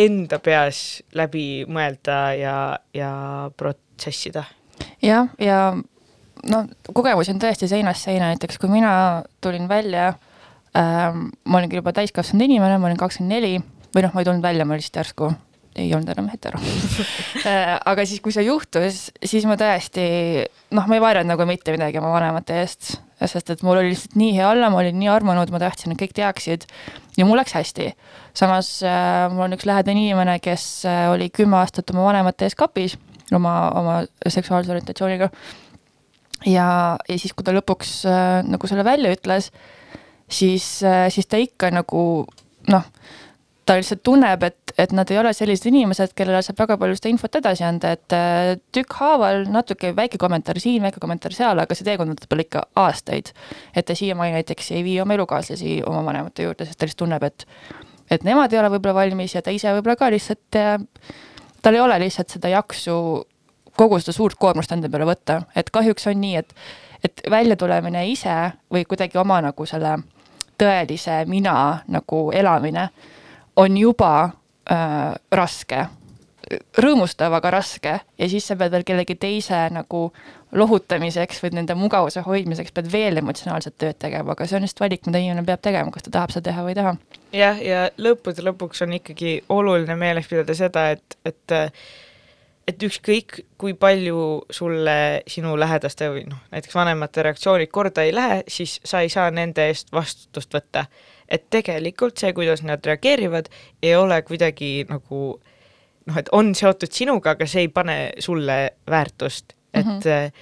enda 0.00 0.38
peas 0.42 1.00
läbi 1.16 1.64
mõelda 1.70 2.18
ja, 2.38 2.56
ja 2.94 3.12
protsessida. 3.58 4.44
jah, 5.02 5.28
ja 5.42 5.60
noh, 5.74 6.70
kogemusi 6.92 7.34
on 7.34 7.42
tõesti 7.42 7.68
seinast 7.70 8.06
seina, 8.06 8.30
näiteks 8.32 8.58
kui 8.60 8.70
mina 8.72 8.92
tulin 9.42 9.68
välja 9.68 10.14
ähm,. 10.76 11.28
ma 11.44 11.58
olin 11.58 11.70
küll 11.70 11.82
juba 11.82 11.94
täiskasvanud 11.96 12.46
inimene, 12.46 12.78
ma 12.78 12.90
olin 12.90 13.00
kakskümmend 13.00 13.36
neli 13.36 13.54
või 13.94 14.06
noh, 14.06 14.14
ma 14.14 14.22
ei 14.22 14.28
tulnud 14.28 14.44
välja, 14.44 14.66
ma 14.66 14.78
lihtsalt 14.78 15.02
järsku 15.02 15.30
ei 15.78 15.92
olnud 15.94 16.10
enam 16.10 16.30
hetero 16.32 16.58
äh, 17.48 17.76
aga 17.76 18.06
siis, 18.06 18.22
kui 18.22 18.34
see 18.34 18.46
juhtus, 18.46 19.08
siis 19.22 19.46
ma 19.48 19.58
tõesti 19.60 20.06
noh, 20.74 20.86
ma 20.86 20.96
ei 20.96 21.04
varjanud 21.04 21.34
nagu 21.34 21.46
mitte 21.48 21.74
midagi 21.74 22.00
oma 22.00 22.12
vanemate 22.14 22.58
eest, 22.62 22.96
sest 23.28 23.50
et 23.52 23.62
mul 23.66 23.76
oli 23.76 23.92
lihtsalt 23.92 24.16
nii 24.16 24.32
hea 24.36 24.48
olla, 24.48 24.70
ma 24.72 24.80
olin 24.80 24.96
nii 25.00 25.10
armunud, 25.12 25.50
ma 25.52 25.60
tahtsin, 25.60 25.92
et 25.92 26.00
kõik 26.00 26.14
teaksid 26.16 26.64
ja 27.18 27.26
mul 27.28 27.40
läks 27.40 27.52
hästi. 27.58 27.92
samas 28.34 28.78
äh, 28.86 29.26
mul 29.32 29.48
on 29.48 29.56
üks 29.58 29.66
lähedane 29.68 30.06
inimene, 30.06 30.38
kes 30.40 30.86
äh, 30.88 31.08
oli 31.12 31.30
kümme 31.30 31.60
aastat 31.60 31.90
oma 31.90 32.06
vanemate 32.08 32.48
ees 32.48 32.56
kapis 32.56 32.96
oma, 33.34 33.54
oma 33.76 33.96
seksuaalse 34.26 34.72
orientatsiooniga. 34.72 35.30
ja, 36.46 36.68
ja 37.08 37.18
siis, 37.18 37.34
kui 37.36 37.44
ta 37.44 37.54
lõpuks 37.56 38.00
äh, 38.08 38.40
nagu 38.48 38.70
selle 38.70 38.84
välja 38.84 39.12
ütles 39.12 39.50
siis, 40.30 40.82
äh, 40.84 41.08
siis 41.12 41.26
ta 41.26 41.40
ikka 41.40 41.70
nagu 41.74 42.04
noh, 42.70 42.86
ta 43.70 43.76
lihtsalt 43.78 44.00
tunneb, 44.02 44.42
et, 44.42 44.72
et 44.82 44.92
nad 44.96 45.10
ei 45.12 45.18
ole 45.20 45.30
sellised 45.36 45.68
inimesed, 45.70 46.10
kellele 46.18 46.40
saab 46.42 46.58
väga 46.58 46.76
palju 46.80 46.96
seda 46.98 47.10
infot 47.12 47.36
edasi 47.38 47.62
anda, 47.62 47.92
et 47.94 48.14
äh, 48.16 48.54
tükkhaaval 48.74 49.44
natuke 49.52 49.92
väike 49.94 50.18
kommentaar 50.18 50.58
siin, 50.58 50.82
väike 50.82 50.98
kommentaar 51.02 51.34
seal, 51.36 51.60
aga 51.62 51.76
see 51.78 51.86
teekond 51.86 52.10
võtab 52.16 52.32
tal 52.32 52.42
ikka 52.42 52.64
aastaid. 52.82 53.30
et 53.70 53.86
ta 53.86 53.94
siiamaani 53.94 54.40
näiteks 54.40 54.72
ei 54.74 54.82
vii 54.86 54.96
oma 55.04 55.14
elukaaslasi 55.14 55.76
oma 55.86 56.02
vanemate 56.08 56.48
juurde, 56.48 56.66
sest 56.66 56.80
ta 56.80 56.88
lihtsalt 56.88 57.04
tunneb, 57.04 57.26
et 57.28 57.46
et 58.10 58.26
nemad 58.26 58.50
ei 58.50 58.58
ole 58.58 58.72
võib-olla 58.74 58.96
valmis 59.04 59.36
ja 59.36 59.42
ta 59.42 59.54
ise 59.54 59.70
võib-olla 59.76 59.96
ka 60.00 60.10
lihtsalt, 60.10 60.58
äh, 60.58 60.82
tal 61.62 61.78
ei 61.78 61.84
ole 61.84 62.00
lihtsalt 62.02 62.34
seda 62.34 62.50
jaksu 62.50 62.96
kogu 63.78 64.00
seda 64.02 64.16
suurt 64.16 64.34
koormust 64.34 64.74
enda 64.74 64.90
peale 64.90 65.06
võtta, 65.12 65.44
et 65.54 65.70
kahjuks 65.70 66.10
on 66.10 66.18
nii, 66.24 66.42
et 66.42 66.54
et 67.06 67.22
väljatulemine 67.32 68.02
ise 68.10 68.34
või 68.68 68.82
kuidagi 68.84 69.16
oma 69.16 69.38
nagu 69.40 69.64
selle 69.64 69.94
tõelise 70.60 71.22
mina 71.30 71.54
nagu 71.88 72.26
elamine 72.36 72.90
on 73.60 73.76
juba 73.76 74.12
äh, 74.24 75.14
raske, 75.32 75.86
rõõmustav, 76.82 77.34
aga 77.36 77.52
raske 77.54 77.92
ja 78.00 78.28
siis 78.30 78.46
sa 78.48 78.56
pead 78.58 78.72
veel 78.74 78.86
kellegi 78.88 79.14
teise 79.20 79.60
nagu 79.74 80.08
lohutamiseks 80.56 81.42
või 81.44 81.52
nende 81.60 81.76
mugavuse 81.78 82.24
hoidmiseks 82.26 82.72
pead 82.74 82.88
veel 82.90 83.20
emotsionaalset 83.20 83.76
tööd 83.78 83.98
tegema, 84.02 84.34
aga 84.34 84.48
see 84.48 84.58
on 84.58 84.66
just 84.66 84.80
valik, 84.82 85.04
mida 85.06 85.20
inimene 85.22 85.46
peab 85.46 85.62
tegema, 85.62 85.92
kas 85.94 86.08
ta 86.08 86.14
tahab 86.16 86.34
seda 86.34 86.48
teha 86.48 86.64
või 86.66 86.74
ei 86.74 86.78
taha. 86.80 86.94
jah, 87.36 87.60
ja 87.62 87.82
lõppude 88.02 88.44
lõpuks 88.48 88.82
on 88.86 88.96
ikkagi 88.98 89.36
oluline 89.48 89.96
meeles 90.00 90.30
pidada 90.30 90.56
seda, 90.58 90.88
et, 90.96 91.18
et 91.28 91.60
et 92.70 92.82
ükskõik, 92.86 93.40
kui 93.58 93.74
palju 93.78 94.18
sulle 94.54 94.96
sinu 95.30 95.56
lähedaste 95.58 96.10
või 96.12 96.26
noh, 96.30 96.38
näiteks 96.52 96.76
vanemate 96.76 97.24
reaktsioonid 97.26 97.70
korda 97.72 98.04
ei 98.06 98.14
lähe, 98.14 98.42
siis 98.48 98.78
sa 98.86 99.02
ei 99.04 99.10
saa 99.10 99.30
nende 99.34 99.66
eest 99.70 99.90
vastutust 99.94 100.54
võtta. 100.54 100.84
Et 101.30 101.46
tegelikult 101.50 102.18
see, 102.18 102.32
kuidas 102.36 102.64
nad 102.66 102.84
reageerivad, 102.86 103.48
ei 103.82 103.94
ole 103.96 104.20
kuidagi 104.26 104.84
nagu 104.90 105.20
noh, 106.06 106.18
et 106.18 106.30
on 106.36 106.54
seotud 106.56 106.92
sinuga, 106.94 107.36
aga 107.36 107.46
see 107.48 107.66
ei 107.66 107.72
pane 107.72 107.98
sulle 108.22 108.58
väärtust, 108.90 109.54
et 109.74 109.86
mm 109.86 110.00
-hmm. 110.00 110.32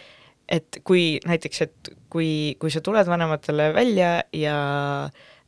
et 0.48 0.80
kui 0.84 1.18
näiteks, 1.26 1.62
et 1.62 1.90
kui, 2.10 2.56
kui 2.58 2.70
sa 2.70 2.80
tuled 2.80 3.06
vanematele 3.06 3.74
välja 3.74 4.22
ja 4.32 4.56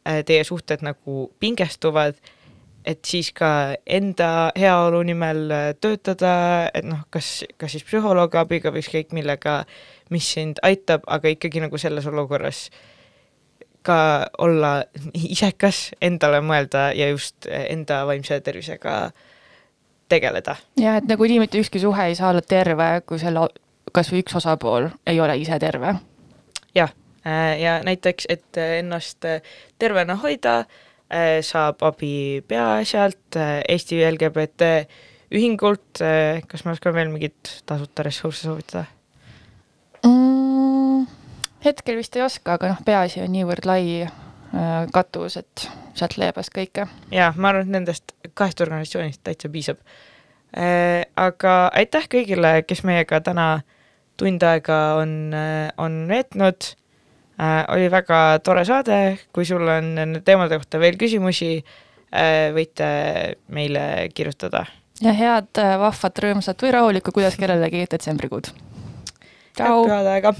äh, 0.08 0.24
teie 0.24 0.44
suhted 0.44 0.82
nagu 0.82 1.32
pingestuvad, 1.40 2.14
et 2.84 3.04
siis 3.04 3.32
ka 3.32 3.74
enda 3.86 4.52
heaolu 4.58 5.02
nimel 5.02 5.50
äh, 5.50 5.74
töötada, 5.80 6.70
et 6.74 6.84
noh, 6.84 7.04
kas, 7.10 7.44
kas 7.56 7.72
siis 7.72 7.84
psühholoogi 7.84 8.36
abiga 8.36 8.72
või 8.72 8.84
ükskõik 8.84 9.12
millega, 9.12 9.64
mis 10.10 10.32
sind 10.32 10.60
aitab, 10.62 11.04
aga 11.06 11.28
ikkagi 11.28 11.60
nagu 11.60 11.78
selles 11.78 12.06
olukorras 12.06 12.70
ka 13.82 14.26
olla 14.38 14.82
isekas, 15.14 15.90
endale 16.02 16.40
mõelda 16.44 16.90
ja 16.96 17.08
just 17.10 17.48
enda 17.48 18.02
vaimse 18.08 18.40
tervisega 18.44 19.10
tegeleda. 20.10 20.56
jah, 20.80 20.98
et 21.00 21.08
nagunii 21.08 21.40
mitte 21.40 21.60
ükski 21.60 21.80
suhe 21.80 22.10
ei 22.10 22.14
saa 22.18 22.30
olla 22.34 22.42
terve, 22.42 22.88
kui 23.06 23.18
selle 23.22 23.46
kas 23.94 24.10
või 24.12 24.24
üks 24.24 24.36
osapool 24.38 24.90
ei 25.06 25.20
ole 25.20 25.38
ise 25.40 25.58
terve. 25.58 25.94
jah, 26.74 26.92
äh, 27.26 27.60
ja 27.60 27.80
näiteks, 27.86 28.26
et 28.28 28.60
ennast 28.80 29.26
tervena 29.78 30.18
hoida 30.20 30.58
äh,, 30.60 31.40
saab 31.46 31.82
abi 31.82 32.42
Peaasjalt, 32.48 33.36
äh, 33.36 33.60
Eesti 33.68 34.02
LGBT 34.10 34.72
ühingult, 35.30 36.00
kas 36.50 36.64
ma 36.66 36.72
oskan 36.74 36.94
veel 36.94 37.12
mingit 37.12 37.60
tasuta 37.66 38.02
ressursse 38.02 38.48
soovitada 38.48 38.84
mm,? 40.02 41.19
Hetkel 41.64 42.00
vist 42.00 42.16
ei 42.16 42.24
oska, 42.24 42.56
aga 42.56 42.72
noh, 42.72 42.82
Peaasi 42.84 43.24
on 43.24 43.32
niivõrd 43.34 43.68
lai 43.68 44.08
katus, 44.92 45.36
et 45.38 45.66
sealt 45.94 46.16
leiab 46.18 46.40
vast 46.40 46.52
kõike. 46.54 46.86
jaa, 47.14 47.32
ma 47.36 47.52
arvan, 47.52 47.68
et 47.68 47.74
nendest 47.76 48.14
kahest 48.34 48.60
organisatsioonist 48.60 49.22
täitsa 49.24 49.50
piisab. 49.52 49.78
Aga 51.16 51.54
aitäh 51.78 52.08
kõigile, 52.10 52.56
kes 52.66 52.82
meiega 52.82 53.20
täna 53.22 53.60
tund 54.20 54.42
aega 54.44 54.80
on, 55.00 55.32
on 55.78 56.02
veetnud 56.08 56.72
äh,. 57.40 57.64
oli 57.72 57.86
väga 57.92 58.40
tore 58.44 58.64
saade, 58.68 58.98
kui 59.32 59.46
sul 59.48 59.68
on 59.68 59.94
nende 59.96 60.20
teemade 60.26 60.58
kohta 60.58 60.80
veel 60.82 60.98
küsimusi 61.00 61.52
äh,, 61.60 62.50
võite 62.56 62.90
meile 63.48 64.10
kirjutada. 64.14 64.66
ja 65.00 65.14
head 65.16 65.62
äh, 65.62 65.76
vahvat, 65.80 66.24
rõõmsat 66.26 66.66
või 66.66 66.74
rahulikku, 66.76 67.14
kuidas 67.16 67.38
kellelegi 67.40 67.86
detsembrikuud. 67.90 68.50
head 69.56 69.86
pühade 69.86 70.16
aega 70.18 70.34